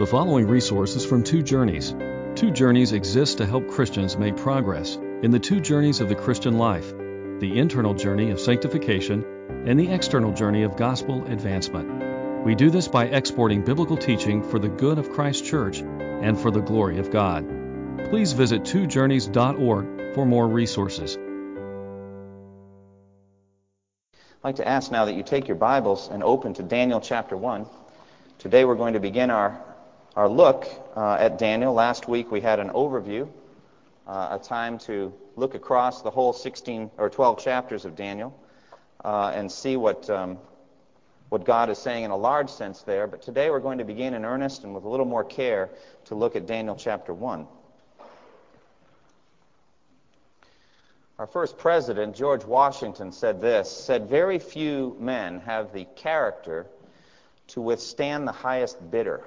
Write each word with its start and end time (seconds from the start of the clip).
The 0.00 0.06
following 0.06 0.48
resources 0.48 1.04
from 1.04 1.24
Two 1.24 1.42
Journeys. 1.42 1.94
Two 2.34 2.50
Journeys 2.50 2.92
exists 2.92 3.34
to 3.34 3.44
help 3.44 3.68
Christians 3.68 4.16
make 4.16 4.34
progress 4.34 4.96
in 4.96 5.30
the 5.30 5.38
two 5.38 5.60
journeys 5.60 6.00
of 6.00 6.08
the 6.08 6.14
Christian 6.14 6.56
life 6.56 6.90
the 7.38 7.58
internal 7.58 7.92
journey 7.92 8.30
of 8.30 8.40
sanctification 8.40 9.22
and 9.66 9.78
the 9.78 9.92
external 9.92 10.32
journey 10.32 10.62
of 10.62 10.78
gospel 10.78 11.26
advancement. 11.26 12.46
We 12.46 12.54
do 12.54 12.70
this 12.70 12.88
by 12.88 13.08
exporting 13.08 13.62
biblical 13.62 13.98
teaching 13.98 14.42
for 14.42 14.58
the 14.58 14.70
good 14.70 14.98
of 14.98 15.12
Christ's 15.12 15.46
church 15.46 15.80
and 15.80 16.40
for 16.40 16.50
the 16.50 16.62
glory 16.62 16.98
of 16.98 17.10
God. 17.10 17.46
Please 18.08 18.32
visit 18.32 18.62
twojourneys.org 18.62 20.14
for 20.14 20.24
more 20.24 20.48
resources. 20.48 21.18
I'd 24.14 24.44
like 24.44 24.56
to 24.56 24.66
ask 24.66 24.90
now 24.90 25.04
that 25.04 25.14
you 25.14 25.22
take 25.22 25.46
your 25.46 25.58
Bibles 25.58 26.08
and 26.10 26.22
open 26.22 26.54
to 26.54 26.62
Daniel 26.62 27.02
chapter 27.02 27.36
1. 27.36 27.66
Today 28.38 28.64
we're 28.64 28.76
going 28.76 28.94
to 28.94 29.00
begin 29.00 29.28
our 29.28 29.60
our 30.16 30.28
look 30.28 30.66
uh, 30.96 31.14
at 31.14 31.38
Daniel. 31.38 31.72
Last 31.72 32.08
week 32.08 32.30
we 32.30 32.40
had 32.40 32.58
an 32.58 32.70
overview, 32.70 33.28
uh, 34.06 34.38
a 34.40 34.44
time 34.44 34.78
to 34.80 35.12
look 35.36 35.54
across 35.54 36.02
the 36.02 36.10
whole 36.10 36.32
16 36.32 36.90
or 36.98 37.08
12 37.08 37.38
chapters 37.38 37.84
of 37.84 37.96
Daniel 37.96 38.38
uh, 39.04 39.32
and 39.34 39.50
see 39.50 39.76
what 39.76 40.08
um, 40.10 40.38
what 41.30 41.44
God 41.44 41.70
is 41.70 41.78
saying 41.78 42.02
in 42.02 42.10
a 42.10 42.16
large 42.16 42.50
sense 42.50 42.82
there. 42.82 43.06
But 43.06 43.22
today 43.22 43.50
we're 43.50 43.60
going 43.60 43.78
to 43.78 43.84
begin 43.84 44.14
in 44.14 44.24
earnest 44.24 44.64
and 44.64 44.74
with 44.74 44.84
a 44.84 44.88
little 44.88 45.06
more 45.06 45.24
care 45.24 45.70
to 46.06 46.16
look 46.16 46.34
at 46.34 46.46
Daniel 46.46 46.74
chapter 46.74 47.14
1. 47.14 47.46
Our 51.20 51.28
first 51.28 51.56
president, 51.56 52.16
George 52.16 52.44
Washington, 52.44 53.12
said 53.12 53.40
this, 53.40 53.70
said, 53.70 54.08
Very 54.08 54.40
few 54.40 54.96
men 54.98 55.40
have 55.40 55.72
the 55.72 55.84
character 55.94 56.66
to 57.48 57.60
withstand 57.60 58.26
the 58.26 58.32
highest 58.32 58.90
bidder. 58.90 59.22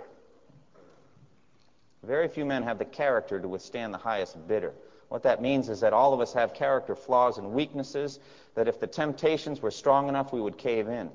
Very 2.04 2.28
few 2.28 2.46
men 2.46 2.64
have 2.64 2.80
the 2.80 2.86
character 2.86 3.40
to 3.40 3.48
withstand 3.48 3.94
the 3.94 3.98
highest 3.98 4.48
bidder. 4.48 4.74
What 5.08 5.24
that 5.24 5.42
means 5.42 5.70
is 5.70 5.80
that 5.80 5.94
all 5.94 6.14
of 6.14 6.20
us 6.20 6.34
have 6.34 6.54
character 6.54 6.96
flaws 6.96 7.38
and 7.38 7.54
weaknesses 7.54 8.20
that 8.56 8.68
if 8.68 8.80
the 8.80 8.88
temptations 8.88 9.62
were 9.62 9.72
strong 9.72 10.10
enough, 10.10 10.34
we 10.34 10.42
would 10.42 10.58
cave 10.58 10.90
in. 10.90 11.10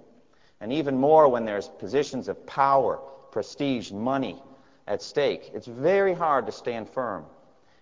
And 0.60 0.72
even 0.72 0.96
more 0.96 1.28
when 1.28 1.44
there's 1.44 1.68
positions 1.68 2.28
of 2.28 2.46
power, 2.46 3.00
prestige, 3.30 3.92
money 3.92 4.42
at 4.86 5.02
stake. 5.02 5.50
It's 5.52 5.66
very 5.66 6.14
hard 6.14 6.46
to 6.46 6.52
stand 6.52 6.88
firm 6.88 7.26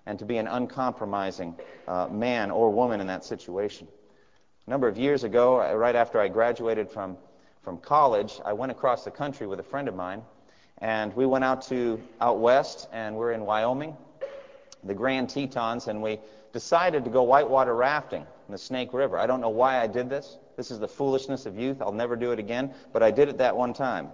and 0.06 0.18
to 0.18 0.24
be 0.24 0.38
an 0.38 0.48
uncompromising 0.48 1.54
uh, 1.86 2.08
man 2.08 2.50
or 2.50 2.70
woman 2.70 3.00
in 3.00 3.06
that 3.06 3.24
situation. 3.24 3.86
A 4.66 4.70
number 4.70 4.88
of 4.88 4.98
years 4.98 5.22
ago, 5.22 5.74
right 5.76 5.94
after 5.94 6.20
I 6.20 6.26
graduated 6.26 6.90
from, 6.90 7.16
from 7.62 7.78
college, 7.78 8.40
I 8.44 8.52
went 8.52 8.72
across 8.72 9.04
the 9.04 9.10
country 9.12 9.46
with 9.46 9.60
a 9.60 9.64
friend 9.64 9.86
of 9.86 9.94
mine 9.94 10.22
and 10.78 11.14
we 11.14 11.26
went 11.26 11.44
out 11.44 11.62
to 11.62 12.00
out 12.20 12.38
west, 12.38 12.88
and 12.92 13.16
we're 13.16 13.32
in 13.32 13.42
Wyoming, 13.46 13.96
the 14.84 14.94
Grand 14.94 15.28
Tetons, 15.28 15.88
and 15.88 16.02
we 16.02 16.18
decided 16.52 17.04
to 17.04 17.10
go 17.10 17.22
whitewater 17.22 17.74
rafting 17.74 18.22
in 18.22 18.52
the 18.52 18.58
Snake 18.58 18.92
River. 18.92 19.18
I 19.18 19.26
don't 19.26 19.40
know 19.40 19.50
why 19.50 19.80
I 19.80 19.86
did 19.86 20.08
this. 20.08 20.38
This 20.56 20.70
is 20.70 20.78
the 20.78 20.88
foolishness 20.88 21.46
of 21.46 21.58
youth. 21.58 21.82
I'll 21.82 21.92
never 21.92 22.16
do 22.16 22.32
it 22.32 22.38
again, 22.38 22.72
but 22.92 23.02
I 23.02 23.10
did 23.10 23.28
it 23.28 23.38
that 23.38 23.56
one 23.56 23.74
time. 23.74 24.08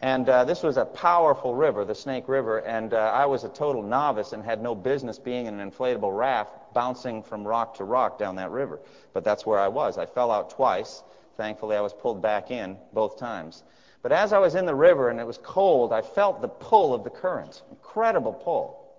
And 0.00 0.28
uh, 0.28 0.44
this 0.44 0.62
was 0.62 0.76
a 0.76 0.84
powerful 0.84 1.54
river, 1.54 1.84
the 1.84 1.94
Snake 1.94 2.28
River, 2.28 2.58
and 2.58 2.92
uh, 2.92 2.98
I 2.98 3.24
was 3.24 3.44
a 3.44 3.48
total 3.48 3.82
novice 3.82 4.32
and 4.32 4.44
had 4.44 4.62
no 4.62 4.74
business 4.74 5.18
being 5.18 5.46
in 5.46 5.58
an 5.58 5.70
inflatable 5.70 6.16
raft 6.16 6.52
bouncing 6.74 7.22
from 7.22 7.46
rock 7.46 7.76
to 7.76 7.84
rock 7.84 8.18
down 8.18 8.36
that 8.36 8.50
river. 8.50 8.78
But 9.14 9.24
that's 9.24 9.46
where 9.46 9.58
I 9.58 9.68
was. 9.68 9.96
I 9.96 10.04
fell 10.04 10.30
out 10.30 10.50
twice. 10.50 11.02
Thankfully, 11.36 11.76
I 11.76 11.80
was 11.80 11.94
pulled 11.94 12.20
back 12.20 12.50
in 12.50 12.76
both 12.92 13.18
times. 13.18 13.62
But 14.06 14.12
as 14.12 14.32
I 14.32 14.38
was 14.38 14.54
in 14.54 14.66
the 14.66 14.74
river 14.76 15.10
and 15.10 15.18
it 15.18 15.26
was 15.26 15.36
cold, 15.38 15.92
I 15.92 16.00
felt 16.00 16.40
the 16.40 16.46
pull 16.46 16.94
of 16.94 17.02
the 17.02 17.10
current, 17.10 17.62
incredible 17.72 18.32
pull. 18.32 18.94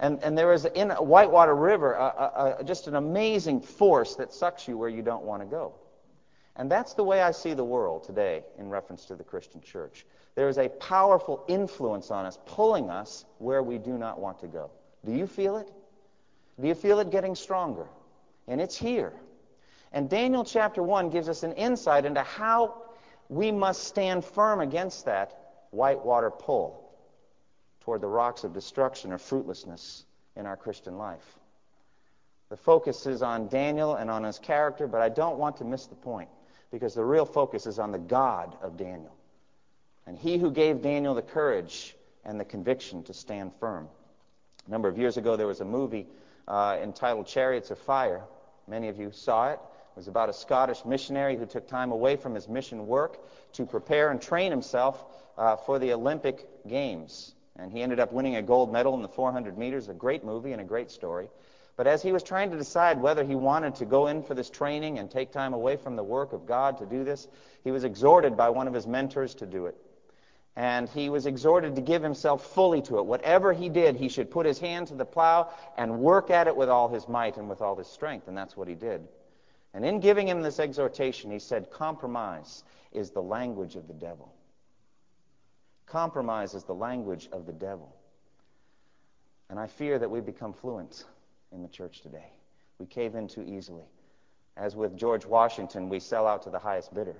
And, 0.00 0.22
and 0.22 0.36
there 0.36 0.52
is 0.52 0.66
in 0.66 0.90
a 0.90 1.02
Whitewater 1.02 1.54
River 1.54 1.94
a, 1.94 2.02
a, 2.04 2.56
a, 2.58 2.62
just 2.62 2.88
an 2.88 2.96
amazing 2.96 3.62
force 3.62 4.16
that 4.16 4.34
sucks 4.34 4.68
you 4.68 4.76
where 4.76 4.90
you 4.90 5.00
don't 5.00 5.24
want 5.24 5.40
to 5.40 5.46
go. 5.46 5.72
And 6.56 6.70
that's 6.70 6.92
the 6.92 7.04
way 7.04 7.22
I 7.22 7.30
see 7.30 7.54
the 7.54 7.64
world 7.64 8.04
today 8.04 8.42
in 8.58 8.68
reference 8.68 9.06
to 9.06 9.14
the 9.14 9.24
Christian 9.24 9.62
church. 9.62 10.04
There 10.34 10.50
is 10.50 10.58
a 10.58 10.68
powerful 10.68 11.42
influence 11.48 12.10
on 12.10 12.26
us, 12.26 12.38
pulling 12.44 12.90
us 12.90 13.24
where 13.38 13.62
we 13.62 13.78
do 13.78 13.96
not 13.96 14.20
want 14.20 14.40
to 14.40 14.46
go. 14.46 14.70
Do 15.06 15.12
you 15.12 15.26
feel 15.26 15.56
it? 15.56 15.72
Do 16.60 16.68
you 16.68 16.74
feel 16.74 17.00
it 17.00 17.10
getting 17.10 17.34
stronger? 17.34 17.86
And 18.46 18.60
it's 18.60 18.76
here. 18.76 19.14
And 19.90 20.10
Daniel 20.10 20.44
chapter 20.44 20.82
1 20.82 21.08
gives 21.08 21.30
us 21.30 21.44
an 21.44 21.52
insight 21.52 22.04
into 22.04 22.22
how 22.22 22.82
we 23.28 23.50
must 23.50 23.84
stand 23.84 24.24
firm 24.24 24.60
against 24.60 25.04
that 25.04 25.36
whitewater 25.70 26.30
pull 26.30 26.88
toward 27.80 28.00
the 28.00 28.06
rocks 28.06 28.44
of 28.44 28.52
destruction 28.52 29.12
or 29.12 29.18
fruitlessness 29.18 30.04
in 30.36 30.46
our 30.46 30.56
Christian 30.56 30.98
life. 30.98 31.38
The 32.48 32.56
focus 32.56 33.06
is 33.06 33.22
on 33.22 33.48
Daniel 33.48 33.96
and 33.96 34.10
on 34.10 34.24
his 34.24 34.38
character, 34.38 34.86
but 34.86 35.02
I 35.02 35.10
don't 35.10 35.38
want 35.38 35.58
to 35.58 35.64
miss 35.64 35.86
the 35.86 35.94
point 35.94 36.30
because 36.70 36.94
the 36.94 37.04
real 37.04 37.26
focus 37.26 37.66
is 37.66 37.78
on 37.78 37.92
the 37.92 37.98
God 37.98 38.56
of 38.62 38.76
Daniel. 38.76 39.14
And 40.06 40.16
he 40.16 40.38
who 40.38 40.50
gave 40.50 40.80
Daniel 40.80 41.14
the 41.14 41.22
courage 41.22 41.94
and 42.24 42.40
the 42.40 42.44
conviction 42.44 43.02
to 43.04 43.14
stand 43.14 43.52
firm. 43.60 43.88
A 44.66 44.70
number 44.70 44.88
of 44.88 44.98
years 44.98 45.18
ago, 45.18 45.36
there 45.36 45.46
was 45.46 45.60
a 45.60 45.66
movie 45.66 46.06
uh, 46.46 46.78
entitled 46.82 47.26
Chariots 47.26 47.70
of 47.70 47.78
Fire. 47.78 48.22
Many 48.66 48.88
of 48.88 48.98
you 48.98 49.12
saw 49.12 49.50
it. 49.50 49.60
It 49.98 50.02
was 50.06 50.06
about 50.06 50.28
a 50.28 50.32
Scottish 50.32 50.84
missionary 50.84 51.36
who 51.36 51.44
took 51.44 51.66
time 51.66 51.90
away 51.90 52.14
from 52.14 52.32
his 52.32 52.48
mission 52.48 52.86
work 52.86 53.18
to 53.54 53.66
prepare 53.66 54.12
and 54.12 54.22
train 54.22 54.52
himself 54.52 55.04
uh, 55.36 55.56
for 55.56 55.80
the 55.80 55.92
Olympic 55.92 56.46
Games. 56.68 57.34
And 57.56 57.72
he 57.72 57.82
ended 57.82 57.98
up 57.98 58.12
winning 58.12 58.36
a 58.36 58.42
gold 58.42 58.72
medal 58.72 58.94
in 58.94 59.02
the 59.02 59.08
400 59.08 59.58
meters, 59.58 59.88
a 59.88 59.94
great 59.94 60.22
movie 60.22 60.52
and 60.52 60.60
a 60.60 60.64
great 60.64 60.92
story. 60.92 61.28
But 61.74 61.88
as 61.88 62.00
he 62.00 62.12
was 62.12 62.22
trying 62.22 62.52
to 62.52 62.56
decide 62.56 63.02
whether 63.02 63.24
he 63.24 63.34
wanted 63.34 63.74
to 63.74 63.86
go 63.86 64.06
in 64.06 64.22
for 64.22 64.34
this 64.34 64.48
training 64.48 65.00
and 65.00 65.10
take 65.10 65.32
time 65.32 65.52
away 65.52 65.74
from 65.74 65.96
the 65.96 66.04
work 66.04 66.32
of 66.32 66.46
God 66.46 66.78
to 66.78 66.86
do 66.86 67.02
this, 67.02 67.26
he 67.64 67.72
was 67.72 67.82
exhorted 67.82 68.36
by 68.36 68.50
one 68.50 68.68
of 68.68 68.74
his 68.74 68.86
mentors 68.86 69.34
to 69.34 69.46
do 69.46 69.66
it. 69.66 69.76
And 70.54 70.88
he 70.88 71.10
was 71.10 71.26
exhorted 71.26 71.74
to 71.74 71.82
give 71.82 72.04
himself 72.04 72.54
fully 72.54 72.82
to 72.82 72.98
it. 72.98 73.06
Whatever 73.06 73.52
he 73.52 73.68
did, 73.68 73.96
he 73.96 74.08
should 74.08 74.30
put 74.30 74.46
his 74.46 74.60
hand 74.60 74.86
to 74.88 74.94
the 74.94 75.04
plow 75.04 75.50
and 75.76 75.98
work 75.98 76.30
at 76.30 76.46
it 76.46 76.54
with 76.54 76.68
all 76.68 76.88
his 76.88 77.08
might 77.08 77.36
and 77.36 77.48
with 77.48 77.60
all 77.60 77.74
his 77.74 77.88
strength. 77.88 78.28
And 78.28 78.38
that's 78.38 78.56
what 78.56 78.68
he 78.68 78.76
did. 78.76 79.08
And 79.74 79.84
in 79.84 80.00
giving 80.00 80.26
him 80.26 80.42
this 80.42 80.58
exhortation, 80.58 81.30
he 81.30 81.38
said, 81.38 81.70
Compromise 81.70 82.64
is 82.92 83.10
the 83.10 83.22
language 83.22 83.76
of 83.76 83.86
the 83.86 83.94
devil. 83.94 84.32
Compromise 85.86 86.54
is 86.54 86.64
the 86.64 86.74
language 86.74 87.28
of 87.32 87.46
the 87.46 87.52
devil. 87.52 87.94
And 89.50 89.58
I 89.58 89.66
fear 89.66 89.98
that 89.98 90.10
we 90.10 90.20
become 90.20 90.52
fluent 90.52 91.04
in 91.52 91.62
the 91.62 91.68
church 91.68 92.02
today. 92.02 92.32
We 92.78 92.86
cave 92.86 93.14
in 93.14 93.28
too 93.28 93.42
easily. 93.42 93.86
As 94.56 94.76
with 94.76 94.96
George 94.96 95.24
Washington, 95.24 95.88
we 95.88 96.00
sell 96.00 96.26
out 96.26 96.42
to 96.42 96.50
the 96.50 96.58
highest 96.58 96.92
bidder. 96.92 97.16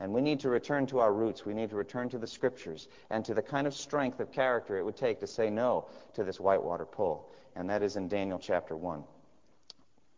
And 0.00 0.12
we 0.12 0.20
need 0.20 0.40
to 0.40 0.48
return 0.48 0.86
to 0.86 1.00
our 1.00 1.12
roots. 1.12 1.44
We 1.44 1.54
need 1.54 1.70
to 1.70 1.76
return 1.76 2.08
to 2.10 2.18
the 2.18 2.26
scriptures 2.26 2.88
and 3.10 3.24
to 3.24 3.34
the 3.34 3.42
kind 3.42 3.66
of 3.66 3.74
strength 3.74 4.20
of 4.20 4.30
character 4.30 4.78
it 4.78 4.84
would 4.84 4.96
take 4.96 5.18
to 5.20 5.26
say 5.26 5.50
no 5.50 5.86
to 6.14 6.24
this 6.24 6.38
whitewater 6.38 6.86
pull. 6.86 7.32
And 7.56 7.68
that 7.70 7.82
is 7.82 7.96
in 7.96 8.08
Daniel 8.08 8.38
chapter 8.38 8.76
1. 8.76 9.02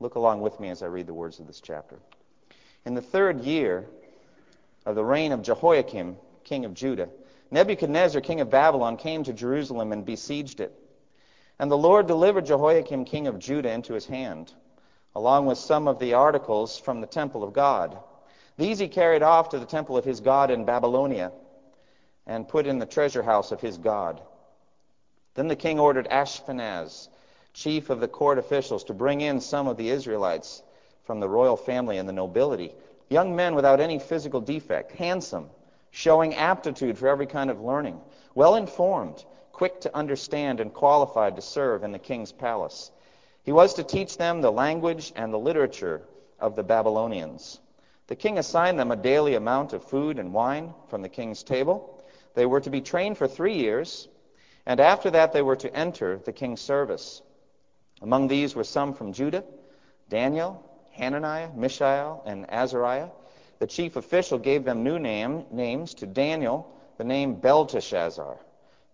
Look 0.00 0.14
along 0.14 0.40
with 0.40 0.58
me 0.58 0.70
as 0.70 0.82
I 0.82 0.86
read 0.86 1.06
the 1.06 1.14
words 1.14 1.38
of 1.38 1.46
this 1.46 1.60
chapter. 1.60 1.98
In 2.86 2.94
the 2.94 3.02
third 3.02 3.42
year 3.42 3.86
of 4.86 4.94
the 4.94 5.04
reign 5.04 5.32
of 5.32 5.42
Jehoiakim, 5.42 6.16
king 6.42 6.64
of 6.64 6.72
Judah, 6.72 7.10
Nebuchadnezzar, 7.50 8.22
king 8.22 8.40
of 8.40 8.48
Babylon, 8.48 8.96
came 8.96 9.24
to 9.24 9.32
Jerusalem 9.32 9.92
and 9.92 10.06
besieged 10.06 10.60
it. 10.60 10.72
And 11.58 11.70
the 11.70 11.76
Lord 11.76 12.06
delivered 12.06 12.46
Jehoiakim, 12.46 13.04
king 13.04 13.26
of 13.26 13.38
Judah, 13.38 13.70
into 13.70 13.92
his 13.92 14.06
hand, 14.06 14.54
along 15.14 15.44
with 15.44 15.58
some 15.58 15.86
of 15.86 15.98
the 15.98 16.14
articles 16.14 16.78
from 16.78 17.02
the 17.02 17.06
temple 17.06 17.44
of 17.44 17.52
God. 17.52 17.98
These 18.56 18.78
he 18.78 18.88
carried 18.88 19.22
off 19.22 19.50
to 19.50 19.58
the 19.58 19.66
temple 19.66 19.98
of 19.98 20.04
his 20.04 20.20
God 20.20 20.50
in 20.50 20.64
Babylonia 20.64 21.32
and 22.26 22.48
put 22.48 22.66
in 22.66 22.78
the 22.78 22.86
treasure 22.86 23.22
house 23.22 23.52
of 23.52 23.60
his 23.60 23.76
God. 23.76 24.22
Then 25.34 25.48
the 25.48 25.56
king 25.56 25.78
ordered 25.78 26.08
Ashpenaz, 26.08 27.08
chief 27.52 27.90
of 27.90 28.00
the 28.00 28.08
court 28.08 28.38
officials 28.38 28.84
to 28.84 28.94
bring 28.94 29.20
in 29.20 29.40
some 29.40 29.66
of 29.66 29.76
the 29.76 29.90
Israelites 29.90 30.62
from 31.04 31.20
the 31.20 31.28
royal 31.28 31.56
family 31.56 31.98
and 31.98 32.08
the 32.08 32.12
nobility, 32.12 32.72
young 33.08 33.34
men 33.34 33.54
without 33.54 33.80
any 33.80 33.98
physical 33.98 34.40
defect, 34.40 34.92
handsome, 34.92 35.50
showing 35.90 36.34
aptitude 36.34 36.96
for 36.96 37.08
every 37.08 37.26
kind 37.26 37.50
of 37.50 37.60
learning, 37.60 38.00
well 38.34 38.54
informed, 38.54 39.24
quick 39.52 39.80
to 39.80 39.94
understand, 39.96 40.60
and 40.60 40.72
qualified 40.72 41.36
to 41.36 41.42
serve 41.42 41.82
in 41.82 41.92
the 41.92 41.98
king's 41.98 42.32
palace. 42.32 42.90
He 43.42 43.52
was 43.52 43.74
to 43.74 43.82
teach 43.82 44.16
them 44.16 44.40
the 44.40 44.52
language 44.52 45.12
and 45.16 45.32
the 45.32 45.38
literature 45.38 46.02
of 46.38 46.56
the 46.56 46.62
Babylonians. 46.62 47.58
The 48.06 48.16
king 48.16 48.38
assigned 48.38 48.78
them 48.78 48.90
a 48.90 48.96
daily 48.96 49.34
amount 49.34 49.72
of 49.72 49.84
food 49.84 50.18
and 50.18 50.32
wine 50.32 50.72
from 50.88 51.02
the 51.02 51.08
king's 51.08 51.42
table. 51.42 52.02
They 52.34 52.46
were 52.46 52.60
to 52.60 52.70
be 52.70 52.80
trained 52.80 53.18
for 53.18 53.28
three 53.28 53.54
years, 53.54 54.08
and 54.66 54.80
after 54.80 55.10
that 55.10 55.32
they 55.32 55.42
were 55.42 55.56
to 55.56 55.74
enter 55.74 56.18
the 56.18 56.32
king's 56.32 56.60
service. 56.60 57.22
Among 58.02 58.28
these 58.28 58.54
were 58.54 58.64
some 58.64 58.94
from 58.94 59.12
Judah 59.12 59.44
Daniel, 60.08 60.62
Hananiah, 60.92 61.50
Mishael, 61.54 62.22
and 62.26 62.50
Azariah. 62.50 63.10
The 63.58 63.66
chief 63.66 63.96
official 63.96 64.38
gave 64.38 64.64
them 64.64 64.82
new 64.82 64.98
name, 64.98 65.44
names 65.50 65.94
to 65.94 66.06
Daniel, 66.06 66.66
the 66.96 67.04
name 67.04 67.34
Belteshazzar, 67.34 68.38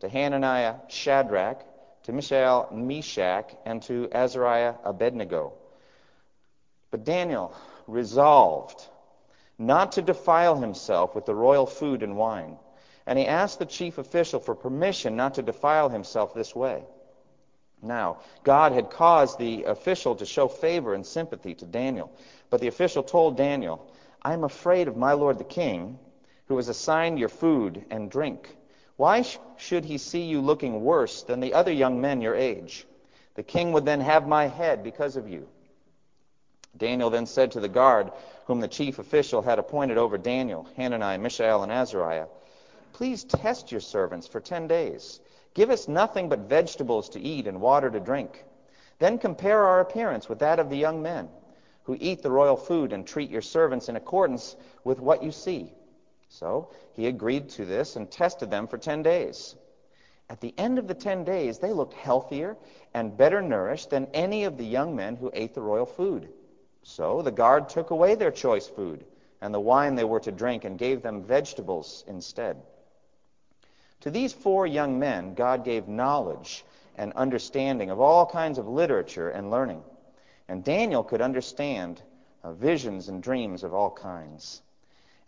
to 0.01 0.09
Hananiah, 0.09 0.75
Shadrach, 0.89 1.65
to 2.03 2.13
Mishael, 2.13 2.69
Meshach, 2.73 3.55
and 3.65 3.83
to 3.85 4.09
Azariah, 4.13 4.75
Abednego. 4.85 5.55
But 6.91 7.05
Daniel 7.05 7.55
resolved 7.87 8.87
not 9.59 9.93
to 9.93 10.03
defile 10.03 10.57
himself 10.57 11.15
with 11.15 11.27
the 11.27 11.35
royal 11.35 11.67
food 11.67 12.03
and 12.03 12.17
wine, 12.17 12.59
and 13.07 13.19
he 13.19 13.27
asked 13.27 13.59
the 13.59 13.67
chief 13.67 13.99
official 13.99 14.41
for 14.41 14.55
permission 14.55 15.17
not 15.17 15.35
to 15.35 15.43
defile 15.43 15.89
himself 15.89 16.35
this 16.35 16.55
way. 16.55 16.85
Now, 17.87 18.19
God 18.43 18.73
had 18.73 18.91
caused 18.91 19.39
the 19.39 19.65
official 19.65 20.15
to 20.17 20.27
show 20.27 20.49
favor 20.49 20.95
and 20.95 21.07
sympathy 21.07 21.55
to 21.55 21.65
Daniel, 21.65 22.11
but 22.51 22.61
the 22.61 22.69
official 22.69 23.03
told 23.03 23.37
Daniel, 23.37 23.87
I 24.23 24.33
am 24.33 24.45
afraid 24.45 24.89
of 24.89 24.97
my 24.97 25.13
lord 25.13 25.39
the 25.39 25.45
king, 25.45 25.99
who 26.49 26.57
has 26.57 26.69
assigned 26.69 27.19
your 27.19 27.29
food 27.29 27.85
and 27.91 28.11
drink. 28.11 28.57
Why 28.97 29.23
sh- 29.23 29.39
should 29.57 29.85
he 29.85 29.99
see 29.99 30.23
you 30.23 30.41
looking 30.41 30.83
worse 30.83 31.23
than 31.23 31.41
the 31.41 31.55
other 31.55 31.73
young 31.73 32.01
men 32.01 32.21
your 32.21 32.35
age? 32.35 32.87
The 33.35 33.43
king 33.43 33.73
would 33.73 33.85
then 33.85 34.01
have 34.01 34.27
my 34.27 34.47
head 34.47 34.83
because 34.83 35.17
of 35.17 35.29
you. 35.29 35.49
Daniel 36.77 37.11
then 37.11 37.27
said 37.27 37.53
to 37.53 37.61
the 37.61 37.69
guard, 37.69 38.11
whom 38.47 38.61
the 38.61 38.69
chief 38.69 38.99
official 38.99 39.43
had 39.43 39.59
appointed 39.59 39.99
over 39.99 40.19
Daniel, 40.19 40.69
Hananiah, 40.77 41.19
Mishael, 41.19 41.63
and 41.63 41.73
Azariah, 41.73 42.27
Please 42.93 43.25
test 43.25 43.71
your 43.71 43.81
servants 43.83 44.27
for 44.27 44.41
ten 44.41 44.67
days. 44.67 45.21
Give 45.57 45.71
us 45.71 45.89
nothing 45.89 46.29
but 46.29 46.41
vegetables 46.41 47.09
to 47.09 47.19
eat 47.19 47.47
and 47.47 47.63
water 47.63 47.91
to 47.91 47.99
drink. 47.99 48.45
Then 48.99 49.17
compare 49.17 49.65
our 49.65 49.81
appearance 49.81 50.29
with 50.29 50.41
that 50.41 50.59
of 50.59 50.69
the 50.69 50.77
young 50.77 51.01
men 51.01 51.31
who 51.85 51.97
eat 51.99 52.23
the 52.23 52.31
royal 52.31 52.57
food 52.57 52.93
and 52.93 53.07
treat 53.07 53.31
your 53.31 53.41
servants 53.41 53.89
in 53.89 53.97
accordance 53.97 54.55
with 54.85 55.01
what 55.01 55.23
you 55.23 55.33
see. 55.33 55.73
So 56.29 56.69
he 56.93 57.07
agreed 57.07 57.49
to 57.51 57.65
this 57.65 57.97
and 57.97 58.11
tested 58.11 58.51
them 58.51 58.67
for 58.67 58.77
ten 58.77 59.03
days. 59.03 59.57
At 60.29 60.43
the 60.43 60.53
end 60.59 60.79
of 60.79 60.89
the 60.89 60.95
ten 60.95 61.25
days, 61.25 61.59
they 61.59 61.73
looked 61.73 61.95
healthier 61.95 62.59
and 62.93 63.17
better 63.17 63.41
nourished 63.41 63.89
than 63.89 64.09
any 64.13 64.45
of 64.45 64.59
the 64.59 64.67
young 64.67 64.95
men 64.95 65.17
who 65.17 65.31
ate 65.33 65.55
the 65.55 65.63
royal 65.63 65.87
food. 65.87 66.29
So 66.83 67.23
the 67.23 67.33
guard 67.33 67.71
took 67.71 67.89
away 67.89 68.15
their 68.15 68.31
choice 68.31 68.69
food 68.69 69.07
and 69.41 69.55
the 69.55 69.61
wine 69.61 69.95
they 69.95 70.05
were 70.05 70.21
to 70.21 70.33
drink 70.33 70.65
and 70.65 70.79
gave 70.79 71.01
them 71.01 71.23
vegetables 71.23 72.05
instead. 72.07 72.61
To 74.01 74.11
these 74.11 74.33
four 74.33 74.67
young 74.67 74.99
men, 74.99 75.35
God 75.35 75.65
gave 75.65 75.89
knowledge 75.89 76.65
and 76.97 77.13
understanding 77.15 77.91
of 77.91 78.01
all 78.01 78.27
kinds 78.27 78.59
of 78.59 78.69
literature 78.69 79.31
and 79.31 79.51
learning. 79.51 79.83
And 80.49 80.65
Daniel 80.65 81.03
could 81.03 81.21
understand 81.21 82.03
uh, 82.45 82.53
visions 82.53 83.09
and 83.09 83.23
dreams 83.23 83.65
of 83.65 83.75
all 83.75 83.91
kinds. 83.91 84.63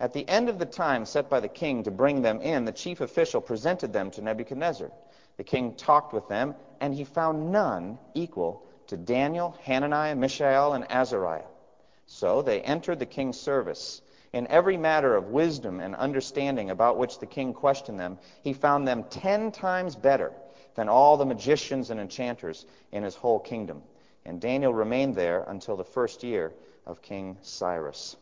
At 0.00 0.12
the 0.12 0.28
end 0.28 0.48
of 0.48 0.58
the 0.58 0.66
time 0.66 1.04
set 1.04 1.28
by 1.28 1.40
the 1.40 1.48
king 1.48 1.82
to 1.82 1.90
bring 1.90 2.22
them 2.22 2.40
in, 2.40 2.64
the 2.64 2.72
chief 2.72 3.00
official 3.00 3.40
presented 3.40 3.92
them 3.92 4.10
to 4.12 4.22
Nebuchadnezzar. 4.22 4.92
The 5.36 5.44
king 5.44 5.74
talked 5.74 6.12
with 6.12 6.28
them, 6.28 6.54
and 6.80 6.94
he 6.94 7.04
found 7.04 7.50
none 7.50 7.98
equal 8.14 8.64
to 8.86 8.96
Daniel, 8.96 9.56
Hananiah, 9.64 10.14
Mishael, 10.14 10.74
and 10.74 10.84
Azariah. 10.90 11.46
So 12.06 12.42
they 12.42 12.60
entered 12.60 13.00
the 13.00 13.06
king's 13.06 13.38
service. 13.38 14.00
In 14.38 14.46
every 14.46 14.76
matter 14.76 15.16
of 15.16 15.30
wisdom 15.30 15.80
and 15.80 15.96
understanding 15.96 16.70
about 16.70 16.96
which 16.96 17.18
the 17.18 17.26
king 17.26 17.52
questioned 17.52 17.98
them, 17.98 18.20
he 18.40 18.52
found 18.52 18.86
them 18.86 19.02
ten 19.10 19.50
times 19.50 19.96
better 19.96 20.32
than 20.76 20.88
all 20.88 21.16
the 21.16 21.26
magicians 21.26 21.90
and 21.90 21.98
enchanters 21.98 22.64
in 22.92 23.02
his 23.02 23.16
whole 23.16 23.40
kingdom. 23.40 23.82
And 24.24 24.40
Daniel 24.40 24.72
remained 24.72 25.16
there 25.16 25.42
until 25.48 25.76
the 25.76 25.82
first 25.82 26.22
year 26.22 26.52
of 26.86 27.02
King 27.02 27.36
Cyrus. 27.42 28.16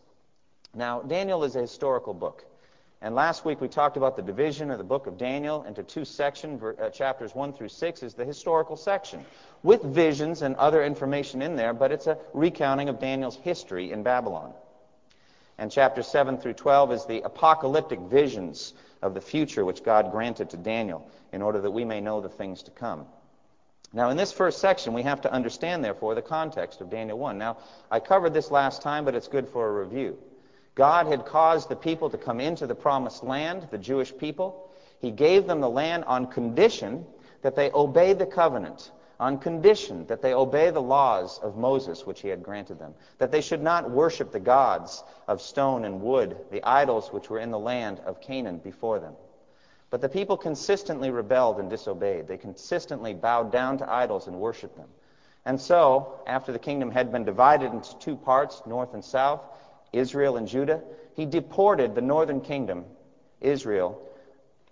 Now, 0.72 1.02
Daniel 1.02 1.44
is 1.44 1.54
a 1.54 1.60
historical 1.60 2.14
book. 2.14 2.46
And 3.02 3.14
last 3.14 3.44
week 3.44 3.60
we 3.60 3.68
talked 3.68 3.98
about 3.98 4.16
the 4.16 4.22
division 4.22 4.70
of 4.70 4.78
the 4.78 4.84
book 4.84 5.06
of 5.06 5.18
Daniel 5.18 5.64
into 5.64 5.82
two 5.82 6.06
sections, 6.06 6.62
uh, 6.62 6.88
chapters 6.88 7.34
1 7.34 7.52
through 7.52 7.68
6 7.68 8.02
is 8.02 8.14
the 8.14 8.24
historical 8.24 8.76
section, 8.76 9.22
with 9.62 9.82
visions 9.82 10.40
and 10.40 10.56
other 10.56 10.82
information 10.82 11.42
in 11.42 11.56
there, 11.56 11.74
but 11.74 11.92
it's 11.92 12.06
a 12.06 12.16
recounting 12.32 12.88
of 12.88 12.98
Daniel's 12.98 13.36
history 13.36 13.92
in 13.92 14.02
Babylon. 14.02 14.54
And 15.58 15.70
chapter 15.70 16.02
7 16.02 16.38
through 16.38 16.54
12 16.54 16.92
is 16.92 17.04
the 17.06 17.22
apocalyptic 17.22 18.00
visions 18.00 18.74
of 19.02 19.14
the 19.14 19.20
future 19.20 19.64
which 19.64 19.82
God 19.82 20.10
granted 20.10 20.50
to 20.50 20.56
Daniel 20.56 21.08
in 21.32 21.42
order 21.42 21.60
that 21.60 21.70
we 21.70 21.84
may 21.84 22.00
know 22.00 22.20
the 22.20 22.28
things 22.28 22.62
to 22.64 22.70
come. 22.70 23.06
Now, 23.92 24.10
in 24.10 24.16
this 24.16 24.32
first 24.32 24.58
section, 24.58 24.92
we 24.92 25.02
have 25.02 25.22
to 25.22 25.32
understand, 25.32 25.82
therefore, 25.82 26.14
the 26.14 26.22
context 26.22 26.80
of 26.80 26.90
Daniel 26.90 27.18
1. 27.18 27.38
Now, 27.38 27.58
I 27.90 28.00
covered 28.00 28.34
this 28.34 28.50
last 28.50 28.82
time, 28.82 29.04
but 29.04 29.14
it's 29.14 29.28
good 29.28 29.48
for 29.48 29.68
a 29.68 29.84
review. 29.84 30.18
God 30.74 31.06
had 31.06 31.24
caused 31.24 31.70
the 31.70 31.76
people 31.76 32.10
to 32.10 32.18
come 32.18 32.40
into 32.40 32.66
the 32.66 32.74
promised 32.74 33.24
land, 33.24 33.68
the 33.70 33.78
Jewish 33.78 34.14
people. 34.16 34.70
He 35.00 35.10
gave 35.10 35.46
them 35.46 35.60
the 35.60 35.70
land 35.70 36.04
on 36.04 36.26
condition 36.26 37.06
that 37.42 37.56
they 37.56 37.70
obey 37.72 38.12
the 38.12 38.26
covenant, 38.26 38.90
on 39.18 39.38
condition 39.38 40.06
that 40.06 40.20
they 40.20 40.34
obey 40.34 40.70
the 40.70 40.82
laws 40.82 41.38
of 41.38 41.56
Moses, 41.56 42.04
which 42.04 42.20
he 42.20 42.28
had 42.28 42.42
granted 42.42 42.78
them, 42.78 42.94
that 43.18 43.32
they 43.32 43.40
should 43.40 43.62
not 43.62 43.90
worship 43.90 44.30
the 44.30 44.40
gods 44.40 45.04
of 45.26 45.40
stone 45.40 45.84
and 45.84 46.02
wood, 46.02 46.36
the 46.50 46.62
idols 46.64 47.12
which 47.12 47.30
were 47.30 47.38
in 47.38 47.50
the 47.50 47.58
land 47.58 48.00
of 48.00 48.20
Canaan 48.20 48.58
before 48.58 48.98
them. 48.98 49.14
But 49.88 50.00
the 50.00 50.08
people 50.08 50.36
consistently 50.36 51.10
rebelled 51.10 51.58
and 51.58 51.70
disobeyed. 51.70 52.26
They 52.26 52.36
consistently 52.36 53.14
bowed 53.14 53.52
down 53.52 53.78
to 53.78 53.90
idols 53.90 54.26
and 54.26 54.38
worshiped 54.38 54.76
them. 54.76 54.88
And 55.46 55.60
so, 55.60 56.20
after 56.26 56.52
the 56.52 56.58
kingdom 56.58 56.90
had 56.90 57.12
been 57.12 57.24
divided 57.24 57.72
into 57.72 57.96
two 57.98 58.16
parts, 58.16 58.62
north 58.66 58.94
and 58.94 59.04
south, 59.04 59.40
Israel 59.92 60.36
and 60.36 60.46
Judah, 60.46 60.82
he 61.14 61.24
deported 61.24 61.94
the 61.94 62.00
northern 62.00 62.40
kingdom, 62.40 62.84
Israel, 63.40 64.02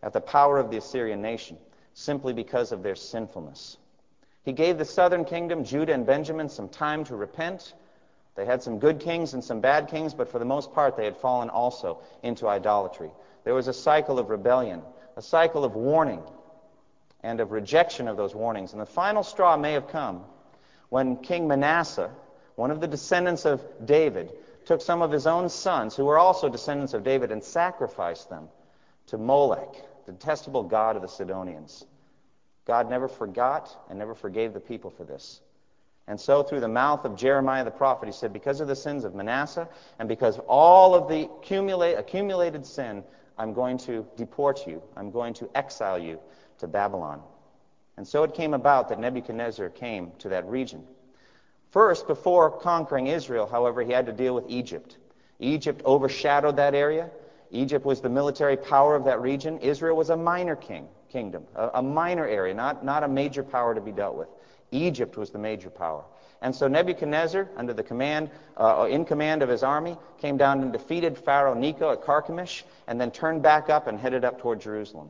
at 0.02 0.12
the 0.12 0.20
power 0.20 0.58
of 0.58 0.70
the 0.70 0.76
Assyrian 0.76 1.22
nation, 1.22 1.56
simply 1.94 2.32
because 2.32 2.72
of 2.72 2.82
their 2.82 2.96
sinfulness. 2.96 3.78
He 4.44 4.52
gave 4.52 4.78
the 4.78 4.84
southern 4.84 5.24
kingdom, 5.24 5.64
Judah 5.64 5.94
and 5.94 6.06
Benjamin, 6.06 6.48
some 6.48 6.68
time 6.68 7.04
to 7.04 7.16
repent. 7.16 7.74
They 8.34 8.44
had 8.44 8.62
some 8.62 8.78
good 8.78 9.00
kings 9.00 9.34
and 9.34 9.42
some 9.42 9.60
bad 9.60 9.88
kings, 9.88 10.12
but 10.12 10.28
for 10.28 10.38
the 10.38 10.44
most 10.44 10.72
part, 10.72 10.96
they 10.96 11.04
had 11.04 11.16
fallen 11.16 11.48
also 11.48 12.00
into 12.22 12.48
idolatry. 12.48 13.10
There 13.44 13.54
was 13.54 13.68
a 13.68 13.72
cycle 13.72 14.18
of 14.18 14.30
rebellion 14.30 14.82
a 15.16 15.22
cycle 15.22 15.64
of 15.64 15.74
warning 15.74 16.22
and 17.22 17.40
of 17.40 17.52
rejection 17.52 18.08
of 18.08 18.16
those 18.16 18.34
warnings. 18.34 18.72
And 18.72 18.80
the 18.80 18.86
final 18.86 19.22
straw 19.22 19.56
may 19.56 19.72
have 19.72 19.88
come 19.88 20.24
when 20.88 21.16
King 21.16 21.48
Manasseh, 21.48 22.10
one 22.56 22.70
of 22.70 22.80
the 22.80 22.86
descendants 22.86 23.44
of 23.44 23.62
David, 23.84 24.32
took 24.64 24.80
some 24.80 25.02
of 25.02 25.10
his 25.10 25.26
own 25.26 25.48
sons, 25.48 25.94
who 25.94 26.04
were 26.04 26.18
also 26.18 26.48
descendants 26.48 26.94
of 26.94 27.04
David, 27.04 27.30
and 27.30 27.42
sacrificed 27.42 28.30
them 28.30 28.48
to 29.06 29.18
Molech, 29.18 29.74
the 30.06 30.12
detestable 30.12 30.62
god 30.62 30.96
of 30.96 31.02
the 31.02 31.08
Sidonians. 31.08 31.84
God 32.66 32.88
never 32.88 33.08
forgot 33.08 33.76
and 33.90 33.98
never 33.98 34.14
forgave 34.14 34.54
the 34.54 34.60
people 34.60 34.90
for 34.90 35.04
this. 35.04 35.40
And 36.06 36.20
so, 36.20 36.42
through 36.42 36.60
the 36.60 36.68
mouth 36.68 37.04
of 37.04 37.16
Jeremiah 37.16 37.64
the 37.64 37.70
prophet, 37.70 38.06
he 38.06 38.12
said, 38.12 38.32
Because 38.32 38.60
of 38.60 38.68
the 38.68 38.76
sins 38.76 39.04
of 39.04 39.14
Manasseh 39.14 39.68
and 39.98 40.08
because 40.08 40.38
of 40.38 40.44
all 40.46 40.94
of 40.94 41.08
the 41.08 41.30
accumulate, 41.40 41.94
accumulated 41.94 42.66
sin 42.66 43.02
I'm 43.38 43.52
going 43.52 43.78
to 43.78 44.06
deport 44.16 44.66
you. 44.66 44.82
I'm 44.96 45.10
going 45.10 45.34
to 45.34 45.50
exile 45.54 45.98
you 45.98 46.20
to 46.58 46.66
Babylon. 46.66 47.20
And 47.96 48.06
so 48.06 48.22
it 48.22 48.34
came 48.34 48.54
about 48.54 48.88
that 48.88 48.98
Nebuchadnezzar 48.98 49.70
came 49.70 50.12
to 50.18 50.28
that 50.30 50.46
region. 50.46 50.84
First, 51.70 52.06
before 52.06 52.50
conquering 52.50 53.08
Israel, 53.08 53.46
however, 53.46 53.82
he 53.82 53.92
had 53.92 54.06
to 54.06 54.12
deal 54.12 54.34
with 54.34 54.44
Egypt. 54.48 54.98
Egypt 55.40 55.82
overshadowed 55.84 56.56
that 56.56 56.74
area. 56.74 57.10
Egypt 57.50 57.84
was 57.84 58.00
the 58.00 58.08
military 58.08 58.56
power 58.56 58.94
of 58.94 59.04
that 59.04 59.20
region. 59.20 59.58
Israel 59.58 59.96
was 59.96 60.10
a 60.10 60.16
minor 60.16 60.56
king, 60.56 60.88
kingdom, 61.14 61.44
a, 61.54 61.70
a 61.74 61.82
minor 61.82 62.26
area, 62.26 62.52
not, 62.52 62.84
not 62.84 63.04
a 63.04 63.08
major 63.08 63.44
power 63.44 63.72
to 63.72 63.80
be 63.80 63.92
dealt 63.92 64.16
with. 64.16 64.28
Egypt 64.72 65.16
was 65.16 65.30
the 65.30 65.38
major 65.38 65.70
power. 65.70 66.04
And 66.42 66.54
so 66.54 66.66
Nebuchadnezzar, 66.66 67.48
under 67.56 67.72
the 67.72 67.84
command, 67.84 68.30
uh, 68.56 68.88
in 68.90 69.04
command 69.04 69.40
of 69.40 69.48
his 69.48 69.62
army, 69.62 69.96
came 70.20 70.36
down 70.36 70.60
and 70.60 70.72
defeated 70.72 71.16
Pharaoh 71.16 71.54
Necho 71.54 71.92
at 71.92 72.02
Carchemish, 72.02 72.64
and 72.88 73.00
then 73.00 73.12
turned 73.12 73.42
back 73.42 73.70
up 73.70 73.86
and 73.86 73.98
headed 73.98 74.24
up 74.24 74.40
toward 74.40 74.60
Jerusalem. 74.60 75.08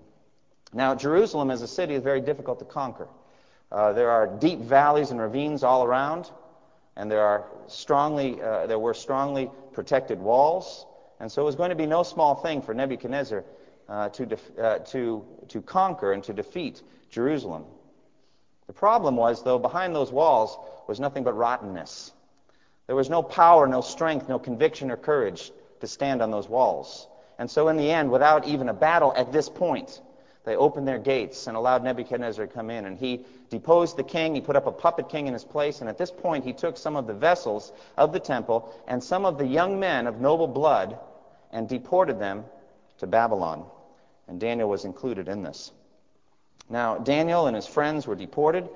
Now, 0.74 0.94
Jerusalem 0.94 1.50
as 1.50 1.62
a 1.62 1.66
city 1.66 1.94
is 1.94 2.02
very 2.02 2.20
difficult 2.20 2.58
to 2.58 2.66
conquer. 2.66 3.08
Uh, 3.72 3.94
there 3.94 4.10
are 4.10 4.26
deep 4.26 4.60
valleys 4.60 5.10
and 5.10 5.18
ravines 5.18 5.64
all 5.64 5.84
around, 5.84 6.30
and 6.96 7.10
there 7.10 7.24
are 7.24 7.46
strongly, 7.66 8.42
uh, 8.42 8.66
there 8.66 8.78
were 8.78 8.94
strongly 8.94 9.50
protected 9.72 10.20
walls. 10.20 10.84
And 11.20 11.30
so 11.30 11.42
it 11.42 11.44
was 11.44 11.54
going 11.54 11.70
to 11.70 11.76
be 11.76 11.86
no 11.86 12.02
small 12.02 12.34
thing 12.34 12.62
for 12.62 12.74
Nebuchadnezzar 12.74 13.44
uh, 13.88 14.08
to, 14.10 14.26
def- 14.26 14.58
uh, 14.58 14.78
to, 14.80 15.24
to 15.48 15.62
conquer 15.62 16.12
and 16.12 16.22
to 16.24 16.32
defeat 16.32 16.82
Jerusalem. 17.10 17.64
The 18.66 18.72
problem 18.72 19.16
was, 19.16 19.42
though, 19.42 19.58
behind 19.58 19.94
those 19.94 20.10
walls 20.10 20.58
was 20.86 20.98
nothing 20.98 21.24
but 21.24 21.34
rottenness. 21.34 22.12
There 22.86 22.96
was 22.96 23.10
no 23.10 23.22
power, 23.22 23.66
no 23.66 23.80
strength, 23.80 24.28
no 24.28 24.38
conviction 24.38 24.90
or 24.90 24.96
courage 24.96 25.52
to 25.80 25.86
stand 25.86 26.22
on 26.22 26.30
those 26.30 26.48
walls. 26.48 27.08
And 27.38 27.50
so, 27.50 27.68
in 27.68 27.76
the 27.76 27.90
end, 27.90 28.10
without 28.10 28.46
even 28.46 28.68
a 28.68 28.74
battle 28.74 29.12
at 29.16 29.32
this 29.32 29.48
point, 29.48 30.00
they 30.44 30.56
opened 30.56 30.86
their 30.86 30.98
gates 30.98 31.46
and 31.46 31.56
allowed 31.56 31.82
Nebuchadnezzar 31.82 32.46
to 32.46 32.52
come 32.52 32.70
in. 32.70 32.84
And 32.84 32.98
he 32.98 33.24
deposed 33.48 33.96
the 33.96 34.04
king. 34.04 34.34
He 34.34 34.40
put 34.42 34.56
up 34.56 34.66
a 34.66 34.72
puppet 34.72 35.08
king 35.08 35.26
in 35.26 35.32
his 35.32 35.44
place. 35.44 35.80
And 35.80 35.88
at 35.88 35.96
this 35.96 36.10
point, 36.10 36.44
he 36.44 36.52
took 36.52 36.76
some 36.76 36.96
of 36.96 37.06
the 37.06 37.14
vessels 37.14 37.72
of 37.96 38.12
the 38.12 38.20
temple 38.20 38.74
and 38.86 39.02
some 39.02 39.24
of 39.24 39.38
the 39.38 39.46
young 39.46 39.80
men 39.80 40.06
of 40.06 40.20
noble 40.20 40.46
blood 40.46 40.98
and 41.50 41.66
deported 41.68 42.18
them 42.18 42.44
to 42.98 43.06
Babylon. 43.06 43.64
And 44.28 44.38
Daniel 44.38 44.68
was 44.68 44.84
included 44.84 45.28
in 45.28 45.42
this. 45.42 45.72
Now, 46.68 46.98
Daniel 46.98 47.46
and 47.46 47.56
his 47.56 47.66
friends 47.66 48.06
were 48.06 48.14
deported, 48.14 48.68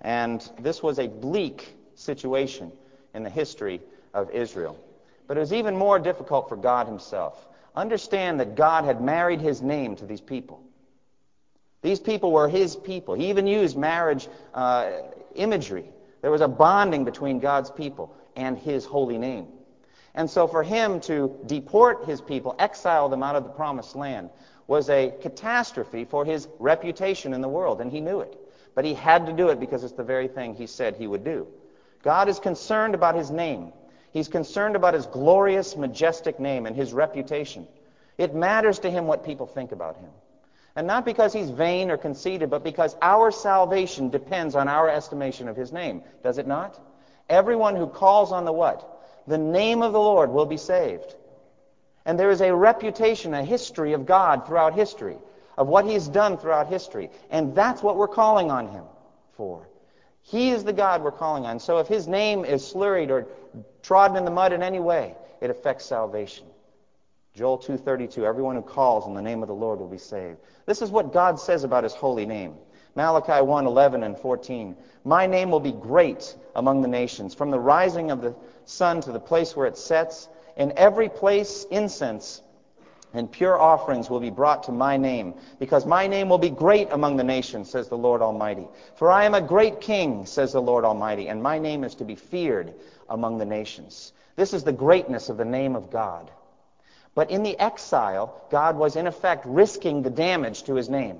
and 0.00 0.48
this 0.60 0.82
was 0.82 0.98
a 0.98 1.06
bleak 1.06 1.74
situation 1.94 2.72
in 3.14 3.22
the 3.22 3.30
history 3.30 3.80
of 4.12 4.30
Israel. 4.30 4.76
But 5.26 5.36
it 5.36 5.40
was 5.40 5.52
even 5.52 5.76
more 5.76 5.98
difficult 5.98 6.48
for 6.48 6.56
God 6.56 6.86
himself. 6.86 7.46
Understand 7.76 8.40
that 8.40 8.56
God 8.56 8.84
had 8.84 9.00
married 9.00 9.40
his 9.40 9.62
name 9.62 9.94
to 9.96 10.06
these 10.06 10.20
people. 10.20 10.62
These 11.82 12.00
people 12.00 12.32
were 12.32 12.48
his 12.48 12.74
people. 12.76 13.14
He 13.14 13.30
even 13.30 13.46
used 13.46 13.76
marriage 13.76 14.28
uh, 14.54 14.90
imagery. 15.34 15.84
There 16.22 16.30
was 16.30 16.40
a 16.40 16.48
bonding 16.48 17.04
between 17.04 17.38
God's 17.38 17.70
people 17.70 18.14
and 18.34 18.58
his 18.58 18.84
holy 18.84 19.18
name. 19.18 19.46
And 20.14 20.28
so 20.28 20.48
for 20.48 20.62
him 20.62 21.00
to 21.02 21.38
deport 21.46 22.04
his 22.04 22.20
people, 22.20 22.56
exile 22.58 23.08
them 23.08 23.22
out 23.22 23.36
of 23.36 23.44
the 23.44 23.50
promised 23.50 23.94
land, 23.94 24.30
was 24.66 24.90
a 24.90 25.14
catastrophe 25.20 26.04
for 26.04 26.24
his 26.24 26.48
reputation 26.58 27.32
in 27.32 27.40
the 27.40 27.48
world, 27.48 27.80
and 27.80 27.90
he 27.90 28.00
knew 28.00 28.20
it. 28.20 28.36
But 28.74 28.84
he 28.84 28.94
had 28.94 29.26
to 29.26 29.32
do 29.32 29.48
it 29.48 29.60
because 29.60 29.84
it's 29.84 29.94
the 29.94 30.02
very 30.02 30.28
thing 30.28 30.54
he 30.54 30.66
said 30.66 30.96
he 30.96 31.06
would 31.06 31.24
do. 31.24 31.46
God 32.02 32.28
is 32.28 32.38
concerned 32.38 32.94
about 32.94 33.14
his 33.14 33.30
name. 33.30 33.72
He's 34.12 34.28
concerned 34.28 34.76
about 34.76 34.94
his 34.94 35.06
glorious, 35.06 35.76
majestic 35.76 36.40
name 36.40 36.66
and 36.66 36.74
his 36.74 36.92
reputation. 36.92 37.66
It 38.16 38.34
matters 38.34 38.80
to 38.80 38.90
him 38.90 39.06
what 39.06 39.24
people 39.24 39.46
think 39.46 39.72
about 39.72 39.96
him. 39.96 40.10
And 40.78 40.86
not 40.86 41.04
because 41.04 41.32
he's 41.32 41.50
vain 41.50 41.90
or 41.90 41.96
conceited, 41.96 42.50
but 42.50 42.62
because 42.62 42.94
our 43.02 43.32
salvation 43.32 44.10
depends 44.10 44.54
on 44.54 44.68
our 44.68 44.88
estimation 44.88 45.48
of 45.48 45.56
his 45.56 45.72
name. 45.72 46.04
Does 46.22 46.38
it 46.38 46.46
not? 46.46 46.80
Everyone 47.28 47.74
who 47.74 47.88
calls 47.88 48.30
on 48.30 48.44
the 48.44 48.52
what? 48.52 49.02
The 49.26 49.38
name 49.38 49.82
of 49.82 49.92
the 49.92 49.98
Lord 49.98 50.30
will 50.30 50.46
be 50.46 50.56
saved. 50.56 51.16
And 52.06 52.16
there 52.16 52.30
is 52.30 52.42
a 52.42 52.54
reputation, 52.54 53.34
a 53.34 53.42
history 53.42 53.92
of 53.92 54.06
God 54.06 54.46
throughout 54.46 54.72
history, 54.72 55.16
of 55.56 55.66
what 55.66 55.84
he's 55.84 56.06
done 56.06 56.38
throughout 56.38 56.68
history. 56.68 57.10
And 57.28 57.56
that's 57.56 57.82
what 57.82 57.96
we're 57.96 58.06
calling 58.06 58.52
on 58.52 58.68
him 58.68 58.84
for. 59.36 59.68
He 60.22 60.50
is 60.50 60.62
the 60.62 60.72
God 60.72 61.02
we're 61.02 61.10
calling 61.10 61.44
on. 61.44 61.58
So 61.58 61.78
if 61.78 61.88
his 61.88 62.06
name 62.06 62.44
is 62.44 62.64
slurred 62.64 63.10
or 63.10 63.26
trodden 63.82 64.16
in 64.16 64.24
the 64.24 64.30
mud 64.30 64.52
in 64.52 64.62
any 64.62 64.78
way, 64.78 65.16
it 65.40 65.50
affects 65.50 65.86
salvation. 65.86 66.46
Joel 67.38 67.58
2:32 67.58 68.24
Everyone 68.24 68.56
who 68.56 68.62
calls 68.62 69.06
on 69.06 69.14
the 69.14 69.22
name 69.22 69.42
of 69.42 69.48
the 69.48 69.54
Lord 69.54 69.78
will 69.78 69.86
be 69.86 69.96
saved. 69.96 70.38
This 70.66 70.82
is 70.82 70.90
what 70.90 71.12
God 71.12 71.38
says 71.38 71.62
about 71.62 71.84
his 71.84 71.94
holy 71.94 72.26
name. 72.26 72.56
Malachi 72.96 73.40
1:11 73.40 74.02
and 74.02 74.18
14 74.18 74.76
My 75.04 75.24
name 75.24 75.52
will 75.52 75.60
be 75.60 75.70
great 75.70 76.36
among 76.56 76.82
the 76.82 76.88
nations 76.88 77.34
from 77.34 77.52
the 77.52 77.60
rising 77.60 78.10
of 78.10 78.22
the 78.22 78.34
sun 78.64 79.00
to 79.02 79.12
the 79.12 79.20
place 79.20 79.54
where 79.54 79.68
it 79.68 79.78
sets 79.78 80.28
in 80.56 80.72
every 80.76 81.08
place 81.08 81.64
incense 81.70 82.42
and 83.14 83.30
pure 83.30 83.56
offerings 83.56 84.10
will 84.10 84.18
be 84.18 84.30
brought 84.30 84.64
to 84.64 84.72
my 84.72 84.96
name, 84.96 85.34
because 85.60 85.86
my 85.86 86.08
name 86.08 86.28
will 86.28 86.38
be 86.38 86.50
great 86.50 86.88
among 86.90 87.16
the 87.16 87.24
nations, 87.24 87.70
says 87.70 87.88
the 87.88 87.96
Lord 87.96 88.20
Almighty. 88.20 88.66
For 88.96 89.12
I 89.12 89.24
am 89.24 89.34
a 89.34 89.40
great 89.40 89.80
king, 89.80 90.26
says 90.26 90.52
the 90.52 90.60
Lord 90.60 90.84
Almighty, 90.84 91.28
and 91.28 91.40
my 91.40 91.60
name 91.60 91.84
is 91.84 91.94
to 91.94 92.04
be 92.04 92.16
feared 92.16 92.74
among 93.08 93.38
the 93.38 93.46
nations. 93.46 94.12
This 94.34 94.52
is 94.52 94.64
the 94.64 94.72
greatness 94.72 95.28
of 95.28 95.36
the 95.36 95.44
name 95.44 95.76
of 95.76 95.88
God. 95.88 96.32
But 97.14 97.30
in 97.30 97.42
the 97.42 97.58
exile, 97.58 98.46
God 98.50 98.76
was 98.76 98.96
in 98.96 99.06
effect 99.06 99.44
risking 99.46 100.02
the 100.02 100.10
damage 100.10 100.64
to 100.64 100.74
his 100.74 100.88
name. 100.88 101.18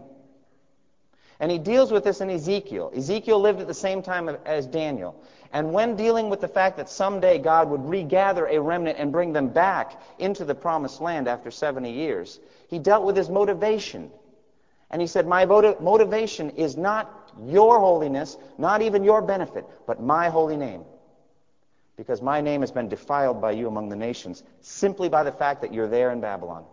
And 1.40 1.50
he 1.50 1.58
deals 1.58 1.92
with 1.92 2.04
this 2.04 2.20
in 2.20 2.30
Ezekiel. 2.30 2.92
Ezekiel 2.96 3.38
lived 3.38 3.60
at 3.60 3.68
the 3.68 3.74
same 3.74 4.02
time 4.02 4.28
as 4.44 4.66
Daniel. 4.66 5.14
And 5.52 5.72
when 5.72 5.96
dealing 5.96 6.30
with 6.30 6.40
the 6.40 6.48
fact 6.48 6.76
that 6.76 6.88
someday 6.88 7.38
God 7.38 7.70
would 7.70 7.88
regather 7.88 8.46
a 8.46 8.60
remnant 8.60 8.98
and 8.98 9.12
bring 9.12 9.32
them 9.32 9.48
back 9.48 10.00
into 10.18 10.44
the 10.44 10.54
promised 10.54 11.00
land 11.00 11.28
after 11.28 11.50
70 11.50 11.90
years, 11.90 12.40
he 12.68 12.78
dealt 12.78 13.04
with 13.04 13.16
his 13.16 13.30
motivation. 13.30 14.10
And 14.90 15.00
he 15.00 15.06
said, 15.06 15.26
My 15.26 15.44
motivation 15.46 16.50
is 16.50 16.76
not 16.76 17.32
your 17.44 17.78
holiness, 17.78 18.36
not 18.58 18.82
even 18.82 19.04
your 19.04 19.22
benefit, 19.22 19.64
but 19.86 20.02
my 20.02 20.28
holy 20.28 20.56
name. 20.56 20.84
Because 21.98 22.22
my 22.22 22.40
name 22.40 22.62
has 22.62 22.70
been 22.70 22.88
defiled 22.88 23.42
by 23.42 23.50
you 23.50 23.68
among 23.68 23.90
the 23.90 23.96
nations 23.96 24.42
simply 24.62 25.10
by 25.10 25.22
the 25.22 25.32
fact 25.32 25.60
that 25.60 25.74
you're 25.74 25.88
there 25.88 26.10
in 26.12 26.22
Babylon 26.22 26.64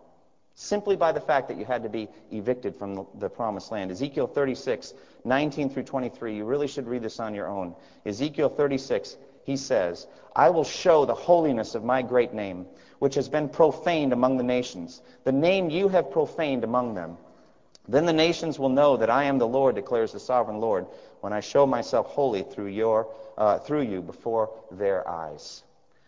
simply 0.56 0.96
by 0.96 1.12
the 1.12 1.20
fact 1.20 1.50
that 1.50 1.58
you 1.58 1.66
had 1.66 1.84
to 1.84 1.90
be 1.90 2.08
evicted 2.32 2.76
from 2.76 3.06
the, 3.16 3.30
promised 3.30 3.72
land. 3.72 3.92
Ezekiel 3.92 4.26
36, 4.26 4.94
19 5.26 5.70
through 5.70 5.84
23, 5.84 6.36
you 6.36 6.46
really 6.46 6.68
should 6.68 6.88
read 6.88 7.04
this 7.04 7.20
on 7.20 7.36
your 7.36 7.48
own. 7.48 7.76
Ezekiel 8.06 8.50
36, 8.50 9.18
he 9.44 9.58
says, 9.58 10.08
I 10.36 10.50
will 10.50 10.64
show 10.64 11.06
the 11.06 11.14
holiness 11.14 11.76
of 11.76 11.84
my 11.84 12.02
great 12.02 12.34
name, 12.34 12.66
which 13.00 13.16
has 13.16 13.28
been 13.28 13.50
profaned 13.50 14.14
among 14.14 14.38
the 14.38 14.44
nations, 14.44 15.02
the 15.26 15.32
name 15.32 15.70
you 15.70 15.90
have 15.90 16.10
profaned 16.10 16.64
among 16.64 16.96
them. 16.96 17.18
Then 17.88 18.06
the 18.06 18.14
nations 18.14 18.58
will 18.58 18.70
know 18.70 18.98
that 18.98 19.10
I 19.10 19.26
am 19.26 19.38
the 19.38 19.48
Lord, 19.48 19.76
declares 19.76 20.12
the 20.12 20.20
sovereign 20.20 20.60
Lord, 20.60 20.88
when 21.22 21.34
I 21.34 21.40
show 21.40 21.66
myself 21.66 22.08
holy 22.08 22.44
through, 22.44 22.68
your, 22.68 23.08
uh, 23.38 23.60
through 23.60 23.84
you 23.84 24.02
before 24.02 24.52
their 24.72 25.08
eyes. 25.08 25.64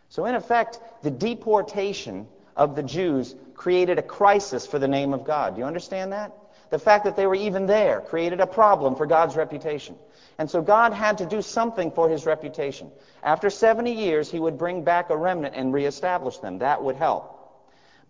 So, 0.09 0.25
in 0.25 0.35
effect, 0.35 0.79
the 1.03 1.11
deportation 1.11 2.27
of 2.55 2.75
the 2.75 2.83
Jews 2.83 3.35
created 3.55 3.99
a 3.99 4.03
crisis 4.03 4.65
for 4.65 4.79
the 4.79 4.87
name 4.87 5.13
of 5.13 5.23
God. 5.23 5.55
Do 5.55 5.59
you 5.61 5.67
understand 5.67 6.13
that? 6.13 6.33
The 6.69 6.79
fact 6.79 7.05
that 7.05 7.15
they 7.15 7.27
were 7.27 7.35
even 7.35 7.65
there 7.65 8.01
created 8.01 8.39
a 8.39 8.47
problem 8.47 8.95
for 8.95 9.05
God's 9.05 9.35
reputation. 9.35 9.95
And 10.37 10.49
so 10.49 10.61
God 10.61 10.93
had 10.93 11.19
to 11.19 11.25
do 11.25 11.41
something 11.41 11.91
for 11.91 12.09
his 12.09 12.25
reputation. 12.25 12.91
After 13.23 13.49
70 13.49 13.91
years, 13.91 14.29
he 14.29 14.39
would 14.39 14.57
bring 14.57 14.83
back 14.83 15.09
a 15.09 15.17
remnant 15.17 15.55
and 15.55 15.73
reestablish 15.73 16.37
them. 16.37 16.59
That 16.59 16.83
would 16.83 16.95
help. 16.95 17.36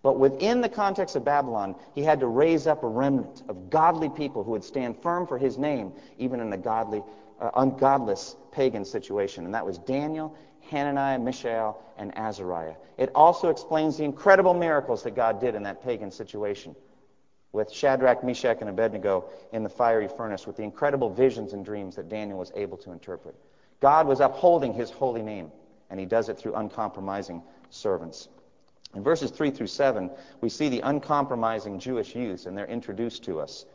But 0.07 0.19
within 0.19 0.61
the 0.61 0.69
context 0.69 1.17
of 1.17 1.25
Babylon, 1.25 1.75
he 1.93 2.01
had 2.01 2.21
to 2.21 2.27
raise 2.27 2.65
up 2.65 2.85
a 2.85 2.87
remnant 2.87 3.43
of 3.49 3.69
godly 3.69 4.07
people 4.07 4.41
who 4.41 4.51
would 4.51 4.63
stand 4.63 4.97
firm 5.01 5.27
for 5.27 5.37
his 5.37 5.57
name, 5.57 5.91
even 6.17 6.39
in 6.39 6.53
a 6.53 6.57
godly, 6.57 7.03
uh, 7.41 7.51
ungodless 7.57 8.37
pagan 8.53 8.85
situation. 8.85 9.43
And 9.43 9.53
that 9.53 9.65
was 9.65 9.79
Daniel 9.79 10.33
Hananiah, 10.69 11.19
Mishael, 11.19 11.83
and 11.97 12.17
Azariah. 12.17 12.75
It 12.97 13.11
also 13.15 13.49
explains 13.49 13.97
the 13.97 14.05
incredible 14.05 14.53
miracles 14.53 15.03
that 15.03 15.13
God 15.13 15.41
did 15.41 15.55
in 15.55 15.63
that 15.63 15.83
pagan 15.83 16.09
situation 16.09 16.73
with 17.51 17.69
Shadrach, 17.69 18.23
Meshach, 18.23 18.59
and 18.61 18.69
Abednego 18.69 19.25
in 19.51 19.61
the 19.61 19.69
fiery 19.69 20.07
furnace, 20.07 20.47
with 20.47 20.55
the 20.55 20.63
incredible 20.63 21.09
visions 21.09 21.51
and 21.51 21.65
dreams 21.65 21.97
that 21.97 22.07
Daniel 22.07 22.39
was 22.39 22.53
able 22.55 22.77
to 22.77 22.93
interpret. 22.93 23.35
God 23.81 24.07
was 24.07 24.21
upholding 24.21 24.71
his 24.71 24.89
holy 24.89 25.21
name, 25.21 25.51
and 25.89 25.99
he 25.99 26.05
does 26.05 26.29
it 26.29 26.37
through 26.37 26.53
uncompromising 26.53 27.43
servants. 27.69 28.29
In 28.95 29.03
verses 29.03 29.31
3 29.31 29.51
through 29.51 29.67
7, 29.67 30.09
we 30.41 30.49
see 30.49 30.69
the 30.69 30.81
uncompromising 30.81 31.79
Jewish 31.79 32.15
youth, 32.15 32.45
and 32.45 32.57
they're 32.57 32.65
introduced 32.65 33.23
to 33.25 33.39
us. 33.39 33.65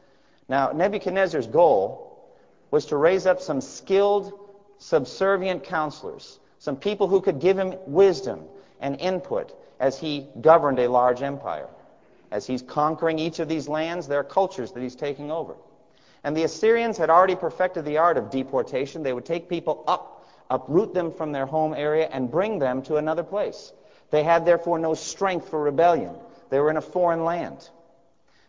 Now, 0.49 0.73
Nebuchadnezzar's 0.73 1.47
goal 1.47 2.31
was 2.71 2.87
to 2.87 2.97
raise 2.97 3.27
up 3.27 3.41
some 3.41 3.61
skilled, 3.61 4.33
subservient 4.79 5.65
counselors 5.65 6.41
some 6.63 6.77
people 6.77 7.09
who 7.09 7.21
could 7.21 7.41
give 7.41 7.59
him 7.59 7.75
wisdom 7.89 8.45
and 8.81 9.01
input 9.01 9.53
as 9.81 9.99
he 9.99 10.29
governed 10.41 10.79
a 10.79 10.89
large 10.89 11.21
empire. 11.21 11.69
As 12.31 12.47
he's 12.47 12.63
conquering 12.63 13.19
each 13.19 13.41
of 13.41 13.49
these 13.49 13.67
lands, 13.67 14.07
there 14.07 14.21
are 14.21 14.25
cultures 14.25 14.71
that 14.71 14.81
he's 14.81 14.95
taking 14.95 15.33
over. 15.33 15.57
And 16.23 16.37
the 16.37 16.45
Assyrians 16.45 16.97
had 16.97 17.11
already 17.11 17.35
perfected 17.35 17.85
the 17.85 17.99
art 17.99 18.17
of 18.17 18.31
deportation. 18.31 19.03
They 19.03 19.13
would 19.13 19.25
take 19.25 19.49
people 19.49 19.83
up, 19.89 20.25
uproot 20.51 20.95
them 20.95 21.11
from 21.11 21.33
their 21.33 21.47
home 21.47 21.75
area, 21.75 22.09
and 22.13 22.31
bring 22.31 22.61
them 22.61 22.81
to 22.83 22.95
another 22.95 23.25
place. 23.25 23.73
They 24.13 24.23
had 24.23 24.45
therefore 24.45 24.79
no 24.79 24.93
strength 24.95 25.49
for 25.49 25.61
rebellion. 25.61 26.15
They 26.51 26.61
were 26.61 26.71
in 26.71 26.77
a 26.77 26.83
foreign 26.83 27.25
land. 27.25 27.69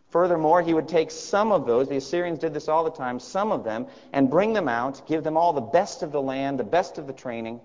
Furthermore, 0.09 0.61
he 0.61 0.73
would 0.73 0.89
take 0.89 1.09
some 1.09 1.51
of 1.53 1.65
those, 1.65 1.87
the 1.87 1.95
Assyrians 1.95 2.37
did 2.37 2.53
this 2.53 2.67
all 2.67 2.83
the 2.83 2.91
time, 2.91 3.19
some 3.19 3.51
of 3.51 3.63
them, 3.63 3.87
and 4.11 4.29
bring 4.29 4.53
them 4.53 4.67
out, 4.67 5.07
give 5.07 5.23
them 5.23 5.37
all 5.37 5.53
the 5.53 5.61
best 5.61 6.03
of 6.03 6.11
the 6.11 6.21
land, 6.21 6.59
the 6.59 6.65
best 6.65 6.97
of 6.97 7.07
the 7.07 7.13
training, 7.13 7.61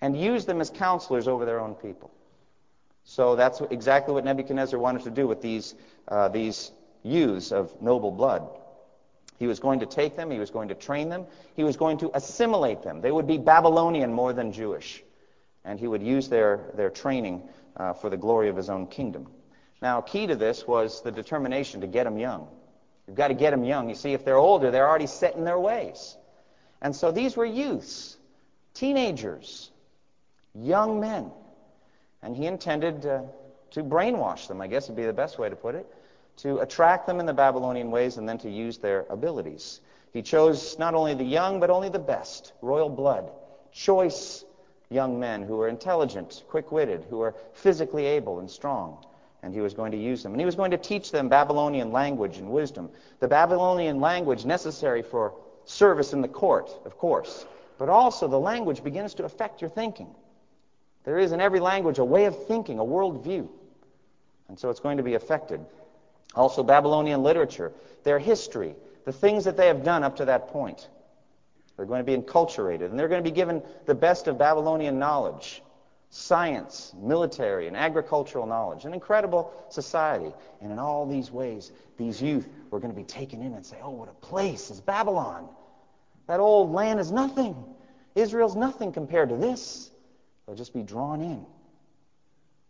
and 0.00 0.16
use 0.16 0.44
them 0.44 0.60
as 0.60 0.68
counselors 0.68 1.26
over 1.26 1.46
their 1.46 1.58
own 1.58 1.74
people. 1.74 2.10
So 3.04 3.34
that's 3.34 3.62
exactly 3.70 4.12
what 4.12 4.24
Nebuchadnezzar 4.24 4.78
wanted 4.78 5.04
to 5.04 5.10
do 5.10 5.26
with 5.26 5.40
these, 5.40 5.74
uh, 6.08 6.28
these 6.28 6.70
youths 7.02 7.50
of 7.50 7.80
noble 7.80 8.10
blood. 8.10 8.46
He 9.38 9.46
was 9.46 9.58
going 9.58 9.80
to 9.80 9.86
take 9.86 10.16
them, 10.16 10.30
he 10.30 10.38
was 10.38 10.50
going 10.50 10.68
to 10.68 10.74
train 10.74 11.08
them, 11.08 11.26
he 11.54 11.64
was 11.64 11.78
going 11.78 11.96
to 11.98 12.10
assimilate 12.14 12.82
them. 12.82 13.00
They 13.00 13.10
would 13.10 13.26
be 13.26 13.38
Babylonian 13.38 14.12
more 14.12 14.34
than 14.34 14.52
Jewish. 14.52 15.02
And 15.66 15.78
he 15.78 15.86
would 15.86 16.02
use 16.02 16.28
their, 16.28 16.70
their 16.74 16.88
training 16.88 17.46
uh, 17.76 17.92
for 17.92 18.08
the 18.08 18.16
glory 18.16 18.48
of 18.48 18.56
his 18.56 18.70
own 18.70 18.86
kingdom. 18.86 19.26
Now, 19.82 20.00
key 20.00 20.26
to 20.26 20.36
this 20.36 20.66
was 20.66 21.02
the 21.02 21.12
determination 21.12 21.82
to 21.82 21.86
get 21.86 22.04
them 22.04 22.18
young. 22.18 22.48
You've 23.06 23.16
got 23.16 23.28
to 23.28 23.34
get 23.34 23.50
them 23.50 23.64
young. 23.64 23.88
You 23.88 23.94
see, 23.94 24.14
if 24.14 24.24
they're 24.24 24.38
older, 24.38 24.70
they're 24.70 24.88
already 24.88 25.06
set 25.06 25.36
in 25.36 25.44
their 25.44 25.58
ways. 25.58 26.16
And 26.80 26.94
so 26.94 27.10
these 27.10 27.36
were 27.36 27.44
youths, 27.44 28.16
teenagers, 28.74 29.70
young 30.54 31.00
men. 31.00 31.30
And 32.22 32.36
he 32.36 32.46
intended 32.46 33.04
uh, 33.04 33.22
to 33.72 33.82
brainwash 33.82 34.48
them, 34.48 34.60
I 34.60 34.68
guess 34.68 34.88
would 34.88 34.96
be 34.96 35.04
the 35.04 35.12
best 35.12 35.38
way 35.38 35.48
to 35.48 35.56
put 35.56 35.74
it, 35.74 35.86
to 36.38 36.58
attract 36.58 37.06
them 37.06 37.20
in 37.20 37.26
the 37.26 37.34
Babylonian 37.34 37.90
ways 37.90 38.16
and 38.16 38.28
then 38.28 38.38
to 38.38 38.50
use 38.50 38.78
their 38.78 39.06
abilities. 39.10 39.80
He 40.12 40.22
chose 40.22 40.78
not 40.78 40.94
only 40.94 41.14
the 41.14 41.24
young, 41.24 41.60
but 41.60 41.70
only 41.70 41.90
the 41.90 41.98
best, 41.98 42.52
royal 42.62 42.88
blood, 42.88 43.30
choice 43.72 44.45
young 44.90 45.18
men 45.18 45.42
who 45.42 45.56
were 45.56 45.68
intelligent, 45.68 46.44
quick 46.48 46.70
witted, 46.72 47.04
who 47.10 47.18
were 47.18 47.34
physically 47.54 48.06
able 48.06 48.40
and 48.40 48.50
strong. 48.50 49.04
and 49.42 49.54
he 49.54 49.60
was 49.60 49.74
going 49.74 49.92
to 49.92 49.98
use 49.98 50.24
them. 50.24 50.32
And 50.32 50.40
he 50.40 50.44
was 50.44 50.56
going 50.56 50.72
to 50.72 50.76
teach 50.76 51.12
them 51.12 51.28
Babylonian 51.28 51.92
language 51.92 52.38
and 52.38 52.50
wisdom. 52.50 52.90
The 53.20 53.28
Babylonian 53.28 54.00
language 54.00 54.44
necessary 54.44 55.02
for 55.02 55.34
service 55.64 56.12
in 56.12 56.20
the 56.20 56.28
court, 56.28 56.70
of 56.84 56.98
course, 56.98 57.46
but 57.78 57.88
also 57.88 58.26
the 58.26 58.40
language 58.40 58.82
begins 58.82 59.14
to 59.14 59.24
affect 59.24 59.60
your 59.60 59.70
thinking. 59.70 60.08
There 61.04 61.18
is 61.18 61.30
in 61.30 61.40
every 61.40 61.60
language 61.60 61.98
a 61.98 62.04
way 62.04 62.24
of 62.24 62.46
thinking, 62.46 62.80
a 62.80 62.84
worldview. 62.84 63.48
And 64.48 64.58
so 64.58 64.68
it's 64.68 64.80
going 64.80 64.96
to 64.96 65.04
be 65.04 65.14
affected. 65.14 65.64
Also, 66.34 66.64
Babylonian 66.64 67.22
literature, 67.22 67.72
their 68.02 68.18
history, 68.18 68.74
the 69.04 69.12
things 69.12 69.44
that 69.44 69.56
they 69.56 69.68
have 69.68 69.84
done 69.84 70.02
up 70.02 70.16
to 70.16 70.24
that 70.24 70.48
point. 70.48 70.88
They're 71.76 71.86
going 71.86 72.04
to 72.04 72.04
be 72.04 72.16
enculturated, 72.16 72.86
and 72.86 72.98
they're 72.98 73.08
going 73.08 73.22
to 73.22 73.28
be 73.28 73.34
given 73.34 73.62
the 73.84 73.94
best 73.94 74.28
of 74.28 74.38
Babylonian 74.38 74.98
knowledge 74.98 75.62
science, 76.08 76.94
military, 76.98 77.66
and 77.66 77.76
agricultural 77.76 78.46
knowledge. 78.46 78.84
An 78.84 78.94
incredible 78.94 79.52
society. 79.68 80.32
And 80.62 80.72
in 80.72 80.78
all 80.78 81.06
these 81.06 81.30
ways, 81.30 81.72
these 81.98 82.22
youth 82.22 82.48
were 82.70 82.80
going 82.80 82.92
to 82.92 82.96
be 82.96 83.04
taken 83.04 83.42
in 83.42 83.52
and 83.54 83.64
say, 83.64 83.76
Oh, 83.82 83.90
what 83.90 84.08
a 84.08 84.14
place 84.14 84.70
is 84.70 84.80
Babylon! 84.80 85.48
That 86.26 86.40
old 86.40 86.72
land 86.72 87.00
is 87.00 87.12
nothing. 87.12 87.54
Israel's 88.14 88.56
nothing 88.56 88.92
compared 88.92 89.28
to 89.28 89.36
this. 89.36 89.90
They'll 90.46 90.56
just 90.56 90.72
be 90.72 90.82
drawn 90.82 91.20
in. 91.20 91.44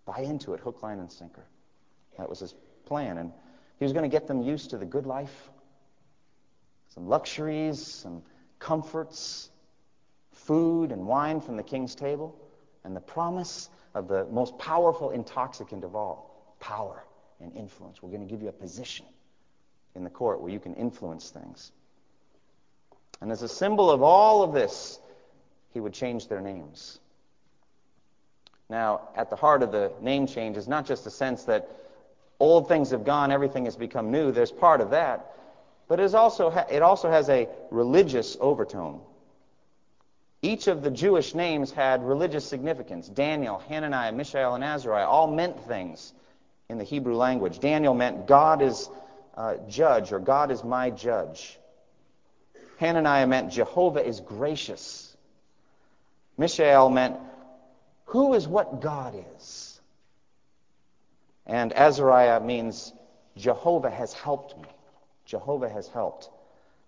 Buy 0.04 0.20
into 0.20 0.54
it, 0.54 0.60
hook, 0.60 0.82
line, 0.82 0.98
and 0.98 1.10
sinker. 1.10 1.44
That 2.18 2.28
was 2.28 2.40
his 2.40 2.54
plan. 2.84 3.18
And 3.18 3.32
he 3.78 3.84
was 3.84 3.92
going 3.92 4.08
to 4.08 4.14
get 4.14 4.26
them 4.26 4.42
used 4.42 4.70
to 4.70 4.78
the 4.78 4.84
good 4.84 5.06
life, 5.06 5.50
some 6.88 7.08
luxuries, 7.08 7.82
some 7.82 8.22
comforts, 8.66 9.50
food 10.32 10.90
and 10.90 11.06
wine 11.06 11.40
from 11.40 11.56
the 11.56 11.62
king's 11.62 11.94
table 11.94 12.36
and 12.82 12.96
the 12.96 13.00
promise 13.00 13.70
of 13.94 14.08
the 14.08 14.26
most 14.32 14.58
powerful 14.58 15.10
intoxicant 15.10 15.84
of 15.84 15.94
all 15.94 16.56
power 16.58 17.04
and 17.40 17.54
influence. 17.56 18.02
We're 18.02 18.10
going 18.10 18.26
to 18.26 18.28
give 18.28 18.42
you 18.42 18.48
a 18.48 18.52
position 18.52 19.06
in 19.94 20.02
the 20.02 20.10
court 20.10 20.40
where 20.40 20.50
you 20.50 20.58
can 20.58 20.74
influence 20.74 21.30
things. 21.30 21.70
And 23.20 23.30
as 23.30 23.42
a 23.42 23.48
symbol 23.48 23.88
of 23.88 24.02
all 24.02 24.42
of 24.42 24.52
this, 24.52 24.98
he 25.72 25.78
would 25.78 25.92
change 25.92 26.26
their 26.26 26.40
names. 26.40 26.98
Now, 28.68 29.10
at 29.14 29.30
the 29.30 29.36
heart 29.36 29.62
of 29.62 29.70
the 29.70 29.92
name 30.00 30.26
change 30.26 30.56
is 30.56 30.66
not 30.66 30.86
just 30.86 31.04
the 31.04 31.10
sense 31.10 31.44
that 31.44 31.70
old 32.40 32.66
things 32.66 32.90
have 32.90 33.04
gone, 33.04 33.30
everything 33.30 33.64
has 33.66 33.76
become 33.76 34.10
new. 34.10 34.32
There's 34.32 34.50
part 34.50 34.80
of 34.80 34.90
that. 34.90 35.36
But 35.88 36.00
it, 36.00 36.14
also, 36.14 36.50
it 36.70 36.82
also 36.82 37.10
has 37.10 37.28
a 37.28 37.48
religious 37.70 38.36
overtone. 38.40 39.00
Each 40.42 40.66
of 40.66 40.82
the 40.82 40.90
Jewish 40.90 41.34
names 41.34 41.70
had 41.70 42.04
religious 42.04 42.44
significance. 42.44 43.08
Daniel, 43.08 43.58
Hananiah, 43.68 44.12
Mishael, 44.12 44.54
and 44.54 44.64
Azariah 44.64 45.06
all 45.06 45.26
meant 45.28 45.66
things 45.66 46.12
in 46.68 46.78
the 46.78 46.84
Hebrew 46.84 47.16
language. 47.16 47.60
Daniel 47.60 47.94
meant 47.94 48.26
God 48.26 48.62
is 48.62 48.88
uh, 49.36 49.56
judge, 49.68 50.12
or 50.12 50.18
God 50.18 50.50
is 50.50 50.64
my 50.64 50.90
judge. 50.90 51.58
Hananiah 52.78 53.26
meant 53.26 53.52
Jehovah 53.52 54.06
is 54.06 54.20
gracious. 54.20 55.16
Mishael 56.36 56.90
meant 56.90 57.16
who 58.06 58.34
is 58.34 58.46
what 58.46 58.80
God 58.80 59.14
is. 59.36 59.80
And 61.46 61.72
Azariah 61.72 62.40
means 62.40 62.92
Jehovah 63.36 63.90
has 63.90 64.12
helped 64.12 64.56
me. 64.58 64.68
Jehovah 65.26 65.68
has 65.68 65.88
helped. 65.88 66.30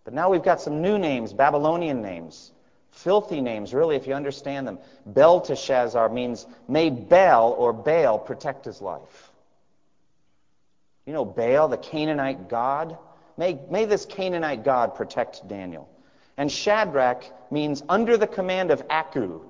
But 0.04 0.14
now 0.14 0.30
we've 0.30 0.42
got 0.42 0.61
some 0.61 0.80
new 0.80 0.97
names, 0.97 1.33
Babylonian 1.33 2.00
names. 2.00 2.52
Filthy 2.92 3.40
names, 3.40 3.75
really, 3.75 3.97
if 3.97 4.07
you 4.07 4.14
understand 4.14 4.66
them. 4.66 4.78
Belteshazzar 5.04 6.09
means, 6.09 6.47
may 6.66 6.88
Baal 6.88 7.52
or 7.52 7.73
Baal 7.73 8.18
protect 8.18 8.64
his 8.64 8.80
life. 8.80 9.30
You 11.04 11.12
know 11.12 11.25
Baal, 11.25 11.68
the 11.68 11.76
Canaanite 11.76 12.49
god? 12.49 12.97
May, 13.37 13.59
may 13.71 13.85
this 13.85 14.07
Canaanite 14.07 14.64
god 14.64 14.95
protect 14.95 15.47
Daniel. 15.47 15.88
And 16.37 16.50
Shadrach 16.50 17.24
means 17.53 17.83
under 17.88 18.16
the 18.16 18.27
command 18.27 18.70
of 18.70 18.83
Aku. 18.88 19.42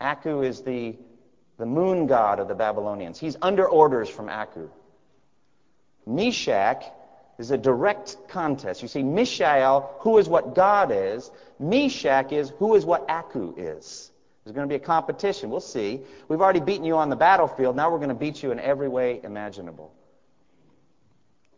Aku 0.00 0.42
is 0.42 0.62
the, 0.62 0.96
the 1.58 1.66
moon 1.66 2.06
god 2.06 2.38
of 2.40 2.48
the 2.48 2.54
Babylonians. 2.54 3.18
He's 3.18 3.36
under 3.40 3.66
orders 3.66 4.08
from 4.08 4.28
Aku. 4.28 4.68
Meshach 6.06 6.84
is 7.38 7.50
a 7.50 7.58
direct 7.58 8.16
contest. 8.28 8.82
You 8.82 8.88
see, 8.88 9.02
Mishael, 9.02 9.94
who 10.00 10.18
is 10.18 10.28
what 10.28 10.54
God 10.54 10.90
is, 10.92 11.30
Meshach 11.58 12.32
is 12.32 12.50
who 12.58 12.74
is 12.74 12.84
what 12.84 13.08
Aku 13.08 13.54
is. 13.56 14.10
There's 14.44 14.54
going 14.54 14.68
to 14.68 14.72
be 14.72 14.76
a 14.76 14.84
competition. 14.84 15.50
We'll 15.50 15.60
see. 15.60 16.00
We've 16.28 16.40
already 16.40 16.60
beaten 16.60 16.84
you 16.84 16.96
on 16.96 17.10
the 17.10 17.16
battlefield. 17.16 17.74
Now 17.74 17.90
we're 17.90 17.98
going 17.98 18.10
to 18.10 18.14
beat 18.14 18.42
you 18.42 18.52
in 18.52 18.60
every 18.60 18.88
way 18.88 19.20
imaginable. 19.24 19.92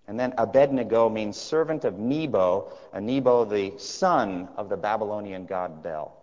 And 0.08 0.18
then 0.18 0.32
Abednego 0.38 1.10
means 1.10 1.36
servant 1.36 1.84
of 1.84 1.98
Nebo, 1.98 2.72
a 2.94 3.00
Nebo, 3.00 3.44
the 3.44 3.74
son 3.76 4.48
of 4.56 4.70
the 4.70 4.76
Babylonian 4.76 5.44
god 5.44 5.82
Bel. 5.82 6.16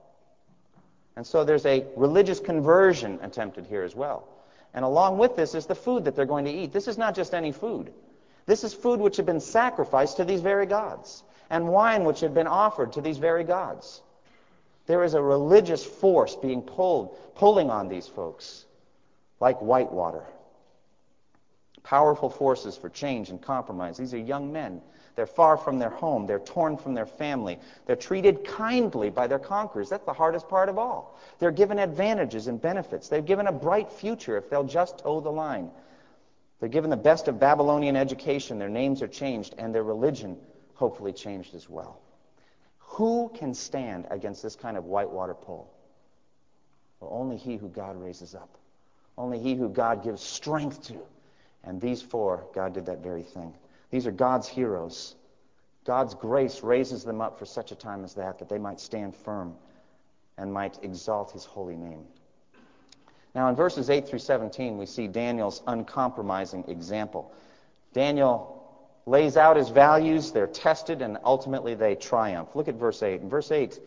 And 1.16 1.26
so 1.26 1.44
there's 1.44 1.68
a 1.68 1.86
religious 1.96 2.40
conversion 2.40 3.20
attempted 3.22 3.68
here 3.68 3.84
as 3.84 3.96
well. 3.96 4.28
And 4.74 4.84
along 4.84 5.20
with 5.20 5.36
this 5.36 5.54
is 5.54 5.68
the 5.68 5.76
food 5.76 6.06
that 6.06 6.16
they're 6.16 6.26
going 6.26 6.46
to 6.46 6.52
eat. 6.52 6.74
This 6.74 6.88
is 6.88 6.98
not 6.98 7.16
just 7.16 7.34
any 7.34 7.52
food. 7.52 7.94
This 8.46 8.64
is 8.64 8.74
food 8.74 9.00
which 9.00 9.18
had 9.18 9.26
been 9.26 9.40
sacrificed 9.40 10.18
to 10.18 10.26
these 10.26 10.42
very 10.42 10.66
gods, 10.66 11.24
and 11.50 11.68
wine 11.68 12.04
which 12.04 12.20
had 12.20 12.34
been 12.34 12.48
offered 12.48 12.94
to 12.94 13.02
these 13.02 13.18
very 13.18 13.44
gods. 13.44 14.02
There 14.88 15.04
is 15.04 15.16
a 15.16 15.22
religious 15.22 15.84
force 15.84 16.36
being 16.36 16.62
pulled, 16.62 17.18
pulling 17.36 17.72
on 17.72 17.88
these 17.88 18.08
folks, 18.08 18.66
like 19.40 19.60
white 19.62 19.92
water. 19.92 20.24
Powerful 21.82 22.30
forces 22.30 22.78
for 22.78 22.90
change 22.90 23.30
and 23.30 23.42
compromise. 23.42 23.98
These 23.98 24.14
are 24.14 24.20
young 24.20 24.52
men. 24.52 24.82
They're 25.16 25.26
far 25.26 25.56
from 25.58 25.80
their 25.80 25.90
home. 25.90 26.26
They're 26.26 26.40
torn 26.40 26.78
from 26.78 26.94
their 26.94 27.06
family. 27.06 27.58
They're 27.86 27.96
treated 27.96 28.44
kindly 28.44 29.10
by 29.10 29.28
their 29.28 29.40
conquerors. 29.40 29.90
That's 29.90 30.06
the 30.06 30.14
hardest 30.14 30.50
part 30.50 30.68
of 30.68 30.78
all. 30.78 31.18
They're 31.40 31.52
given 31.52 31.80
advantages 31.80 32.48
and 32.48 32.62
benefits. 32.62 33.08
They're 33.08 33.22
given 33.22 33.48
a 33.48 33.52
bright 33.52 33.92
future 33.92 34.38
if 34.38 34.50
they'll 34.50 34.64
just 34.64 35.00
toe 35.00 35.22
the 35.22 35.32
line. 35.32 35.72
They're 36.60 36.70
given 36.70 36.90
the 36.90 36.98
best 36.98 37.28
of 37.28 37.40
Babylonian 37.40 37.96
education. 37.96 38.60
Their 38.60 38.70
names 38.70 39.02
are 39.02 39.08
changed, 39.08 39.56
and 39.58 39.74
their 39.74 39.84
religion 39.84 40.38
hopefully 40.74 41.14
changed 41.14 41.54
as 41.54 41.70
well. 41.70 42.00
Who 42.80 43.30
can 43.34 43.54
stand 43.54 44.08
against 44.10 44.42
this 44.42 44.56
kind 44.56 44.78
of 44.78 44.86
whitewater 44.86 45.34
pull? 45.34 45.72
Well, 47.00 47.12
only 47.14 47.38
he 47.38 47.58
who 47.58 47.68
God 47.68 48.02
raises 48.02 48.36
up. 48.36 48.58
Only 49.18 49.40
he 49.40 49.56
who 49.56 49.70
God 49.70 50.04
gives 50.04 50.22
strength 50.22 50.88
to. 50.88 50.98
And 51.64 51.82
these 51.82 52.02
four, 52.02 52.46
God 52.54 52.74
did 52.74 52.86
that 52.86 53.00
very 53.00 53.24
thing. 53.24 53.54
These 53.90 54.08
are 54.08 54.12
God's 54.12 54.48
heroes. 54.48 55.16
God's 55.86 56.16
grace 56.16 56.64
raises 56.64 57.04
them 57.04 57.22
up 57.22 57.38
for 57.38 57.46
such 57.46 57.72
a 57.72 57.76
time 57.76 58.04
as 58.04 58.14
that, 58.16 58.40
that 58.40 58.50
they 58.50 58.58
might 58.58 58.80
stand 58.80 59.16
firm 59.16 59.56
and 60.38 60.54
might 60.54 60.80
exalt 60.84 61.32
his 61.32 61.46
holy 61.46 61.76
name. 61.76 62.06
Now, 63.36 63.50
in 63.50 63.56
verses 63.56 63.90
8 63.90 64.08
through 64.08 64.20
17, 64.20 64.78
we 64.78 64.86
see 64.86 65.08
Daniel's 65.08 65.62
uncompromising 65.68 66.64
example. 66.70 67.34
Daniel 67.94 68.64
lays 69.06 69.36
out 69.36 69.58
his 69.58 69.70
values, 69.70 70.32
they're 70.32 70.48
tested, 70.48 71.02
and 71.02 71.18
ultimately 71.24 71.76
they 71.76 71.96
triumph. 71.96 72.56
Look 72.56 72.70
at 72.70 72.76
verse 72.76 73.04
8. 73.04 73.22
In 73.22 73.30
verse 73.30 73.52
8, 73.52 73.78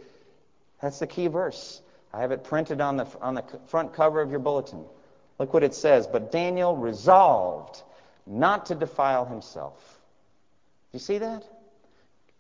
that's 0.83 0.99
the 0.99 1.07
key 1.07 1.29
verse. 1.29 1.81
I 2.13 2.21
have 2.21 2.31
it 2.31 2.45
printed 2.45 2.83
on 2.83 2.99
the, 2.99 3.07
on 3.23 3.35
the 3.35 3.45
front 3.67 3.95
cover 3.95 4.21
of 4.21 4.31
your 4.31 4.39
bulletin. 4.39 4.85
Look 5.39 5.55
what 5.55 5.65
it 5.65 5.75
says. 5.75 6.07
But 6.07 6.31
Daniel 6.31 6.77
resolved 6.77 7.83
not 8.27 8.67
to 8.67 8.75
defile 8.75 9.25
himself. 9.25 9.99
Do 10.93 10.97
you 10.97 11.01
see 11.01 11.19
that? 11.19 11.45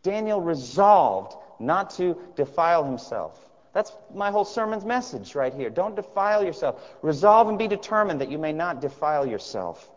Daniel 0.03 0.41
resolved 0.41 1.35
not 1.59 1.91
to 1.91 2.19
defile 2.37 2.85
himself. 2.85 3.39
That's 3.73 3.93
my 4.15 4.31
whole 4.31 4.45
sermon's 4.45 4.85
message 4.85 5.35
right 5.35 5.53
here. 5.53 5.71
Don't 5.71 5.95
defile 5.95 6.45
yourself. 6.45 6.83
Resolve 7.03 7.49
and 7.49 7.59
be 7.59 7.69
determined 7.69 8.21
that 8.21 8.31
you 8.31 8.39
may 8.39 8.53
not 8.53 8.81
defile 8.81 9.27
yourself. 9.27 9.91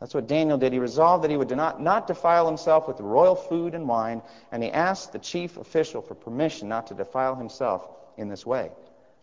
That's 0.00 0.12
what 0.12 0.26
Daniel 0.26 0.58
did. 0.58 0.72
He 0.72 0.78
resolved 0.78 1.24
that 1.24 1.30
he 1.30 1.36
would 1.36 1.50
not, 1.50 1.80
not 1.80 2.06
defile 2.06 2.46
himself 2.46 2.86
with 2.86 3.00
royal 3.00 3.34
food 3.34 3.74
and 3.74 3.88
wine, 3.88 4.20
and 4.52 4.62
he 4.62 4.70
asked 4.70 5.12
the 5.12 5.18
chief 5.18 5.56
official 5.56 6.02
for 6.02 6.14
permission 6.14 6.68
not 6.68 6.88
to 6.88 6.94
defile 6.94 7.34
himself 7.34 7.88
in 8.18 8.28
this 8.28 8.44
way. 8.44 8.70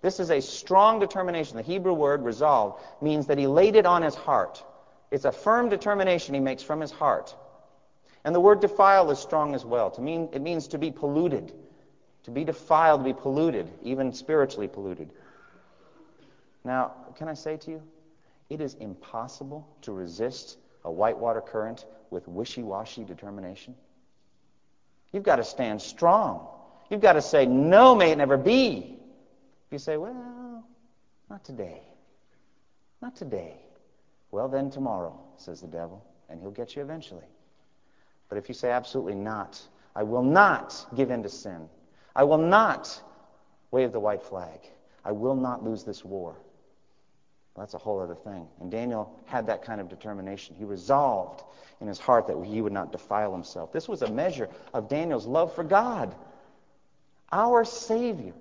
This 0.02 0.20
is 0.20 0.32
a 0.32 0.42
strong 0.42 1.00
determination. 1.00 1.58
The 1.58 1.64
Hebrew 1.64 1.94
word 1.94 2.24
resolve 2.24 2.82
means 3.02 3.28
that 3.28 3.38
he 3.38 3.48
laid 3.48 3.76
it 3.76 3.86
on 3.86 4.02
his 4.02 4.16
heart. 4.16 4.64
It's 5.12 5.26
a 5.26 5.32
firm 5.32 5.70
determination 5.70 6.34
he 6.34 6.40
makes 6.40 6.64
from 6.64 6.82
his 6.82 6.92
heart. 6.92 7.36
And 8.26 8.34
the 8.34 8.40
word 8.40 8.60
defile 8.60 9.12
is 9.12 9.20
strong 9.20 9.54
as 9.54 9.64
well. 9.64 9.92
To 9.92 10.02
mean, 10.02 10.30
it 10.34 10.42
means 10.42 10.68
to 10.70 10.78
be 10.78 10.92
polluted, 10.92 11.54
to 12.24 12.32
be 12.32 12.44
defiled, 12.44 13.02
to 13.02 13.14
be 13.14 13.14
polluted, 13.14 13.70
even 13.84 14.14
spiritually 14.14 14.68
polluted. 14.68 15.10
Now, 16.64 16.94
can 17.18 17.28
I 17.28 17.34
say 17.34 17.58
to 17.58 17.72
you, 17.72 17.82
it 18.50 18.62
is 18.62 18.76
impossible 18.76 19.68
to 19.82 19.92
resist 19.92 20.58
a 20.86 20.92
whitewater 20.92 21.42
current 21.42 21.86
with 22.10 22.28
wishy 22.28 22.64
washy 22.64 23.04
determination. 23.04 23.76
You've 25.12 25.24
got 25.24 25.38
to 25.38 25.44
stand 25.44 25.82
strong. 25.82 26.48
You've 26.90 27.02
got 27.02 27.14
to 27.14 27.22
say, 27.22 27.46
no, 27.46 27.96
may 27.96 28.12
it 28.12 28.18
never 28.18 28.38
be. 28.38 28.98
If 29.68 29.72
you 29.72 29.80
say, 29.80 29.98
well, 29.98 30.64
not 31.30 31.44
today. 31.44 31.82
Not 33.02 33.16
today. 33.16 33.58
Well, 34.32 34.48
then 34.48 34.70
tomorrow, 34.70 35.20
says 35.38 35.62
the 35.62 35.68
devil, 35.68 36.04
and 36.30 36.40
he'll 36.40 36.52
get 36.52 36.76
you 36.76 36.82
eventually. 36.82 37.26
But 38.30 38.38
if 38.38 38.48
you 38.48 38.56
say, 38.56 38.72
absolutely 38.72 39.16
not, 39.16 39.62
I 39.96 40.04
will 40.04 40.24
not 40.24 40.86
give 40.96 41.12
in 41.12 41.24
to 41.24 41.30
sin, 41.30 41.70
I 42.16 42.24
will 42.24 42.38
not 42.38 43.02
wave 43.72 43.92
the 43.92 44.00
white 44.00 44.24
flag, 44.24 44.60
I 45.04 45.12
will 45.12 45.36
not 45.36 45.64
lose 45.64 45.84
this 45.84 46.06
war. 46.06 46.36
Well, 47.56 47.66
that's 47.66 47.76
a 47.76 47.80
whole 47.80 48.00
other 48.00 48.16
thing. 48.16 48.48
And 48.62 48.72
Daniel 48.72 49.20
had 49.26 49.46
that 49.48 49.64
kind 49.64 49.80
of 49.80 49.88
determination. 49.88 50.56
He 50.56 50.66
resolved 50.66 51.44
in 51.82 51.88
his 51.88 52.00
heart 52.00 52.26
that 52.28 52.44
he 52.44 52.62
would 52.62 52.74
not 52.74 52.92
defile 52.92 53.32
himself. 53.32 53.72
This 53.72 53.88
was 53.88 54.02
a 54.02 54.12
measure 54.12 54.50
of 54.74 54.90
Daniel's 54.90 55.28
love 55.28 55.54
for 55.54 55.64
God. 55.64 56.16
Our 57.32 57.64
Savior, 57.64 58.34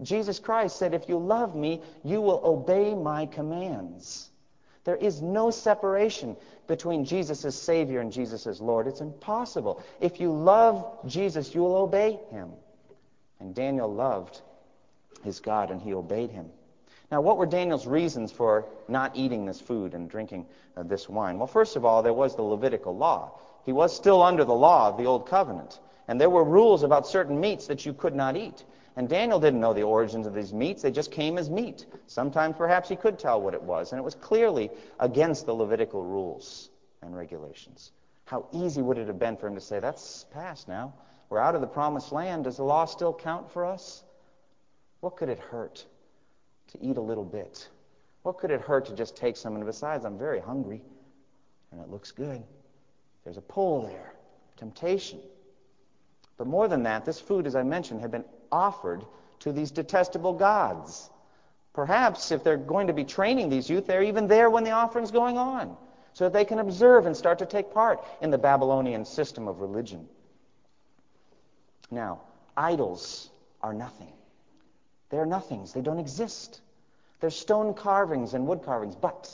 Jesus 0.00 0.38
Christ, 0.38 0.76
said, 0.76 0.94
If 0.94 1.10
you 1.10 1.18
love 1.18 1.54
me, 1.54 1.82
you 2.04 2.22
will 2.22 2.40
obey 2.42 2.94
my 2.94 3.26
commands. 3.26 4.30
There 4.84 4.96
is 4.96 5.20
no 5.20 5.50
separation 5.50 6.36
between 6.66 7.04
Jesus 7.04 7.44
as 7.44 7.54
Savior 7.54 8.00
and 8.00 8.12
Jesus 8.12 8.46
as 8.46 8.60
Lord. 8.60 8.86
It's 8.86 9.00
impossible. 9.00 9.82
If 10.00 10.20
you 10.20 10.32
love 10.32 11.06
Jesus, 11.06 11.54
you 11.54 11.62
will 11.62 11.76
obey 11.76 12.18
him. 12.30 12.52
And 13.44 13.54
Daniel 13.54 13.92
loved 13.92 14.40
his 15.22 15.38
God 15.38 15.70
and 15.70 15.78
he 15.78 15.92
obeyed 15.92 16.30
him. 16.30 16.48
Now, 17.12 17.20
what 17.20 17.36
were 17.36 17.44
Daniel's 17.44 17.86
reasons 17.86 18.32
for 18.32 18.64
not 18.88 19.14
eating 19.14 19.44
this 19.44 19.60
food 19.60 19.92
and 19.92 20.08
drinking 20.08 20.46
uh, 20.78 20.82
this 20.84 21.10
wine? 21.10 21.36
Well, 21.36 21.46
first 21.46 21.76
of 21.76 21.84
all, 21.84 22.02
there 22.02 22.14
was 22.14 22.34
the 22.34 22.42
Levitical 22.42 22.96
law. 22.96 23.38
He 23.66 23.72
was 23.72 23.94
still 23.94 24.22
under 24.22 24.46
the 24.46 24.54
law 24.54 24.88
of 24.88 24.96
the 24.96 25.04
Old 25.04 25.28
Covenant. 25.28 25.80
And 26.08 26.18
there 26.18 26.30
were 26.30 26.42
rules 26.42 26.84
about 26.84 27.06
certain 27.06 27.38
meats 27.38 27.66
that 27.66 27.84
you 27.84 27.92
could 27.92 28.14
not 28.14 28.34
eat. 28.34 28.64
And 28.96 29.10
Daniel 29.10 29.38
didn't 29.38 29.60
know 29.60 29.74
the 29.74 29.82
origins 29.82 30.26
of 30.26 30.32
these 30.32 30.54
meats. 30.54 30.80
They 30.80 30.90
just 30.90 31.12
came 31.12 31.36
as 31.36 31.50
meat. 31.50 31.84
Sometimes 32.06 32.56
perhaps 32.56 32.88
he 32.88 32.96
could 32.96 33.18
tell 33.18 33.42
what 33.42 33.52
it 33.52 33.62
was. 33.62 33.92
And 33.92 33.98
it 33.98 34.04
was 34.04 34.14
clearly 34.14 34.70
against 35.00 35.44
the 35.44 35.52
Levitical 35.52 36.02
rules 36.02 36.70
and 37.02 37.14
regulations. 37.14 37.92
How 38.24 38.46
easy 38.52 38.80
would 38.80 38.96
it 38.96 39.06
have 39.06 39.18
been 39.18 39.36
for 39.36 39.48
him 39.48 39.54
to 39.54 39.60
say, 39.60 39.80
That's 39.80 40.24
past 40.32 40.66
now. 40.66 40.94
We're 41.28 41.40
out 41.40 41.54
of 41.54 41.60
the 41.60 41.66
promised 41.66 42.12
land. 42.12 42.44
Does 42.44 42.56
the 42.56 42.64
law 42.64 42.84
still 42.84 43.12
count 43.12 43.50
for 43.52 43.64
us? 43.64 44.04
What 45.00 45.16
could 45.16 45.28
it 45.28 45.38
hurt 45.38 45.84
to 46.72 46.82
eat 46.82 46.96
a 46.96 47.00
little 47.00 47.24
bit? 47.24 47.68
What 48.22 48.38
could 48.38 48.50
it 48.50 48.60
hurt 48.60 48.86
to 48.86 48.94
just 48.94 49.16
take 49.16 49.36
some? 49.36 49.54
And 49.54 49.66
besides, 49.66 50.04
I'm 50.04 50.18
very 50.18 50.40
hungry, 50.40 50.82
and 51.70 51.80
it 51.80 51.90
looks 51.90 52.10
good. 52.10 52.42
There's 53.24 53.36
a 53.36 53.42
pull 53.42 53.82
there, 53.86 54.14
temptation. 54.56 55.20
But 56.36 56.46
more 56.46 56.68
than 56.68 56.82
that, 56.84 57.04
this 57.04 57.20
food, 57.20 57.46
as 57.46 57.54
I 57.54 57.62
mentioned, 57.62 58.00
had 58.00 58.10
been 58.10 58.24
offered 58.50 59.04
to 59.40 59.52
these 59.52 59.70
detestable 59.70 60.32
gods. 60.32 61.10
Perhaps 61.74 62.32
if 62.32 62.44
they're 62.44 62.56
going 62.56 62.86
to 62.86 62.92
be 62.92 63.04
training 63.04 63.48
these 63.48 63.68
youth, 63.68 63.86
they're 63.86 64.02
even 64.02 64.26
there 64.26 64.48
when 64.48 64.64
the 64.64 64.70
offering's 64.70 65.10
going 65.10 65.36
on, 65.36 65.76
so 66.12 66.24
that 66.24 66.32
they 66.32 66.44
can 66.44 66.60
observe 66.60 67.06
and 67.06 67.16
start 67.16 67.40
to 67.40 67.46
take 67.46 67.72
part 67.72 68.02
in 68.22 68.30
the 68.30 68.38
Babylonian 68.38 69.04
system 69.04 69.48
of 69.48 69.60
religion. 69.60 70.08
Now, 71.94 72.20
idols 72.56 73.30
are 73.62 73.72
nothing. 73.72 74.12
They're 75.10 75.26
nothings. 75.26 75.72
They 75.72 75.80
don't 75.80 76.00
exist. 76.00 76.60
They're 77.20 77.30
stone 77.30 77.74
carvings 77.74 78.34
and 78.34 78.46
wood 78.46 78.64
carvings. 78.64 78.96
But 78.96 79.30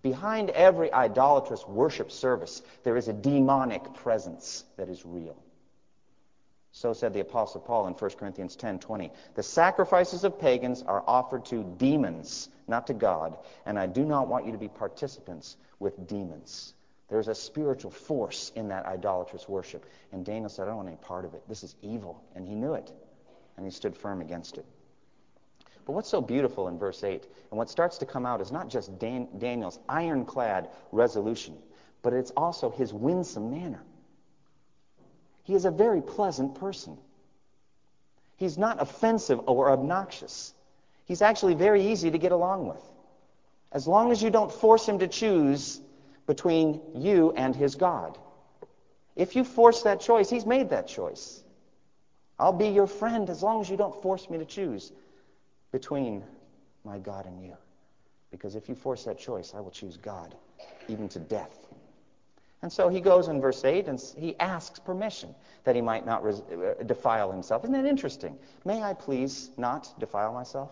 behind 0.00 0.50
every 0.50 0.92
idolatrous 0.92 1.66
worship 1.66 2.12
service, 2.12 2.62
there 2.84 2.96
is 2.96 3.08
a 3.08 3.12
demonic 3.12 3.94
presence 3.94 4.64
that 4.76 4.88
is 4.88 5.04
real. 5.04 5.36
So 6.70 6.92
said 6.92 7.12
the 7.12 7.20
Apostle 7.20 7.62
Paul 7.62 7.88
in 7.88 7.94
1 7.94 8.10
Corinthians 8.16 8.54
10:20. 8.54 9.10
The 9.34 9.42
sacrifices 9.42 10.22
of 10.22 10.38
pagans 10.38 10.82
are 10.82 11.02
offered 11.06 11.44
to 11.46 11.64
demons, 11.64 12.48
not 12.68 12.86
to 12.86 12.94
God, 12.94 13.36
and 13.66 13.76
I 13.76 13.86
do 13.86 14.04
not 14.04 14.28
want 14.28 14.46
you 14.46 14.52
to 14.52 14.58
be 14.58 14.68
participants 14.68 15.56
with 15.80 16.06
demons. 16.06 16.74
There's 17.08 17.28
a 17.28 17.34
spiritual 17.34 17.90
force 17.90 18.52
in 18.54 18.68
that 18.68 18.84
idolatrous 18.86 19.48
worship. 19.48 19.86
And 20.12 20.24
Daniel 20.24 20.50
said, 20.50 20.64
I 20.64 20.66
don't 20.66 20.76
want 20.76 20.88
any 20.88 20.98
part 20.98 21.24
of 21.24 21.34
it. 21.34 21.42
This 21.48 21.62
is 21.62 21.74
evil. 21.82 22.22
And 22.34 22.46
he 22.46 22.54
knew 22.54 22.74
it. 22.74 22.92
And 23.56 23.64
he 23.64 23.72
stood 23.72 23.96
firm 23.96 24.20
against 24.20 24.58
it. 24.58 24.66
But 25.86 25.94
what's 25.94 26.10
so 26.10 26.20
beautiful 26.20 26.68
in 26.68 26.78
verse 26.78 27.02
8, 27.02 27.26
and 27.50 27.56
what 27.56 27.70
starts 27.70 27.96
to 27.98 28.06
come 28.06 28.26
out 28.26 28.42
is 28.42 28.52
not 28.52 28.68
just 28.68 28.98
Dan- 28.98 29.28
Daniel's 29.38 29.78
ironclad 29.88 30.68
resolution, 30.92 31.56
but 32.02 32.12
it's 32.12 32.30
also 32.36 32.68
his 32.68 32.92
winsome 32.92 33.50
manner. 33.50 33.82
He 35.44 35.54
is 35.54 35.64
a 35.64 35.70
very 35.70 36.02
pleasant 36.02 36.56
person. 36.56 36.98
He's 38.36 38.58
not 38.58 38.82
offensive 38.82 39.40
or 39.48 39.70
obnoxious. 39.70 40.52
He's 41.06 41.22
actually 41.22 41.54
very 41.54 41.86
easy 41.86 42.10
to 42.10 42.18
get 42.18 42.32
along 42.32 42.68
with. 42.68 42.82
As 43.72 43.88
long 43.88 44.12
as 44.12 44.22
you 44.22 44.28
don't 44.28 44.52
force 44.52 44.86
him 44.86 44.98
to 44.98 45.08
choose 45.08 45.80
between 46.28 46.80
you 46.94 47.32
and 47.32 47.56
his 47.56 47.74
God. 47.74 48.16
If 49.16 49.34
you 49.34 49.42
force 49.42 49.82
that 49.82 49.98
choice, 49.98 50.30
he's 50.30 50.46
made 50.46 50.70
that 50.70 50.86
choice. 50.86 51.42
I'll 52.38 52.52
be 52.52 52.68
your 52.68 52.86
friend 52.86 53.28
as 53.30 53.42
long 53.42 53.60
as 53.60 53.68
you 53.68 53.76
don't 53.76 54.00
force 54.00 54.30
me 54.30 54.38
to 54.38 54.44
choose 54.44 54.92
between 55.72 56.22
my 56.84 56.98
God 56.98 57.26
and 57.26 57.42
you. 57.42 57.56
Because 58.30 58.54
if 58.54 58.68
you 58.68 58.76
force 58.76 59.04
that 59.04 59.18
choice, 59.18 59.54
I 59.56 59.60
will 59.60 59.70
choose 59.70 59.96
God, 59.96 60.36
even 60.86 61.08
to 61.08 61.18
death. 61.18 61.66
And 62.62 62.70
so 62.70 62.88
he 62.88 63.00
goes 63.00 63.28
in 63.28 63.40
verse 63.40 63.64
8 63.64 63.88
and 63.88 64.00
he 64.16 64.38
asks 64.38 64.78
permission 64.78 65.34
that 65.64 65.74
he 65.74 65.80
might 65.80 66.04
not 66.04 66.22
res- 66.22 66.40
uh, 66.40 66.74
defile 66.84 67.32
himself. 67.32 67.64
Isn't 67.64 67.72
that 67.72 67.86
interesting? 67.86 68.36
May 68.64 68.82
I 68.82 68.92
please 68.94 69.50
not 69.56 69.92
defile 69.98 70.32
myself? 70.32 70.70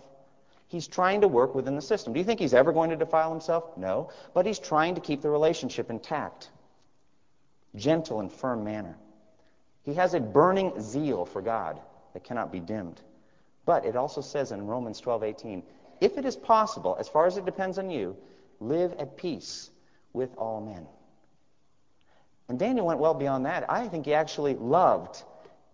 He's 0.69 0.89
trying 0.89 1.21
to 1.21 1.29
work 1.29 1.55
within 1.55 1.77
the 1.77 1.83
system. 1.83 2.13
Do 2.13 2.19
you 2.19 2.25
think 2.25 2.41
he's 2.41 2.55
ever 2.55 2.73
going 2.73 2.91
to 2.91 2.97
defile 2.97 3.31
himself? 3.31 3.77
No. 3.77 4.11
But 4.35 4.47
he's 4.47 4.59
trying 4.59 4.97
to 4.97 5.01
keep 5.01 5.23
the 5.23 5.31
relationship 5.31 5.91
intact. 5.91 6.51
Gentle 7.77 8.21
and 8.21 8.33
firm 8.33 8.65
manner. 8.65 8.97
He 9.85 9.95
has 9.95 10.15
a 10.15 10.21
burning 10.21 10.81
zeal 10.81 11.25
for 11.25 11.41
God 11.41 11.81
that 12.13 12.25
cannot 12.25 12.51
be 12.51 12.59
dimmed. 12.59 13.01
But 13.65 13.85
it 13.85 13.95
also 13.95 14.21
says 14.21 14.51
in 14.51 14.67
Romans 14.67 15.01
12:18, 15.01 15.63
if 16.01 16.19
it 16.19 16.25
is 16.25 16.37
possible, 16.37 16.97
as 16.99 17.09
far 17.09 17.27
as 17.27 17.37
it 17.37 17.45
depends 17.45 17.79
on 17.79 17.91
you, 17.91 18.17
live 18.61 18.93
at 18.95 19.17
peace 19.17 19.71
with 20.13 20.37
all 20.37 20.61
men. 20.61 20.87
And 22.49 22.59
Daniel 22.59 22.87
went 22.87 23.01
well 23.01 23.15
beyond 23.15 23.47
that. 23.47 23.71
I 23.71 23.89
think 23.89 24.07
he 24.07 24.15
actually 24.15 24.55
loved 24.55 25.23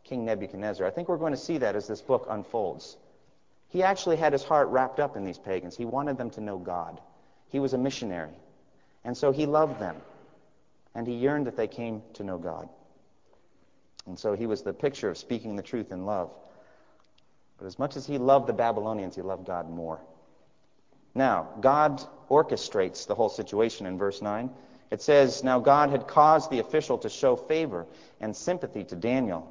King 0.04 0.24
Nebuchadnezzar. 0.24 0.86
I 0.86 0.90
think 0.90 1.08
we're 1.08 1.16
going 1.16 1.32
to 1.32 1.38
see 1.38 1.58
that 1.58 1.76
as 1.76 1.86
this 1.86 2.00
book 2.00 2.26
unfolds. 2.28 2.96
He 3.72 3.82
actually 3.82 4.16
had 4.16 4.34
his 4.34 4.44
heart 4.44 4.68
wrapped 4.68 5.00
up 5.00 5.16
in 5.16 5.24
these 5.24 5.38
pagans. 5.38 5.74
He 5.74 5.86
wanted 5.86 6.18
them 6.18 6.28
to 6.30 6.42
know 6.42 6.58
God. 6.58 7.00
He 7.48 7.58
was 7.58 7.72
a 7.72 7.78
missionary. 7.78 8.34
And 9.02 9.16
so 9.16 9.32
he 9.32 9.46
loved 9.46 9.80
them. 9.80 9.96
And 10.94 11.06
he 11.06 11.14
yearned 11.14 11.46
that 11.46 11.56
they 11.56 11.68
came 11.68 12.02
to 12.14 12.22
know 12.22 12.36
God. 12.36 12.68
And 14.06 14.18
so 14.18 14.34
he 14.34 14.46
was 14.46 14.60
the 14.60 14.74
picture 14.74 15.08
of 15.08 15.16
speaking 15.16 15.56
the 15.56 15.62
truth 15.62 15.90
in 15.90 16.04
love. 16.04 16.30
But 17.56 17.66
as 17.66 17.78
much 17.78 17.96
as 17.96 18.06
he 18.06 18.18
loved 18.18 18.46
the 18.46 18.52
Babylonians, 18.52 19.16
he 19.16 19.22
loved 19.22 19.46
God 19.46 19.70
more. 19.70 20.02
Now, 21.14 21.48
God 21.62 22.02
orchestrates 22.28 23.06
the 23.06 23.14
whole 23.14 23.30
situation 23.30 23.86
in 23.86 23.96
verse 23.96 24.20
9. 24.20 24.50
It 24.90 25.00
says, 25.00 25.42
Now 25.42 25.60
God 25.60 25.88
had 25.88 26.06
caused 26.06 26.50
the 26.50 26.58
official 26.58 26.98
to 26.98 27.08
show 27.08 27.36
favor 27.36 27.86
and 28.20 28.36
sympathy 28.36 28.84
to 28.84 28.96
Daniel. 28.96 29.50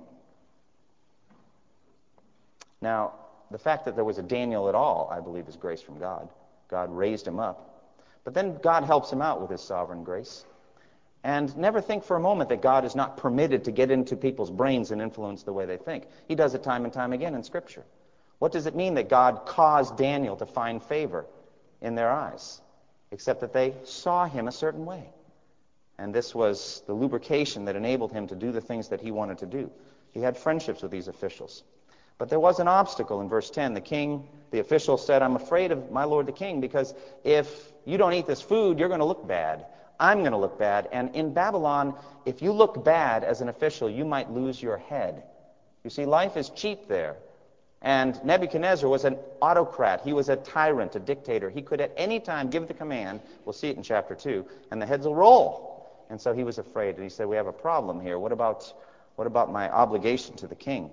Now, 2.82 3.14
the 3.52 3.58
fact 3.58 3.86
that 3.86 3.96
there 3.96 4.06
was 4.06 4.18
a 4.18 4.24
Daniel 4.24 4.70
at 4.70 4.76
all, 4.76 5.10
I 5.12 5.20
believe, 5.20 5.48
is 5.48 5.56
grace 5.56 5.82
from 5.82 6.00
God. 6.00 6.30
God 6.70 6.90
raised 6.96 7.28
him 7.28 7.40
up. 7.40 7.90
But 8.24 8.34
then 8.34 8.58
God 8.62 8.84
helps 8.84 9.12
him 9.12 9.22
out 9.22 9.42
with 9.42 9.50
his 9.50 9.62
sovereign 9.62 10.04
grace. 10.04 10.46
And 11.24 11.56
never 11.58 11.82
think 11.82 12.04
for 12.04 12.16
a 12.16 12.20
moment 12.20 12.50
that 12.50 12.62
God 12.62 12.86
is 12.86 12.96
not 12.96 13.18
permitted 13.18 13.66
to 13.66 13.72
get 13.72 13.92
into 13.92 14.16
people's 14.16 14.50
brains 14.50 14.92
and 14.92 15.02
influence 15.02 15.44
the 15.44 15.54
way 15.54 15.66
they 15.66 15.78
think. 15.78 16.08
He 16.28 16.36
does 16.36 16.56
it 16.56 16.64
time 16.64 16.84
and 16.84 16.94
time 16.94 17.14
again 17.14 17.36
in 17.36 17.44
Scripture. 17.44 17.84
What 18.40 18.52
does 18.52 18.66
it 18.66 18.76
mean 18.76 18.96
that 18.96 19.10
God 19.10 19.46
caused 19.46 19.98
Daniel 19.98 20.36
to 20.38 20.48
find 20.48 20.82
favor 20.82 21.26
in 21.80 21.94
their 21.94 22.10
eyes? 22.10 22.60
Except 23.12 23.42
that 23.42 23.54
they 23.54 23.76
saw 23.84 24.26
him 24.26 24.48
a 24.48 24.52
certain 24.52 24.86
way. 24.86 25.10
And 26.00 26.16
this 26.16 26.34
was 26.34 26.82
the 26.88 26.94
lubrication 26.94 27.66
that 27.66 27.76
enabled 27.76 28.12
him 28.12 28.28
to 28.28 28.36
do 28.36 28.52
the 28.52 28.62
things 28.62 28.88
that 28.88 29.02
he 29.02 29.12
wanted 29.12 29.40
to 29.40 29.46
do. 29.46 29.70
He 30.12 30.22
had 30.22 30.38
friendships 30.38 30.82
with 30.82 30.92
these 30.92 31.08
officials. 31.08 31.64
But 32.22 32.30
there 32.30 32.40
was 32.40 32.60
an 32.60 32.68
obstacle 32.68 33.22
in 33.22 33.30
verse 33.30 33.50
10. 33.50 33.74
The 33.74 33.82
king, 33.82 34.28
the 34.52 34.60
official 34.60 34.96
said, 34.96 35.24
I'm 35.24 35.36
afraid 35.36 35.72
of 35.72 35.90
my 35.90 36.04
lord 36.04 36.28
the 36.28 36.32
king 36.32 36.62
because 36.62 36.94
if 37.24 37.74
you 37.84 37.98
don't 37.98 38.14
eat 38.14 38.28
this 38.28 38.44
food, 38.44 38.78
you're 38.78 38.90
going 38.90 39.00
to 39.00 39.08
look 39.08 39.28
bad. 39.28 39.66
I'm 40.00 40.20
going 40.20 40.34
to 40.34 40.38
look 40.38 40.60
bad. 40.60 40.88
And 40.92 41.16
in 41.16 41.34
Babylon, 41.34 41.96
if 42.28 42.44
you 42.44 42.52
look 42.52 42.86
bad 42.86 43.24
as 43.24 43.42
an 43.42 43.50
official, 43.50 43.90
you 43.90 44.06
might 44.06 44.30
lose 44.30 44.62
your 44.62 44.78
head. 44.78 45.24
You 45.84 45.90
see, 45.90 46.06
life 46.06 46.38
is 46.38 46.52
cheap 46.52 46.88
there. 46.88 47.16
And 47.82 48.24
Nebuchadnezzar 48.24 48.88
was 48.88 49.04
an 49.04 49.18
autocrat. 49.42 50.02
He 50.02 50.14
was 50.14 50.30
a 50.30 50.36
tyrant, 50.36 50.96
a 50.96 51.00
dictator. 51.00 51.50
He 51.50 51.64
could 51.64 51.82
at 51.82 51.92
any 51.98 52.20
time 52.20 52.52
give 52.52 52.68
the 52.68 52.76
command, 52.76 53.22
we'll 53.46 53.54
see 53.54 53.70
it 53.70 53.78
in 53.78 53.82
chapter 53.82 54.14
2, 54.14 54.46
and 54.70 54.80
the 54.80 54.86
heads 54.86 55.08
will 55.08 55.16
roll. 55.16 56.06
And 56.12 56.22
so 56.22 56.34
he 56.34 56.44
was 56.44 56.60
afraid. 56.60 56.94
And 56.98 57.04
he 57.04 57.10
said, 57.10 57.26
We 57.26 57.36
have 57.36 57.48
a 57.48 57.52
problem 57.52 58.00
here. 58.00 58.20
What 58.20 58.32
about, 58.32 58.72
what 59.16 59.26
about 59.26 59.52
my 59.52 59.72
obligation 59.72 60.36
to 60.36 60.46
the 60.46 60.54
king? 60.54 60.92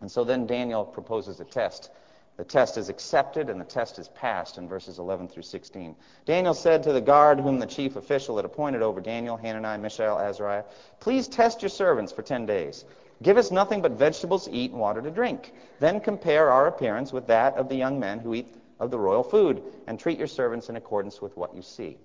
And 0.00 0.10
so 0.10 0.24
then 0.24 0.46
Daniel 0.46 0.84
proposes 0.84 1.40
a 1.40 1.44
test 1.44 1.90
The 2.36 2.44
test 2.44 2.78
is 2.78 2.88
accepted 2.88 3.50
and 3.50 3.60
the 3.60 3.66
test 3.66 3.98
is 3.98 4.08
passed 4.08 4.56
in 4.56 4.68
verses 4.68 4.98
11 4.98 5.28
through 5.28 5.42
16. 5.42 5.94
Daniel 6.24 6.54
said 6.54 6.82
to 6.82 6.92
the 6.92 7.00
guard 7.00 7.40
whom 7.40 7.58
the 7.58 7.66
chief 7.66 7.96
official 7.96 8.36
had 8.36 8.44
appointed 8.44 8.82
over 8.82 9.00
Daniel, 9.00 9.36
Hananiah, 9.36 9.78
Mishael, 9.78 10.18
Azariah, 10.18 10.64
Please 11.00 11.28
test 11.28 11.60
your 11.60 11.68
servants 11.68 12.12
for 12.12 12.22
ten 12.22 12.46
days. 12.46 12.84
Give 13.22 13.36
us 13.36 13.50
nothing 13.50 13.82
but 13.82 13.92
vegetables 13.92 14.46
to 14.46 14.52
eat 14.52 14.70
and 14.70 14.80
water 14.80 15.02
to 15.02 15.10
drink. 15.10 15.52
Then 15.78 16.00
compare 16.00 16.50
our 16.50 16.66
appearance 16.66 17.12
with 17.12 17.26
that 17.26 17.56
of 17.56 17.68
the 17.68 17.76
young 17.76 18.00
men 18.00 18.18
who 18.18 18.34
eat 18.34 18.54
of 18.80 18.90
the 18.90 18.98
royal 18.98 19.22
food, 19.22 19.62
and 19.86 20.00
treat 20.00 20.18
your 20.18 20.26
servants 20.26 20.70
in 20.70 20.76
accordance 20.76 21.20
with 21.20 21.36
what 21.36 21.54
you 21.54 21.60
see. 21.60 21.98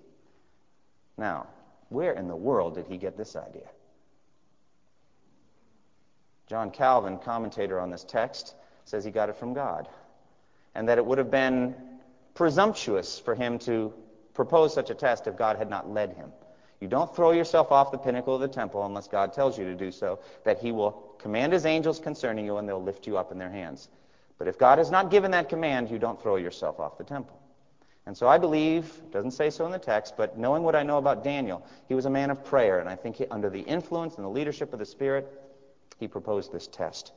Now, 1.16 1.46
where 1.88 2.12
in 2.12 2.28
the 2.28 2.36
world 2.36 2.74
did 2.74 2.86
he 2.86 2.98
get 2.98 3.16
this 3.16 3.34
idea? 3.34 3.68
John 6.46 6.70
Calvin, 6.70 7.18
commentator 7.18 7.80
on 7.80 7.90
this 7.90 8.04
text, 8.04 8.54
says 8.84 9.04
he 9.04 9.10
got 9.10 9.28
it 9.28 9.36
from 9.36 9.52
God 9.52 9.88
and 10.76 10.88
that 10.88 10.98
it 10.98 11.06
would 11.06 11.18
have 11.18 11.30
been 11.30 11.74
presumptuous 12.34 13.18
for 13.18 13.34
him 13.34 13.58
to 13.60 13.92
propose 14.34 14.74
such 14.74 14.90
a 14.90 14.94
test 14.94 15.26
if 15.26 15.36
God 15.36 15.56
had 15.56 15.70
not 15.70 15.90
led 15.90 16.12
him. 16.12 16.30
You 16.80 16.86
don't 16.86 17.16
throw 17.16 17.30
yourself 17.30 17.72
off 17.72 17.90
the 17.90 17.98
pinnacle 17.98 18.34
of 18.34 18.42
the 18.42 18.48
temple 18.48 18.84
unless 18.84 19.08
God 19.08 19.32
tells 19.32 19.58
you 19.58 19.64
to 19.64 19.74
do 19.74 19.90
so, 19.90 20.18
that 20.44 20.58
he 20.58 20.72
will 20.72 21.14
command 21.18 21.54
his 21.54 21.64
angels 21.64 21.98
concerning 21.98 22.44
you 22.44 22.58
and 22.58 22.68
they'll 22.68 22.82
lift 22.82 23.06
you 23.06 23.16
up 23.16 23.32
in 23.32 23.38
their 23.38 23.50
hands. 23.50 23.88
But 24.38 24.48
if 24.48 24.58
God 24.58 24.76
has 24.76 24.90
not 24.90 25.10
given 25.10 25.30
that 25.30 25.48
command, 25.48 25.90
you 25.90 25.98
don't 25.98 26.20
throw 26.20 26.36
yourself 26.36 26.78
off 26.78 26.98
the 26.98 27.04
temple. 27.04 27.40
And 28.04 28.14
so 28.14 28.28
I 28.28 28.36
believe, 28.36 28.92
doesn't 29.10 29.30
say 29.30 29.48
so 29.48 29.64
in 29.64 29.72
the 29.72 29.78
text, 29.78 30.14
but 30.18 30.38
knowing 30.38 30.62
what 30.62 30.76
I 30.76 30.82
know 30.82 30.98
about 30.98 31.24
Daniel, 31.24 31.66
he 31.88 31.94
was 31.94 32.04
a 32.04 32.10
man 32.10 32.30
of 32.30 32.44
prayer, 32.44 32.80
and 32.80 32.88
I 32.88 32.94
think 32.96 33.16
he, 33.16 33.26
under 33.28 33.48
the 33.48 33.60
influence 33.60 34.16
and 34.16 34.24
the 34.24 34.28
leadership 34.28 34.74
of 34.74 34.78
the 34.78 34.84
Spirit, 34.84 35.26
he 35.98 36.08
proposed 36.08 36.52
this 36.52 36.66
test. 36.66 37.12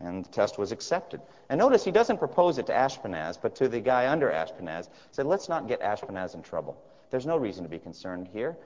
And 0.00 0.24
the 0.24 0.30
test 0.30 0.58
was 0.58 0.72
accepted. 0.72 1.20
And 1.48 1.58
notice 1.58 1.84
he 1.84 1.90
doesn't 1.90 2.18
propose 2.18 2.58
it 2.58 2.66
to 2.66 2.72
Ashpenaz, 2.72 3.38
but 3.40 3.54
to 3.56 3.68
the 3.68 3.80
guy 3.80 4.08
under 4.08 4.30
Ashpenaz. 4.30 4.86
He 4.86 4.92
said, 5.12 5.26
let's 5.26 5.48
not 5.48 5.68
get 5.68 5.80
Ashpenaz 5.80 6.34
in 6.34 6.42
trouble. 6.42 6.82
There's 7.10 7.26
no 7.26 7.36
reason 7.36 7.64
to 7.64 7.68
be 7.68 7.78
concerned 7.78 8.28
here. 8.32 8.56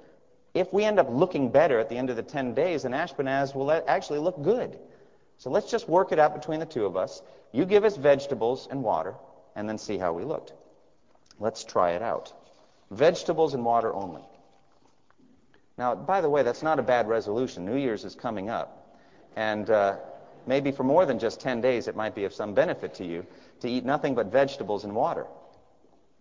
If 0.53 0.73
we 0.73 0.85
end 0.85 1.01
up 1.01 1.09
looking 1.11 1.51
better 1.51 1.81
at 1.81 1.89
the 1.89 1.97
end 1.97 2.11
of 2.11 2.17
the 2.17 2.23
10 2.23 2.55
days, 2.55 2.85
then 2.85 2.93
Ashpenaz 2.93 3.55
will 3.55 3.73
actually 3.73 4.21
look 4.21 4.41
good. 4.43 4.79
So 5.39 5.51
let's 5.51 5.71
just 5.71 5.89
work 5.89 6.13
it 6.13 6.21
out 6.21 6.35
between 6.35 6.61
the 6.61 6.67
two 6.67 6.85
of 6.85 6.97
us. 6.97 7.23
You 7.53 7.65
give 7.65 7.85
us 7.85 7.97
vegetables 7.97 8.69
and 8.71 8.83
water, 8.83 9.15
and 9.57 9.69
then 9.69 9.79
see 9.79 9.99
how 9.99 10.13
we 10.13 10.23
looked. 10.23 10.53
Let's 11.41 11.65
try 11.65 11.93
it 11.93 12.03
out. 12.03 12.33
Vegetables 12.93 13.55
and 13.55 13.65
water 13.65 13.93
only. 13.93 14.23
Now, 15.77 15.95
by 15.95 16.21
the 16.21 16.31
way, 16.31 16.43
that's 16.43 16.63
not 16.63 16.79
a 16.79 16.83
bad 16.83 17.09
resolution. 17.09 17.65
New 17.65 17.77
Year's 17.77 18.05
is 18.05 18.15
coming 18.15 18.49
up. 18.49 18.99
And 19.37 19.69
uh, 19.71 19.97
maybe 20.47 20.71
for 20.71 20.85
more 20.85 21.05
than 21.07 21.19
just 21.19 21.41
10 21.41 21.61
days, 21.61 21.89
it 21.89 21.97
might 21.97 22.15
be 22.15 22.25
of 22.25 22.33
some 22.33 22.55
benefit 22.55 22.95
to 22.95 23.05
you 23.05 23.27
to 23.61 23.69
eat 23.69 23.85
nothing 23.85 24.15
but 24.15 24.27
vegetables 24.27 24.85
and 24.85 24.95
water. 24.95 25.27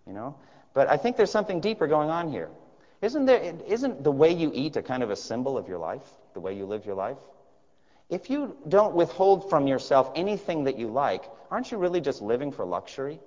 You 0.07 0.13
know? 0.13 0.35
But 0.73 0.89
I 0.89 0.97
think 0.97 1.17
there's 1.17 1.31
something 1.31 1.59
deeper 1.59 1.87
going 1.87 2.09
on 2.09 2.31
here. 2.31 2.49
Isn't, 3.01 3.25
there, 3.25 3.55
isn't 3.67 4.03
the 4.03 4.11
way 4.11 4.33
you 4.33 4.51
eat 4.53 4.75
a 4.75 4.81
kind 4.81 5.03
of 5.03 5.11
a 5.11 5.15
symbol 5.15 5.57
of 5.57 5.67
your 5.67 5.77
life, 5.77 6.07
the 6.33 6.39
way 6.39 6.55
you 6.55 6.65
live 6.65 6.85
your 6.85 6.95
life? 6.95 7.17
If 8.09 8.29
you 8.29 8.55
don't 8.67 8.95
withhold 8.95 9.49
from 9.49 9.67
yourself 9.67 10.11
anything 10.15 10.63
that 10.65 10.77
you 10.77 10.87
like, 10.87 11.29
aren't 11.51 11.71
you 11.71 11.77
really 11.77 12.01
just 12.01 12.21
living 12.21 12.51
for 12.51 12.65
luxury? 12.65 13.19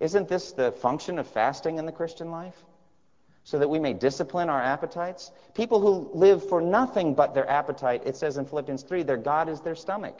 Isn't 0.00 0.28
this 0.28 0.52
the 0.52 0.72
function 0.72 1.18
of 1.18 1.26
fasting 1.26 1.78
in 1.78 1.86
the 1.86 1.92
Christian 1.92 2.30
life? 2.30 2.56
So 3.44 3.58
that 3.58 3.68
we 3.68 3.78
may 3.78 3.92
discipline 3.92 4.48
our 4.48 4.60
appetites? 4.60 5.30
People 5.54 5.80
who 5.80 6.10
live 6.18 6.48
for 6.48 6.60
nothing 6.60 7.14
but 7.14 7.34
their 7.34 7.48
appetite, 7.48 8.02
it 8.06 8.16
says 8.16 8.38
in 8.38 8.46
Philippians 8.46 8.82
3, 8.82 9.02
their 9.02 9.18
God 9.18 9.48
is 9.48 9.60
their 9.60 9.74
stomach. 9.74 10.18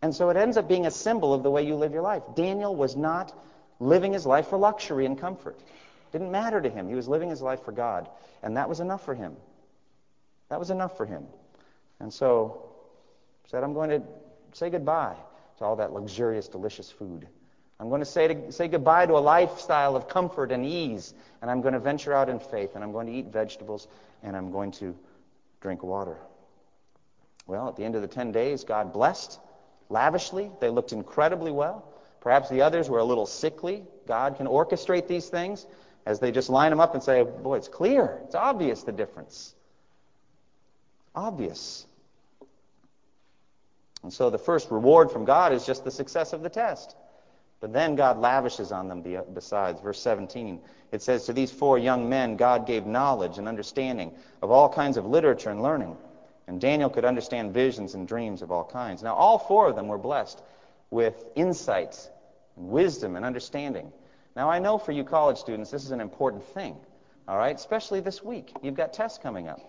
And 0.00 0.14
so 0.14 0.30
it 0.30 0.36
ends 0.36 0.56
up 0.56 0.66
being 0.66 0.86
a 0.86 0.90
symbol 0.90 1.34
of 1.34 1.42
the 1.42 1.50
way 1.50 1.64
you 1.64 1.76
live 1.76 1.92
your 1.92 2.02
life. 2.02 2.22
Daniel 2.34 2.74
was 2.74 2.96
not 2.96 3.38
living 3.80 4.12
his 4.12 4.26
life 4.26 4.48
for 4.48 4.56
luxury 4.56 5.06
and 5.06 5.18
comfort. 5.18 5.58
It 5.60 6.12
didn't 6.12 6.30
matter 6.30 6.60
to 6.60 6.70
him. 6.70 6.88
He 6.88 6.94
was 6.94 7.06
living 7.06 7.28
his 7.28 7.42
life 7.42 7.64
for 7.64 7.72
God. 7.72 8.08
And 8.42 8.56
that 8.56 8.68
was 8.68 8.80
enough 8.80 9.04
for 9.04 9.14
him. 9.14 9.36
That 10.48 10.58
was 10.58 10.70
enough 10.70 10.96
for 10.96 11.06
him. 11.06 11.24
And 12.00 12.12
so 12.12 12.72
said, 13.46 13.62
I'm 13.62 13.74
going 13.74 13.90
to 13.90 14.02
say 14.52 14.70
goodbye 14.70 15.16
to 15.58 15.64
all 15.64 15.76
that 15.76 15.92
luxurious, 15.92 16.48
delicious 16.48 16.90
food. 16.90 17.28
I'm 17.80 17.88
going 17.88 18.00
to 18.00 18.06
say, 18.06 18.28
to 18.28 18.52
say 18.52 18.68
goodbye 18.68 19.06
to 19.06 19.14
a 19.14 19.18
lifestyle 19.18 19.96
of 19.96 20.08
comfort 20.08 20.52
and 20.52 20.64
ease. 20.64 21.14
And 21.40 21.50
I'm 21.50 21.60
going 21.62 21.74
to 21.74 21.80
venture 21.80 22.12
out 22.12 22.28
in 22.28 22.38
faith. 22.38 22.74
And 22.74 22.84
I'm 22.84 22.92
going 22.92 23.06
to 23.06 23.12
eat 23.12 23.26
vegetables. 23.26 23.88
And 24.22 24.36
I'm 24.36 24.52
going 24.52 24.70
to 24.72 24.94
drink 25.60 25.82
water. 25.82 26.16
Well, 27.46 27.68
at 27.68 27.76
the 27.76 27.84
end 27.84 27.96
of 27.96 28.02
the 28.02 28.08
10 28.08 28.32
days, 28.32 28.64
God 28.64 28.92
blessed 28.92 29.38
lavishly. 29.88 30.50
They 30.60 30.70
looked 30.70 30.92
incredibly 30.92 31.50
well. 31.50 31.84
Perhaps 32.20 32.48
the 32.48 32.62
others 32.62 32.88
were 32.88 32.98
a 32.98 33.04
little 33.04 33.26
sickly. 33.26 33.82
God 34.06 34.36
can 34.36 34.46
orchestrate 34.46 35.08
these 35.08 35.28
things 35.28 35.66
as 36.06 36.20
they 36.20 36.30
just 36.30 36.48
line 36.48 36.70
them 36.70 36.80
up 36.80 36.94
and 36.94 37.02
say, 37.02 37.24
Boy, 37.24 37.56
it's 37.56 37.68
clear. 37.68 38.20
It's 38.24 38.34
obvious 38.34 38.84
the 38.84 38.92
difference. 38.92 39.54
Obvious. 41.14 41.86
And 44.02 44.12
so 44.12 44.30
the 44.30 44.38
first 44.38 44.70
reward 44.70 45.10
from 45.10 45.24
God 45.24 45.52
is 45.52 45.66
just 45.66 45.84
the 45.84 45.90
success 45.90 46.32
of 46.32 46.42
the 46.42 46.48
test. 46.48 46.96
But 47.62 47.72
then 47.72 47.94
God 47.94 48.18
lavishes 48.18 48.72
on 48.72 48.88
them 48.88 49.04
besides. 49.32 49.80
Verse 49.80 50.00
17, 50.00 50.60
it 50.90 51.00
says, 51.00 51.24
To 51.24 51.32
these 51.32 51.52
four 51.52 51.78
young 51.78 52.08
men, 52.08 52.36
God 52.36 52.66
gave 52.66 52.86
knowledge 52.86 53.38
and 53.38 53.46
understanding 53.46 54.12
of 54.42 54.50
all 54.50 54.68
kinds 54.68 54.96
of 54.96 55.06
literature 55.06 55.50
and 55.50 55.62
learning. 55.62 55.96
And 56.48 56.60
Daniel 56.60 56.90
could 56.90 57.04
understand 57.04 57.54
visions 57.54 57.94
and 57.94 58.06
dreams 58.06 58.42
of 58.42 58.50
all 58.50 58.64
kinds. 58.64 59.04
Now, 59.04 59.14
all 59.14 59.38
four 59.38 59.68
of 59.68 59.76
them 59.76 59.86
were 59.86 59.96
blessed 59.96 60.42
with 60.90 61.24
insight 61.36 62.10
and 62.56 62.68
wisdom 62.68 63.14
and 63.14 63.24
understanding. 63.24 63.92
Now, 64.34 64.50
I 64.50 64.58
know 64.58 64.76
for 64.76 64.90
you 64.90 65.04
college 65.04 65.38
students, 65.38 65.70
this 65.70 65.84
is 65.84 65.92
an 65.92 66.00
important 66.00 66.42
thing, 66.42 66.76
all 67.28 67.38
right, 67.38 67.54
especially 67.54 68.00
this 68.00 68.24
week. 68.24 68.52
You've 68.60 68.74
got 68.74 68.92
tests 68.92 69.18
coming 69.22 69.46
up. 69.46 69.60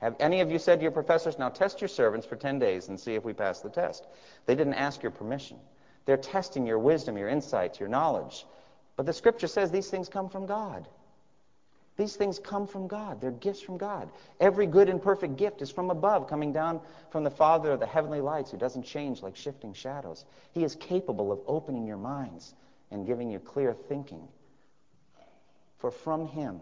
Have 0.00 0.16
any 0.18 0.40
of 0.40 0.50
you 0.50 0.58
said 0.58 0.80
to 0.80 0.82
your 0.82 0.90
professors, 0.90 1.38
now 1.38 1.50
test 1.50 1.80
your 1.80 1.88
servants 1.88 2.26
for 2.26 2.34
10 2.34 2.58
days 2.58 2.88
and 2.88 2.98
see 2.98 3.14
if 3.14 3.22
we 3.22 3.32
pass 3.32 3.60
the 3.60 3.70
test? 3.70 4.08
They 4.46 4.56
didn't 4.56 4.74
ask 4.74 5.04
your 5.04 5.12
permission. 5.12 5.58
They're 6.06 6.16
testing 6.16 6.66
your 6.66 6.78
wisdom, 6.78 7.16
your 7.16 7.28
insights, 7.28 7.80
your 7.80 7.88
knowledge. 7.88 8.46
But 8.96 9.06
the 9.06 9.12
scripture 9.12 9.46
says 9.46 9.70
these 9.70 9.90
things 9.90 10.08
come 10.08 10.28
from 10.28 10.46
God. 10.46 10.86
These 11.96 12.16
things 12.16 12.40
come 12.40 12.66
from 12.66 12.88
God. 12.88 13.20
They're 13.20 13.30
gifts 13.30 13.60
from 13.60 13.78
God. 13.78 14.10
Every 14.40 14.66
good 14.66 14.88
and 14.88 15.00
perfect 15.00 15.36
gift 15.36 15.62
is 15.62 15.70
from 15.70 15.90
above, 15.90 16.26
coming 16.26 16.52
down 16.52 16.80
from 17.10 17.22
the 17.22 17.30
Father 17.30 17.70
of 17.70 17.80
the 17.80 17.86
heavenly 17.86 18.20
lights, 18.20 18.50
who 18.50 18.56
doesn't 18.56 18.82
change 18.82 19.22
like 19.22 19.36
shifting 19.36 19.72
shadows. 19.72 20.24
He 20.52 20.64
is 20.64 20.74
capable 20.74 21.30
of 21.30 21.40
opening 21.46 21.86
your 21.86 21.96
minds 21.96 22.54
and 22.90 23.06
giving 23.06 23.30
you 23.30 23.38
clear 23.38 23.72
thinking. 23.72 24.26
For 25.78 25.92
from 25.92 26.26
Him 26.26 26.60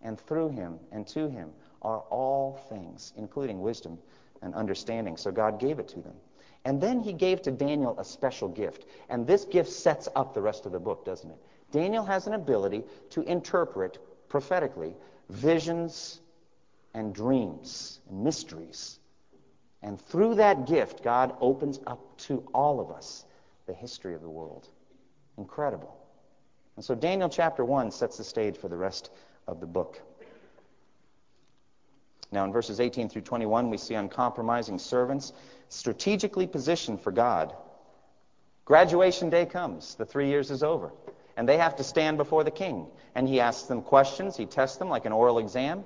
and 0.00 0.18
through 0.20 0.50
Him 0.50 0.78
and 0.92 1.06
to 1.08 1.28
Him 1.28 1.50
are 1.82 2.00
all 2.10 2.60
things, 2.68 3.12
including 3.16 3.60
wisdom 3.62 3.98
and 4.42 4.54
understanding. 4.54 5.16
So 5.16 5.32
God 5.32 5.58
gave 5.58 5.80
it 5.80 5.88
to 5.88 6.00
them. 6.00 6.14
And 6.64 6.80
then 6.80 7.00
He 7.00 7.12
gave 7.12 7.42
to 7.42 7.50
Daniel 7.50 7.98
a 7.98 8.04
special 8.04 8.48
gift. 8.48 8.86
And 9.08 9.26
this 9.26 9.44
gift 9.44 9.70
sets 9.70 10.08
up 10.14 10.34
the 10.34 10.42
rest 10.42 10.66
of 10.66 10.72
the 10.72 10.78
book, 10.78 11.04
doesn't 11.04 11.30
it? 11.30 11.38
Daniel 11.72 12.04
has 12.04 12.26
an 12.26 12.34
ability 12.34 12.84
to 13.10 13.22
interpret 13.22 13.98
prophetically 14.28 14.94
visions 15.28 16.20
and 16.94 17.14
dreams 17.14 18.00
and 18.08 18.22
mysteries. 18.22 18.98
And 19.82 20.00
through 20.00 20.36
that 20.36 20.66
gift, 20.66 21.02
God 21.02 21.34
opens 21.40 21.80
up 21.86 22.16
to 22.18 22.46
all 22.54 22.80
of 22.80 22.90
us 22.90 23.24
the 23.66 23.74
history 23.74 24.14
of 24.14 24.20
the 24.20 24.28
world. 24.28 24.68
Incredible. 25.38 25.96
And 26.76 26.84
so 26.84 26.94
Daniel 26.94 27.28
chapter 27.28 27.64
1 27.64 27.90
sets 27.90 28.18
the 28.18 28.24
stage 28.24 28.56
for 28.56 28.68
the 28.68 28.76
rest 28.76 29.10
of 29.48 29.60
the 29.60 29.66
book. 29.66 30.00
Now, 32.32 32.44
in 32.44 32.52
verses 32.52 32.80
18 32.80 33.08
through 33.08 33.22
21, 33.22 33.70
we 33.70 33.76
see 33.76 33.94
uncompromising 33.94 34.78
servants 34.78 35.32
strategically 35.68 36.46
positioned 36.46 37.00
for 37.00 37.12
God. 37.12 37.54
Graduation 38.64 39.30
day 39.30 39.46
comes, 39.46 39.94
the 39.94 40.06
three 40.06 40.28
years 40.28 40.50
is 40.50 40.62
over 40.62 40.90
and 41.36 41.48
they 41.48 41.56
have 41.56 41.76
to 41.76 41.84
stand 41.84 42.16
before 42.16 42.44
the 42.44 42.50
king. 42.50 42.86
And 43.14 43.28
he 43.28 43.40
asks 43.40 43.64
them 43.64 43.82
questions, 43.82 44.36
he 44.36 44.46
tests 44.46 44.76
them 44.76 44.88
like 44.88 45.06
an 45.06 45.12
oral 45.12 45.38
exam. 45.38 45.84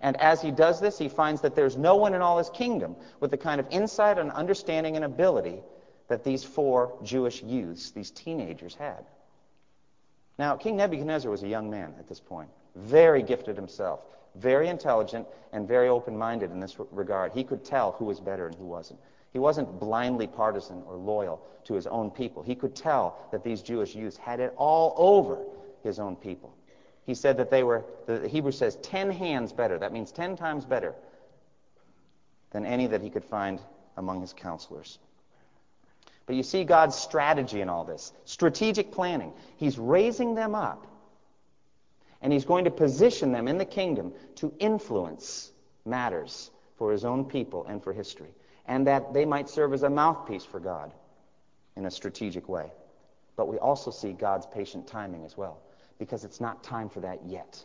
And 0.00 0.20
as 0.20 0.42
he 0.42 0.50
does 0.50 0.80
this, 0.80 0.98
he 0.98 1.08
finds 1.08 1.40
that 1.42 1.54
there's 1.54 1.76
no 1.76 1.96
one 1.96 2.14
in 2.14 2.20
all 2.20 2.38
his 2.38 2.50
kingdom 2.50 2.96
with 3.20 3.30
the 3.30 3.36
kind 3.36 3.60
of 3.60 3.66
insight 3.70 4.18
and 4.18 4.30
understanding 4.32 4.96
and 4.96 5.04
ability 5.04 5.60
that 6.08 6.24
these 6.24 6.44
four 6.44 6.98
Jewish 7.02 7.42
youths, 7.42 7.90
these 7.90 8.10
teenagers, 8.10 8.74
had. 8.74 9.06
Now, 10.38 10.56
King 10.56 10.76
Nebuchadnezzar 10.76 11.30
was 11.30 11.42
a 11.42 11.48
young 11.48 11.70
man 11.70 11.94
at 11.98 12.08
this 12.08 12.20
point, 12.20 12.50
very 12.74 13.22
gifted 13.22 13.56
himself, 13.56 14.00
very 14.34 14.68
intelligent, 14.68 15.26
and 15.52 15.68
very 15.68 15.88
open 15.88 16.16
minded 16.16 16.50
in 16.50 16.60
this 16.60 16.76
regard. 16.90 17.32
He 17.32 17.44
could 17.44 17.64
tell 17.64 17.92
who 17.92 18.06
was 18.06 18.20
better 18.20 18.46
and 18.46 18.54
who 18.56 18.64
wasn't. 18.64 18.98
He 19.32 19.38
wasn't 19.38 19.80
blindly 19.80 20.26
partisan 20.26 20.82
or 20.86 20.96
loyal 20.96 21.40
to 21.64 21.74
his 21.74 21.86
own 21.86 22.10
people. 22.10 22.42
He 22.42 22.54
could 22.54 22.74
tell 22.74 23.18
that 23.32 23.42
these 23.42 23.62
Jewish 23.62 23.94
youths 23.94 24.16
had 24.16 24.40
it 24.40 24.52
all 24.56 24.94
over 24.96 25.38
his 25.82 25.98
own 25.98 26.16
people. 26.16 26.54
He 27.06 27.14
said 27.14 27.36
that 27.36 27.50
they 27.50 27.62
were, 27.62 27.84
the 28.06 28.28
Hebrew 28.28 28.52
says, 28.52 28.76
ten 28.76 29.10
hands 29.10 29.52
better. 29.52 29.78
That 29.78 29.92
means 29.92 30.10
ten 30.10 30.36
times 30.36 30.64
better 30.64 30.94
than 32.50 32.64
any 32.64 32.86
that 32.86 33.02
he 33.02 33.10
could 33.10 33.24
find 33.24 33.60
among 33.96 34.20
his 34.20 34.32
counselors. 34.32 34.98
But 36.26 36.36
you 36.36 36.42
see 36.42 36.64
God's 36.64 36.96
strategy 36.96 37.60
in 37.60 37.68
all 37.68 37.84
this 37.84 38.12
strategic 38.24 38.92
planning. 38.92 39.32
He's 39.56 39.78
raising 39.78 40.34
them 40.34 40.54
up, 40.54 40.86
and 42.24 42.32
He's 42.32 42.46
going 42.46 42.64
to 42.64 42.70
position 42.70 43.32
them 43.32 43.46
in 43.46 43.58
the 43.58 43.66
kingdom 43.66 44.12
to 44.36 44.52
influence 44.58 45.52
matters 45.84 46.50
for 46.76 46.90
His 46.90 47.04
own 47.04 47.26
people 47.26 47.66
and 47.68 47.84
for 47.84 47.92
history, 47.92 48.34
and 48.66 48.86
that 48.86 49.12
they 49.12 49.26
might 49.26 49.48
serve 49.48 49.74
as 49.74 49.82
a 49.82 49.90
mouthpiece 49.90 50.44
for 50.44 50.58
God 50.58 50.92
in 51.76 51.84
a 51.84 51.90
strategic 51.90 52.48
way. 52.48 52.72
But 53.36 53.48
we 53.48 53.58
also 53.58 53.90
see 53.90 54.12
God's 54.12 54.46
patient 54.46 54.86
timing 54.86 55.26
as 55.26 55.36
well, 55.36 55.60
because 55.98 56.24
it's 56.24 56.40
not 56.40 56.64
time 56.64 56.88
for 56.88 57.00
that 57.00 57.26
yet. 57.26 57.62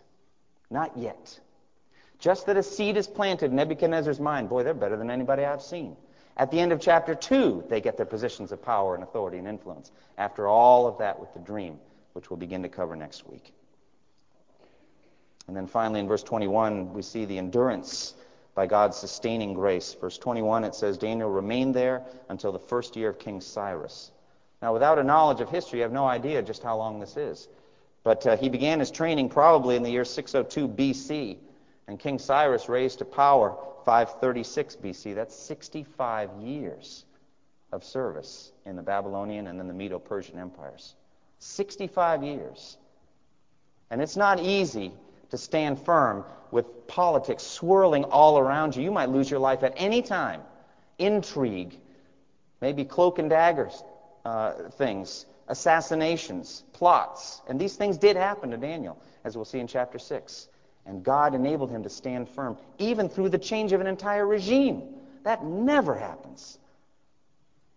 Not 0.70 0.96
yet. 0.98 1.40
Just 2.20 2.46
that 2.48 2.58
a 2.58 2.64
seed 2.64 2.98
is 2.98 3.08
planted 3.08 3.52
in 3.52 3.56
Nebuchadnezzar's 3.56 4.20
mind. 4.20 4.50
Boy, 4.50 4.64
they're 4.64 4.74
better 4.74 4.98
than 4.98 5.10
anybody 5.10 5.46
I've 5.46 5.62
seen. 5.62 5.96
At 6.36 6.52
the 6.52 6.60
end 6.60 6.74
of 6.74 6.82
chapter 6.82 7.16
2, 7.16 7.66
they 7.70 7.80
get 7.80 7.96
their 7.96 8.06
positions 8.06 8.52
of 8.52 8.62
power 8.62 8.96
and 8.96 9.06
authority 9.06 9.38
and 9.38 9.48
influence. 9.48 9.92
After 10.18 10.48
all 10.48 10.86
of 10.86 10.98
that 10.98 11.18
with 11.18 11.34
the 11.34 11.40
dream, 11.40 11.80
which 12.12 12.30
we'll 12.30 12.38
begin 12.38 12.64
to 12.64 12.70
cover 12.70 12.98
next 12.98 13.26
week. 13.26 13.54
And 15.50 15.58
then 15.58 15.66
finally, 15.66 16.00
in 16.00 16.08
verse 16.08 16.22
21, 16.22 16.94
we 16.94 17.02
see 17.02 17.26
the 17.26 17.40
endurance 17.40 18.14
by 18.54 18.68
God's 18.68 18.96
sustaining 18.96 19.56
grace. 19.56 19.96
Verse 20.00 20.16
21, 20.20 20.64
it 20.64 20.76
says, 20.76 20.96
Daniel 20.96 21.32
remained 21.32 21.74
there 21.74 22.04
until 22.30 22.52
the 22.52 22.60
first 22.60 22.96
year 22.96 23.10
of 23.10 23.18
King 23.18 23.42
Cyrus. 23.42 24.12
Now, 24.62 24.74
without 24.74 25.00
a 25.00 25.04
knowledge 25.04 25.42
of 25.42 25.50
history, 25.50 25.80
you 25.80 25.84
have 25.84 25.92
no 25.92 26.06
idea 26.06 26.44
just 26.44 26.62
how 26.62 26.78
long 26.78 27.00
this 27.00 27.18
is. 27.18 27.48
But 28.04 28.28
uh, 28.28 28.38
he 28.38 28.48
began 28.48 28.80
his 28.80 28.92
training 28.92 29.30
probably 29.30 29.76
in 29.76 29.82
the 29.82 29.90
year 29.90 30.06
602 30.06 30.68
BC, 30.68 31.38
and 31.88 32.00
King 32.00 32.20
Cyrus 32.20 32.70
raised 32.70 33.00
to 33.00 33.06
power 33.06 33.58
536 33.86 34.76
BC. 34.76 35.16
That's 35.16 35.36
65 35.36 36.30
years 36.44 37.06
of 37.72 37.84
service 37.84 38.52
in 38.68 38.76
the 38.76 38.84
Babylonian 38.84 39.48
and 39.48 39.60
then 39.60 39.68
the 39.68 39.74
Medo 39.74 39.98
Persian 39.98 40.38
empires. 40.38 40.94
65 41.40 42.22
years. 42.22 42.78
And 43.90 44.00
it's 44.00 44.16
not 44.16 44.40
easy 44.40 44.92
to 45.32 45.38
stand 45.38 45.80
firm 45.80 46.24
with 46.52 46.88
politics 46.88 47.44
swirling 47.44 48.04
all 48.06 48.40
around 48.40 48.76
you. 48.76 48.84
You 48.84 48.92
might 48.92 49.10
lose 49.10 49.30
your 49.30 49.40
life 49.40 49.64
at 49.64 49.74
any 49.78 50.02
time. 50.02 50.42
Intrigue, 50.98 51.80
maybe 52.62 52.84
cloak 52.84 53.20
and 53.20 53.30
daggers 53.30 53.84
uh, 54.26 54.70
things, 54.72 55.26
assassinations, 55.48 56.64
plots. 56.74 57.42
And 57.48 57.60
these 57.60 57.76
things 57.76 57.98
did 57.98 58.16
happen 58.16 58.52
to 58.52 58.58
Daniel, 58.58 59.02
as 59.24 59.36
we'll 59.36 59.46
see 59.46 59.60
in 59.60 59.68
chapter 59.68 60.00
6. 60.00 60.48
And 60.86 61.04
God 61.04 61.36
enabled 61.36 61.72
him 61.72 61.84
to 61.84 61.90
stand 61.90 62.28
firm, 62.30 62.58
even 62.78 63.10
through 63.10 63.30
the 63.30 63.38
change 63.38 63.72
of 63.74 63.82
an 63.82 63.88
entire 63.88 64.26
regime. 64.26 64.84
That 65.24 65.44
never 65.44 65.96
happens. 65.96 66.58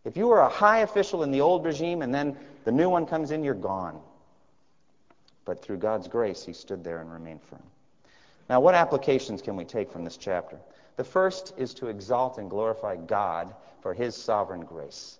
If 0.05 0.17
you 0.17 0.27
were 0.27 0.41
a 0.41 0.49
high 0.49 0.81
official 0.81 1.23
in 1.23 1.31
the 1.31 1.41
old 1.41 1.65
regime 1.65 2.03
and 2.03 2.13
then 2.13 2.37
the 2.65 2.73
new 2.73 2.89
one 2.89 3.07
comes 3.07 3.31
in, 3.31 3.45
you're 3.45 3.55
gone. 3.55 4.01
But 5.45 5.63
through 5.63 5.79
God's 5.79 6.09
grace, 6.09 6.45
he 6.45 6.53
stood 6.53 6.85
there 6.85 7.01
and 7.01 7.13
remained 7.13 7.43
firm. 7.43 7.63
Now, 8.49 8.61
what 8.61 8.75
applications 8.75 9.43
can 9.43 9.57
we 9.57 9.65
take 9.65 9.91
from 9.91 10.05
this 10.05 10.17
chapter? 10.17 10.59
The 10.97 11.05
first 11.05 11.55
is 11.57 11.75
to 11.75 11.89
exalt 11.89 12.39
and 12.39 12.51
glorify 12.51 12.97
God 12.97 13.55
for 13.81 13.95
his 13.95 14.15
sovereign 14.15 14.65
grace. 14.65 15.19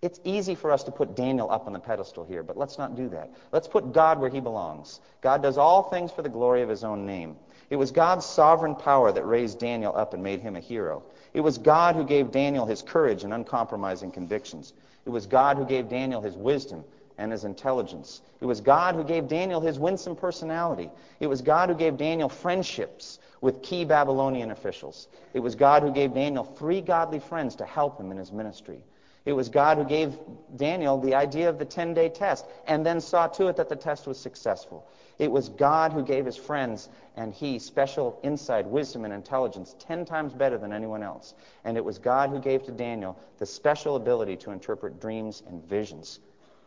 It's 0.00 0.20
easy 0.24 0.56
for 0.56 0.72
us 0.72 0.82
to 0.84 0.90
put 0.90 1.14
Daniel 1.14 1.48
up 1.50 1.66
on 1.68 1.72
the 1.72 1.78
pedestal 1.78 2.24
here, 2.24 2.42
but 2.42 2.56
let's 2.56 2.76
not 2.76 2.96
do 2.96 3.08
that. 3.10 3.30
Let's 3.52 3.68
put 3.68 3.92
God 3.92 4.18
where 4.18 4.30
he 4.30 4.40
belongs. 4.40 5.00
God 5.20 5.42
does 5.42 5.58
all 5.58 5.84
things 5.84 6.10
for 6.10 6.22
the 6.22 6.28
glory 6.28 6.62
of 6.62 6.68
his 6.68 6.82
own 6.82 7.06
name. 7.06 7.36
It 7.70 7.76
was 7.76 7.92
God's 7.92 8.26
sovereign 8.26 8.74
power 8.74 9.12
that 9.12 9.24
raised 9.24 9.60
Daniel 9.60 9.96
up 9.96 10.12
and 10.12 10.22
made 10.22 10.40
him 10.40 10.56
a 10.56 10.60
hero. 10.60 11.04
It 11.34 11.40
was 11.40 11.56
God 11.56 11.94
who 11.94 12.04
gave 12.04 12.32
Daniel 12.32 12.66
his 12.66 12.82
courage 12.82 13.22
and 13.22 13.32
uncompromising 13.32 14.10
convictions. 14.10 14.72
It 15.06 15.10
was 15.10 15.26
God 15.26 15.56
who 15.56 15.64
gave 15.64 15.88
Daniel 15.88 16.20
his 16.20 16.36
wisdom 16.36 16.84
and 17.18 17.30
his 17.30 17.44
intelligence. 17.44 18.22
It 18.40 18.46
was 18.46 18.60
God 18.60 18.94
who 18.94 19.04
gave 19.04 19.28
Daniel 19.28 19.60
his 19.60 19.78
winsome 19.78 20.16
personality. 20.16 20.90
It 21.20 21.26
was 21.26 21.42
God 21.42 21.68
who 21.68 21.74
gave 21.74 21.96
Daniel 21.96 22.28
friendships 22.28 23.18
with 23.40 23.62
key 23.62 23.84
Babylonian 23.84 24.50
officials. 24.50 25.08
It 25.34 25.40
was 25.40 25.54
God 25.54 25.82
who 25.82 25.92
gave 25.92 26.14
Daniel 26.14 26.44
three 26.44 26.80
godly 26.80 27.18
friends 27.20 27.56
to 27.56 27.64
help 27.64 27.98
him 27.98 28.10
in 28.10 28.16
his 28.16 28.32
ministry. 28.32 28.82
It 29.24 29.32
was 29.32 29.48
God 29.48 29.78
who 29.78 29.84
gave 29.84 30.18
Daniel 30.56 30.98
the 30.98 31.14
idea 31.14 31.48
of 31.48 31.58
the 31.58 31.64
10 31.64 31.94
day 31.94 32.08
test 32.08 32.46
and 32.66 32.84
then 32.84 33.00
saw 33.00 33.28
to 33.28 33.46
it 33.46 33.56
that 33.56 33.68
the 33.68 33.76
test 33.76 34.06
was 34.06 34.18
successful. 34.18 34.88
It 35.18 35.30
was 35.30 35.48
God 35.48 35.92
who 35.92 36.02
gave 36.02 36.26
his 36.26 36.36
friends 36.36 36.88
and 37.16 37.32
he 37.32 37.60
special 37.60 38.18
insight, 38.24 38.66
wisdom, 38.66 39.04
and 39.04 39.14
intelligence 39.14 39.76
10 39.78 40.04
times 40.04 40.32
better 40.32 40.58
than 40.58 40.72
anyone 40.72 41.04
else. 41.04 41.34
And 41.64 41.76
it 41.76 41.84
was 41.84 41.98
God 41.98 42.30
who 42.30 42.40
gave 42.40 42.64
to 42.64 42.72
Daniel 42.72 43.16
the 43.38 43.46
special 43.46 43.94
ability 43.94 44.36
to 44.38 44.50
interpret 44.50 45.00
dreams 45.00 45.44
and 45.46 45.62
visions 45.64 46.18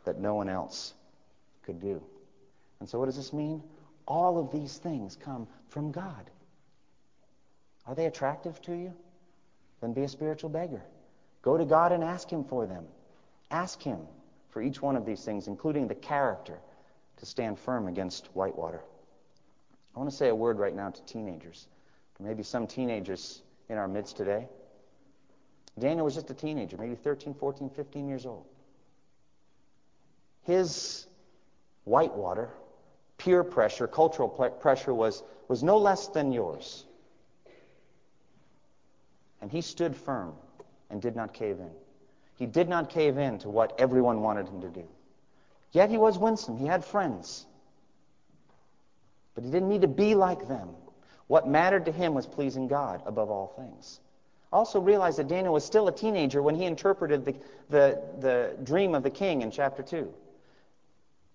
that 0.06 0.20
no 0.20 0.36
one 0.36 0.50
else 0.50 0.94
could 1.64 1.80
do. 1.80 2.02
And 2.80 2.90
so, 2.90 3.00
what 3.00 3.06
does 3.06 3.16
this 3.16 3.34
mean? 3.34 3.62
All 4.08 4.38
of 4.38 4.52
these 4.52 4.78
things 4.78 5.16
come 5.16 5.48
from 5.70 5.92
God. 5.92 6.30
Are 7.88 7.96
they 7.96 8.06
attractive 8.06 8.62
to 8.64 8.74
you? 8.74 8.94
Then 9.82 9.94
be 9.94 10.04
a 10.04 10.08
spiritual 10.08 10.50
beggar. 10.50 10.82
Go 11.42 11.58
to 11.58 11.66
God 11.66 11.92
and 11.92 12.04
ask 12.04 12.30
Him 12.30 12.44
for 12.44 12.66
them. 12.66 12.86
Ask 13.52 13.82
Him 13.82 14.00
for 14.50 14.62
each 14.62 14.82
one 14.82 14.96
of 14.96 15.06
these 15.06 15.24
things, 15.24 15.48
including 15.48 15.88
the 15.88 15.96
character 15.96 16.58
to 17.18 17.26
stand 17.26 17.60
firm 17.60 17.88
against 17.88 18.28
Whitewater. 18.34 18.82
I 19.96 20.00
want 20.00 20.10
to 20.10 20.16
say 20.16 20.30
a 20.30 20.36
word 20.36 20.60
right 20.60 20.76
now 20.76 20.90
to 20.90 21.04
teenagers. 21.04 21.68
Maybe 22.20 22.44
some 22.44 22.68
teenagers 22.68 23.42
in 23.70 23.78
our 23.78 23.88
midst 23.88 24.18
today. 24.18 24.48
Daniel 25.78 26.06
was 26.06 26.16
just 26.16 26.30
a 26.30 26.34
teenager, 26.34 26.78
maybe 26.78 26.96
13, 26.96 27.34
14, 27.34 27.70
15 27.70 28.08
years 28.08 28.26
old. 28.26 28.46
His 30.46 31.08
Whitewater, 31.86 32.50
peer 33.18 33.44
pressure, 33.44 33.88
cultural 33.88 34.30
pressure 34.30 34.94
was, 34.94 35.24
was 35.48 35.64
no 35.64 35.78
less 35.78 36.08
than 36.08 36.32
yours. 36.32 36.86
And 39.42 39.52
he 39.52 39.62
stood 39.62 39.96
firm 39.96 40.34
and 40.90 41.02
did 41.02 41.16
not 41.16 41.34
cave 41.34 41.60
in. 41.60 41.72
He 42.38 42.46
did 42.46 42.70
not 42.70 42.90
cave 42.90 43.18
in 43.18 43.40
to 43.40 43.50
what 43.50 43.76
everyone 43.80 44.22
wanted 44.22 44.48
him 44.48 44.62
to 44.62 44.70
do. 44.70 44.88
Yet 45.72 45.90
he 45.90 45.98
was 45.98 46.18
winsome. 46.18 46.58
He 46.58 46.66
had 46.66 46.84
friends. 46.84 47.46
But 49.34 49.44
he 49.44 49.52
didn't 49.52 49.70
need 49.70 49.82
to 49.82 49.88
be 49.88 50.16
like 50.16 50.48
them. 50.48 50.70
What 51.28 51.48
mattered 51.48 51.86
to 51.86 51.92
him 51.92 52.14
was 52.14 52.28
pleasing 52.28 52.68
God 52.68 53.02
above 53.06 53.30
all 53.30 53.48
things. 53.48 54.00
Also 54.54 54.80
realize 54.80 55.18
that 55.18 55.28
Daniel 55.28 55.54
was 55.54 55.66
still 55.66 55.88
a 55.88 55.92
teenager 55.92 56.42
when 56.42 56.56
he 56.56 56.66
interpreted 56.66 57.26
the, 57.26 57.36
the, 57.70 58.02
the 58.20 58.58
dream 58.64 58.96
of 58.96 59.04
the 59.04 59.10
king 59.10 59.42
in 59.42 59.52
chapter 59.52 59.82
2. 59.84 60.14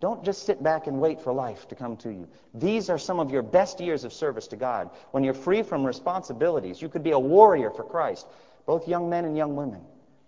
Don't 0.01 0.25
just 0.25 0.47
sit 0.47 0.63
back 0.63 0.87
and 0.87 0.99
wait 0.99 1.21
for 1.21 1.33
life 1.33 1.69
to 1.69 1.75
come 1.75 1.97
to 1.99 2.11
you. 2.11 2.27
These 2.55 2.89
are 2.89 2.99
some 2.99 3.21
of 3.21 3.31
your 3.31 3.43
best 3.43 3.81
years 3.81 4.05
of 4.05 4.15
service 4.15 4.47
to 4.49 4.57
God. 4.57 4.91
When 5.11 5.23
you're 5.23 5.35
free 5.35 5.63
from 5.63 5.85
responsibilities, 5.85 6.81
you 6.81 6.89
could 6.89 7.03
be 7.03 7.11
a 7.11 7.19
warrior 7.19 7.71
for 7.71 7.85
Christ 7.85 8.27
both 8.67 8.87
young 8.87 9.11
men 9.11 9.25
and 9.25 9.37
young 9.37 9.57
women. 9.57 9.81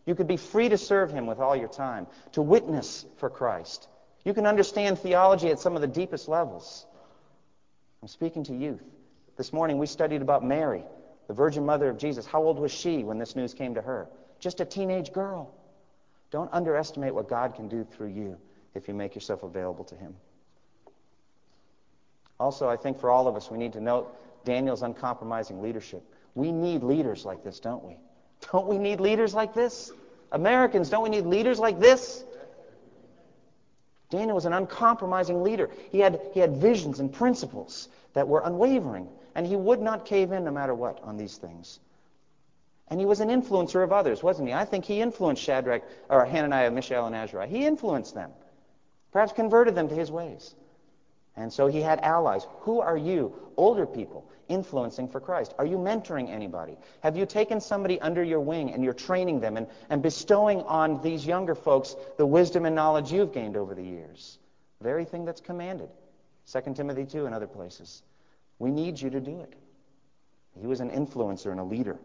You 0.04 0.16
could 0.16 0.26
be 0.26 0.36
free 0.36 0.68
to 0.68 0.76
serve 0.76 1.12
Him 1.12 1.26
with 1.26 1.38
all 1.38 1.54
your 1.54 1.68
time, 1.68 2.08
to 2.32 2.42
witness 2.42 3.06
for 3.18 3.30
Christ. 3.30 3.86
You 4.24 4.34
can 4.34 4.46
understand 4.46 4.98
theology 4.98 5.50
at 5.50 5.60
some 5.60 5.76
of 5.76 5.80
the 5.80 5.86
deepest 5.86 6.28
levels. 6.28 6.84
I'm 8.02 8.08
speaking 8.08 8.42
to 8.44 8.54
youth. 8.54 8.82
This 9.36 9.52
morning 9.52 9.78
we 9.78 9.86
studied 9.86 10.22
about 10.22 10.44
Mary, 10.44 10.82
the 11.28 11.34
Virgin 11.34 11.64
Mother 11.64 11.88
of 11.88 11.98
Jesus. 11.98 12.26
How 12.26 12.42
old 12.42 12.58
was 12.58 12.72
she 12.72 13.04
when 13.04 13.18
this 13.18 13.36
news 13.36 13.54
came 13.54 13.74
to 13.74 13.82
her? 13.82 14.08
Just 14.40 14.60
a 14.60 14.64
teenage 14.64 15.12
girl. 15.12 15.54
Don't 16.32 16.52
underestimate 16.52 17.14
what 17.14 17.28
God 17.28 17.54
can 17.54 17.68
do 17.68 17.84
through 17.84 18.08
you 18.08 18.38
if 18.74 18.88
you 18.88 18.94
make 18.94 19.14
yourself 19.14 19.42
available 19.42 19.84
to 19.84 19.94
Him. 19.94 20.14
Also, 22.40 22.68
I 22.68 22.76
think 22.76 22.98
for 22.98 23.10
all 23.10 23.28
of 23.28 23.36
us, 23.36 23.50
we 23.50 23.58
need 23.58 23.72
to 23.74 23.80
note 23.80 24.12
Daniel's 24.44 24.82
uncompromising 24.82 25.62
leadership. 25.62 26.02
We 26.34 26.50
need 26.50 26.82
leaders 26.82 27.24
like 27.24 27.44
this, 27.44 27.60
don't 27.60 27.84
we? 27.84 27.96
Don't 28.50 28.66
we 28.66 28.78
need 28.78 29.00
leaders 29.00 29.34
like 29.34 29.54
this? 29.54 29.92
Americans, 30.32 30.88
don't 30.88 31.02
we 31.02 31.10
need 31.10 31.26
leaders 31.26 31.58
like 31.58 31.78
this? 31.78 32.24
Daniel 34.10 34.34
was 34.34 34.44
an 34.44 34.52
uncompromising 34.52 35.42
leader. 35.42 35.70
He 35.90 36.00
had, 36.00 36.20
he 36.34 36.40
had 36.40 36.56
visions 36.56 37.00
and 37.00 37.12
principles 37.12 37.88
that 38.12 38.28
were 38.28 38.42
unwavering, 38.44 39.08
and 39.34 39.46
he 39.46 39.56
would 39.56 39.80
not 39.80 40.04
cave 40.04 40.32
in 40.32 40.44
no 40.44 40.50
matter 40.50 40.74
what 40.74 41.02
on 41.02 41.16
these 41.16 41.36
things. 41.36 41.80
And 42.88 43.00
he 43.00 43.06
was 43.06 43.20
an 43.20 43.28
influencer 43.28 43.82
of 43.82 43.92
others, 43.92 44.22
wasn't 44.22 44.48
he? 44.48 44.54
I 44.54 44.66
think 44.66 44.84
he 44.84 45.00
influenced 45.00 45.42
Shadrach, 45.42 45.82
or 46.10 46.26
Hananiah, 46.26 46.70
Mishael, 46.70 47.06
and 47.06 47.14
Azariah. 47.14 47.46
He 47.46 47.64
influenced 47.64 48.14
them, 48.14 48.32
perhaps 49.12 49.32
converted 49.32 49.74
them 49.74 49.88
to 49.88 49.94
his 49.94 50.10
ways. 50.10 50.54
And 51.36 51.52
so 51.52 51.66
he 51.66 51.80
had 51.80 52.00
allies. 52.00 52.46
Who 52.60 52.80
are 52.80 52.96
you, 52.96 53.34
older 53.56 53.86
people, 53.86 54.28
influencing 54.48 55.08
for 55.08 55.20
Christ? 55.20 55.54
Are 55.58 55.64
you 55.64 55.78
mentoring 55.78 56.28
anybody? 56.28 56.76
Have 57.00 57.16
you 57.16 57.24
taken 57.24 57.60
somebody 57.60 58.00
under 58.00 58.22
your 58.22 58.40
wing 58.40 58.72
and 58.72 58.84
you're 58.84 58.92
training 58.92 59.40
them 59.40 59.56
and, 59.56 59.66
and 59.88 60.02
bestowing 60.02 60.60
on 60.62 61.00
these 61.00 61.26
younger 61.26 61.54
folks 61.54 61.96
the 62.18 62.26
wisdom 62.26 62.66
and 62.66 62.74
knowledge 62.74 63.12
you've 63.12 63.32
gained 63.32 63.56
over 63.56 63.74
the 63.74 63.82
years? 63.82 64.38
Very 64.82 65.04
thing 65.04 65.24
that's 65.24 65.40
commanded. 65.40 65.88
2 66.50 66.74
Timothy 66.74 67.06
2 67.06 67.24
and 67.24 67.34
other 67.34 67.46
places. 67.46 68.02
We 68.58 68.70
need 68.70 69.00
you 69.00 69.08
to 69.10 69.20
do 69.20 69.40
it. 69.40 69.54
He 70.60 70.66
was 70.66 70.80
an 70.80 70.90
influencer 70.90 71.50
and 71.50 71.60
a 71.60 71.64
leader. 71.64 71.98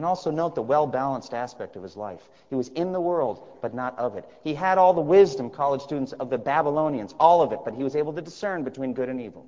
And 0.00 0.06
also 0.06 0.30
note 0.30 0.54
the 0.54 0.62
well 0.62 0.86
balanced 0.86 1.34
aspect 1.34 1.76
of 1.76 1.82
his 1.82 1.94
life. 1.94 2.26
He 2.48 2.54
was 2.54 2.68
in 2.68 2.92
the 2.92 3.00
world, 3.02 3.46
but 3.60 3.74
not 3.74 3.98
of 3.98 4.16
it. 4.16 4.24
He 4.42 4.54
had 4.54 4.78
all 4.78 4.94
the 4.94 5.02
wisdom, 5.02 5.50
college 5.50 5.82
students, 5.82 6.12
of 6.12 6.30
the 6.30 6.38
Babylonians, 6.38 7.14
all 7.20 7.42
of 7.42 7.52
it, 7.52 7.58
but 7.66 7.74
he 7.74 7.84
was 7.84 7.94
able 7.94 8.14
to 8.14 8.22
discern 8.22 8.64
between 8.64 8.94
good 8.94 9.10
and 9.10 9.20
evil. 9.20 9.46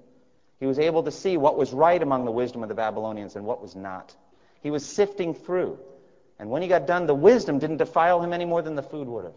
He 0.61 0.67
was 0.67 0.79
able 0.79 1.05
to 1.05 1.11
see 1.11 1.39
what 1.39 1.57
was 1.57 1.73
right 1.73 2.03
among 2.03 2.27
the 2.27 2.31
wisdom 2.31 2.63
of 2.63 2.69
the 2.69 2.75
Babylonians 2.75 3.35
and 3.35 3.47
what 3.47 3.63
was 3.63 3.75
not. 3.75 4.15
He 4.63 4.71
was 4.71 4.85
sifting 4.85 5.33
through. 5.33 5.79
And 6.39 6.51
when 6.51 6.61
he 6.61 6.69
got 6.69 6.87
done, 6.87 7.07
the 7.07 7.15
wisdom 7.15 7.59
didn't 7.59 7.79
defile 7.79 8.23
him 8.23 8.35
any 8.35 8.45
more 8.45 8.61
than 8.61 8.75
the 8.75 8.83
food 8.83 9.09
would 9.09 9.25
have. 9.25 9.35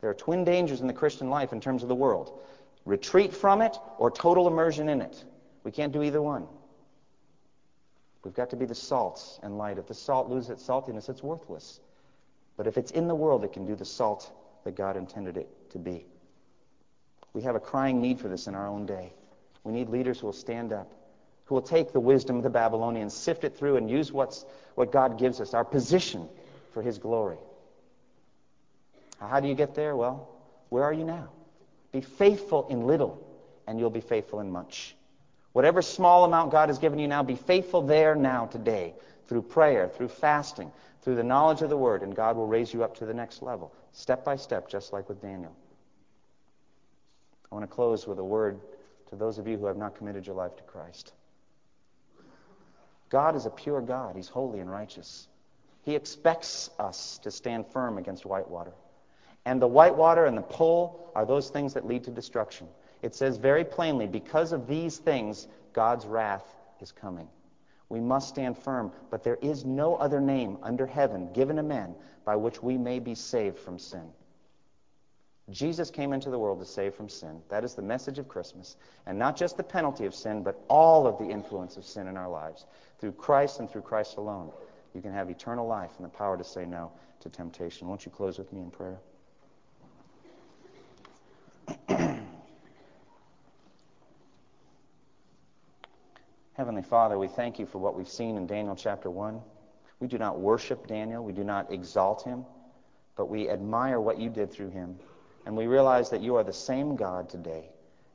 There 0.00 0.10
are 0.10 0.14
twin 0.14 0.44
dangers 0.44 0.80
in 0.80 0.86
the 0.86 0.92
Christian 0.92 1.28
life 1.28 1.52
in 1.52 1.60
terms 1.60 1.82
of 1.82 1.88
the 1.88 1.96
world 1.96 2.38
retreat 2.84 3.34
from 3.34 3.62
it 3.62 3.76
or 3.98 4.12
total 4.12 4.46
immersion 4.46 4.88
in 4.88 5.00
it. 5.00 5.24
We 5.64 5.72
can't 5.72 5.92
do 5.92 6.04
either 6.04 6.22
one. 6.22 6.46
We've 8.26 8.34
got 8.34 8.50
to 8.50 8.56
be 8.56 8.64
the 8.64 8.74
salt 8.74 9.38
and 9.44 9.56
light. 9.56 9.78
If 9.78 9.86
the 9.86 9.94
salt 9.94 10.28
loses 10.28 10.50
its 10.50 10.66
saltiness, 10.66 11.08
it's 11.08 11.22
worthless. 11.22 11.78
But 12.56 12.66
if 12.66 12.76
it's 12.76 12.90
in 12.90 13.06
the 13.06 13.14
world, 13.14 13.44
it 13.44 13.52
can 13.52 13.64
do 13.64 13.76
the 13.76 13.84
salt 13.84 14.32
that 14.64 14.74
God 14.74 14.96
intended 14.96 15.36
it 15.36 15.48
to 15.70 15.78
be. 15.78 16.06
We 17.34 17.42
have 17.42 17.54
a 17.54 17.60
crying 17.60 18.02
need 18.02 18.18
for 18.18 18.26
this 18.26 18.48
in 18.48 18.56
our 18.56 18.66
own 18.66 18.84
day. 18.84 19.12
We 19.62 19.72
need 19.72 19.88
leaders 19.88 20.18
who 20.18 20.26
will 20.26 20.32
stand 20.32 20.72
up, 20.72 20.90
who 21.44 21.54
will 21.54 21.62
take 21.62 21.92
the 21.92 22.00
wisdom 22.00 22.38
of 22.38 22.42
the 22.42 22.50
Babylonians, 22.50 23.14
sift 23.14 23.44
it 23.44 23.56
through, 23.56 23.76
and 23.76 23.88
use 23.88 24.10
what's, 24.10 24.44
what 24.74 24.90
God 24.90 25.20
gives 25.20 25.40
us, 25.40 25.54
our 25.54 25.64
position 25.64 26.28
for 26.72 26.82
His 26.82 26.98
glory. 26.98 27.38
How 29.20 29.38
do 29.38 29.46
you 29.46 29.54
get 29.54 29.76
there? 29.76 29.94
Well, 29.94 30.28
where 30.70 30.82
are 30.82 30.92
you 30.92 31.04
now? 31.04 31.28
Be 31.92 32.00
faithful 32.00 32.66
in 32.70 32.88
little, 32.88 33.24
and 33.68 33.78
you'll 33.78 33.88
be 33.88 34.00
faithful 34.00 34.40
in 34.40 34.50
much. 34.50 34.95
Whatever 35.56 35.80
small 35.80 36.26
amount 36.26 36.50
God 36.50 36.68
has 36.68 36.76
given 36.76 36.98
you 36.98 37.08
now, 37.08 37.22
be 37.22 37.34
faithful 37.34 37.80
there 37.80 38.14
now, 38.14 38.44
today, 38.44 38.92
through 39.26 39.40
prayer, 39.40 39.88
through 39.88 40.08
fasting, 40.08 40.70
through 41.00 41.14
the 41.14 41.24
knowledge 41.24 41.62
of 41.62 41.70
the 41.70 41.76
Word, 41.78 42.02
and 42.02 42.14
God 42.14 42.36
will 42.36 42.46
raise 42.46 42.74
you 42.74 42.84
up 42.84 42.94
to 42.98 43.06
the 43.06 43.14
next 43.14 43.40
level, 43.40 43.72
step 43.92 44.22
by 44.22 44.36
step, 44.36 44.68
just 44.68 44.92
like 44.92 45.08
with 45.08 45.22
Daniel. 45.22 45.56
I 47.50 47.54
want 47.54 47.62
to 47.62 47.74
close 47.74 48.06
with 48.06 48.18
a 48.18 48.22
word 48.22 48.60
to 49.08 49.16
those 49.16 49.38
of 49.38 49.48
you 49.48 49.56
who 49.56 49.64
have 49.64 49.78
not 49.78 49.96
committed 49.96 50.26
your 50.26 50.36
life 50.36 50.54
to 50.56 50.62
Christ. 50.64 51.14
God 53.08 53.34
is 53.34 53.46
a 53.46 53.50
pure 53.50 53.80
God. 53.80 54.14
He's 54.14 54.28
holy 54.28 54.60
and 54.60 54.70
righteous. 54.70 55.26
He 55.84 55.94
expects 55.94 56.68
us 56.78 57.16
to 57.22 57.30
stand 57.30 57.66
firm 57.68 57.96
against 57.96 58.26
whitewater. 58.26 58.74
And 59.46 59.62
the 59.62 59.66
whitewater 59.66 60.26
and 60.26 60.36
the 60.36 60.42
pole 60.42 61.10
are 61.14 61.24
those 61.24 61.48
things 61.48 61.72
that 61.72 61.86
lead 61.86 62.04
to 62.04 62.10
destruction. 62.10 62.68
It 63.02 63.14
says 63.14 63.36
very 63.36 63.64
plainly, 63.64 64.06
because 64.06 64.52
of 64.52 64.66
these 64.66 64.98
things, 64.98 65.48
God's 65.72 66.06
wrath 66.06 66.44
is 66.80 66.92
coming. 66.92 67.28
We 67.88 68.00
must 68.00 68.28
stand 68.28 68.58
firm, 68.58 68.92
but 69.10 69.22
there 69.22 69.38
is 69.40 69.64
no 69.64 69.94
other 69.96 70.20
name 70.20 70.58
under 70.62 70.86
heaven 70.86 71.32
given 71.32 71.56
to 71.56 71.62
men 71.62 71.94
by 72.24 72.36
which 72.36 72.62
we 72.62 72.76
may 72.76 72.98
be 72.98 73.14
saved 73.14 73.58
from 73.58 73.78
sin. 73.78 74.10
Jesus 75.50 75.90
came 75.90 76.12
into 76.12 76.30
the 76.30 76.38
world 76.38 76.58
to 76.58 76.64
save 76.64 76.94
from 76.94 77.08
sin. 77.08 77.40
That 77.48 77.62
is 77.62 77.74
the 77.74 77.82
message 77.82 78.18
of 78.18 78.26
Christmas. 78.26 78.76
And 79.06 79.16
not 79.16 79.36
just 79.36 79.56
the 79.56 79.62
penalty 79.62 80.04
of 80.04 80.14
sin, 80.14 80.42
but 80.42 80.60
all 80.68 81.06
of 81.06 81.18
the 81.18 81.28
influence 81.28 81.76
of 81.76 81.84
sin 81.84 82.08
in 82.08 82.16
our 82.16 82.28
lives. 82.28 82.66
Through 82.98 83.12
Christ 83.12 83.60
and 83.60 83.70
through 83.70 83.82
Christ 83.82 84.16
alone, 84.16 84.50
you 84.92 85.00
can 85.00 85.12
have 85.12 85.30
eternal 85.30 85.68
life 85.68 85.92
and 85.98 86.04
the 86.04 86.10
power 86.10 86.36
to 86.36 86.42
say 86.42 86.64
no 86.64 86.90
to 87.20 87.28
temptation. 87.28 87.86
Won't 87.86 88.04
you 88.04 88.10
close 88.10 88.38
with 88.38 88.52
me 88.52 88.60
in 88.60 88.72
prayer? 88.72 88.98
Heavenly 96.56 96.80
Father, 96.80 97.18
we 97.18 97.28
thank 97.28 97.58
you 97.58 97.66
for 97.66 97.76
what 97.76 97.94
we've 97.94 98.08
seen 98.08 98.38
in 98.38 98.46
Daniel 98.46 98.74
chapter 98.74 99.10
1. 99.10 99.42
We 100.00 100.08
do 100.08 100.16
not 100.16 100.40
worship 100.40 100.86
Daniel, 100.86 101.22
we 101.22 101.34
do 101.34 101.44
not 101.44 101.70
exalt 101.70 102.24
him, 102.24 102.46
but 103.14 103.28
we 103.28 103.50
admire 103.50 104.00
what 104.00 104.18
you 104.18 104.30
did 104.30 104.50
through 104.50 104.70
him. 104.70 104.98
And 105.44 105.54
we 105.54 105.66
realize 105.66 106.08
that 106.10 106.22
you 106.22 106.36
are 106.36 106.44
the 106.44 106.54
same 106.54 106.96
God 106.96 107.28
today. 107.28 107.68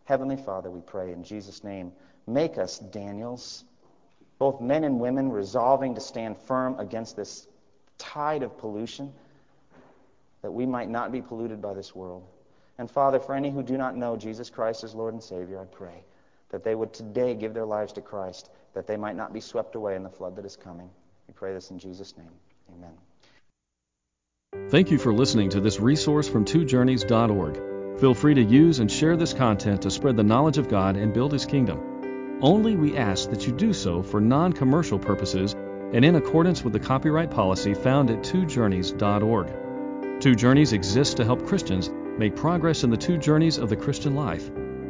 Heavenly 0.05 0.37
Father, 0.37 0.71
we 0.71 0.81
pray 0.81 1.11
in 1.11 1.23
Jesus' 1.23 1.63
name, 1.63 1.91
make 2.25 2.57
us 2.57 2.79
Daniels, 2.79 3.63
both 4.39 4.59
men 4.59 4.85
and 4.85 4.99
women, 4.99 5.31
resolving 5.31 5.93
to 5.93 6.01
stand 6.01 6.35
firm 6.35 6.79
against 6.79 7.15
this 7.15 7.47
tide 7.99 8.41
of 8.41 8.57
pollution, 8.57 9.13
that 10.41 10.51
we 10.51 10.65
might 10.65 10.89
not 10.89 11.11
be 11.11 11.21
polluted 11.21 11.61
by 11.61 11.75
this 11.75 11.93
world. 11.93 12.23
And 12.79 12.89
Father, 12.89 13.19
for 13.19 13.35
any 13.35 13.51
who 13.51 13.61
do 13.61 13.77
not 13.77 13.95
know 13.95 14.17
Jesus 14.17 14.49
Christ 14.49 14.83
as 14.83 14.95
Lord 14.95 15.13
and 15.13 15.21
Savior, 15.21 15.59
I 15.59 15.65
pray 15.65 16.03
that 16.51 16.63
they 16.63 16.75
would 16.75 16.93
today 16.93 17.33
give 17.33 17.53
their 17.53 17.65
lives 17.65 17.93
to 17.93 18.01
Christ, 18.01 18.49
that 18.73 18.87
they 18.87 18.97
might 18.97 19.15
not 19.15 19.33
be 19.33 19.39
swept 19.39 19.75
away 19.75 19.95
in 19.95 20.03
the 20.03 20.09
flood 20.09 20.35
that 20.35 20.45
is 20.45 20.55
coming. 20.55 20.89
We 21.27 21.33
pray 21.33 21.53
this 21.53 21.71
in 21.71 21.79
Jesus' 21.79 22.15
name. 22.17 22.31
Amen. 22.75 22.91
Thank 24.69 24.91
you 24.91 24.97
for 24.97 25.13
listening 25.13 25.49
to 25.51 25.61
this 25.61 25.79
resource 25.79 26.27
from 26.27 26.45
twojourneys.org. 26.45 27.99
Feel 27.99 28.13
free 28.13 28.33
to 28.35 28.43
use 28.43 28.79
and 28.79 28.91
share 28.91 29.15
this 29.15 29.33
content 29.33 29.81
to 29.83 29.91
spread 29.91 30.17
the 30.17 30.23
knowledge 30.23 30.57
of 30.57 30.67
God 30.67 30.97
and 30.97 31.13
build 31.13 31.31
His 31.31 31.45
kingdom. 31.45 32.39
Only 32.41 32.75
we 32.75 32.97
ask 32.97 33.29
that 33.29 33.45
you 33.45 33.53
do 33.53 33.71
so 33.73 34.01
for 34.03 34.19
non 34.19 34.51
commercial 34.51 34.99
purposes 34.99 35.53
and 35.53 36.03
in 36.03 36.15
accordance 36.15 36.63
with 36.63 36.73
the 36.73 36.79
copyright 36.79 37.31
policy 37.31 37.73
found 37.73 38.09
at 38.09 38.23
twojourneys.org. 38.23 40.21
Two 40.21 40.35
Journeys 40.35 40.73
exists 40.73 41.15
to 41.15 41.25
help 41.25 41.45
Christians 41.45 41.89
make 42.17 42.35
progress 42.35 42.83
in 42.83 42.89
the 42.89 42.97
two 42.97 43.17
journeys 43.17 43.57
of 43.57 43.69
the 43.69 43.75
Christian 43.75 44.15
life 44.15 44.49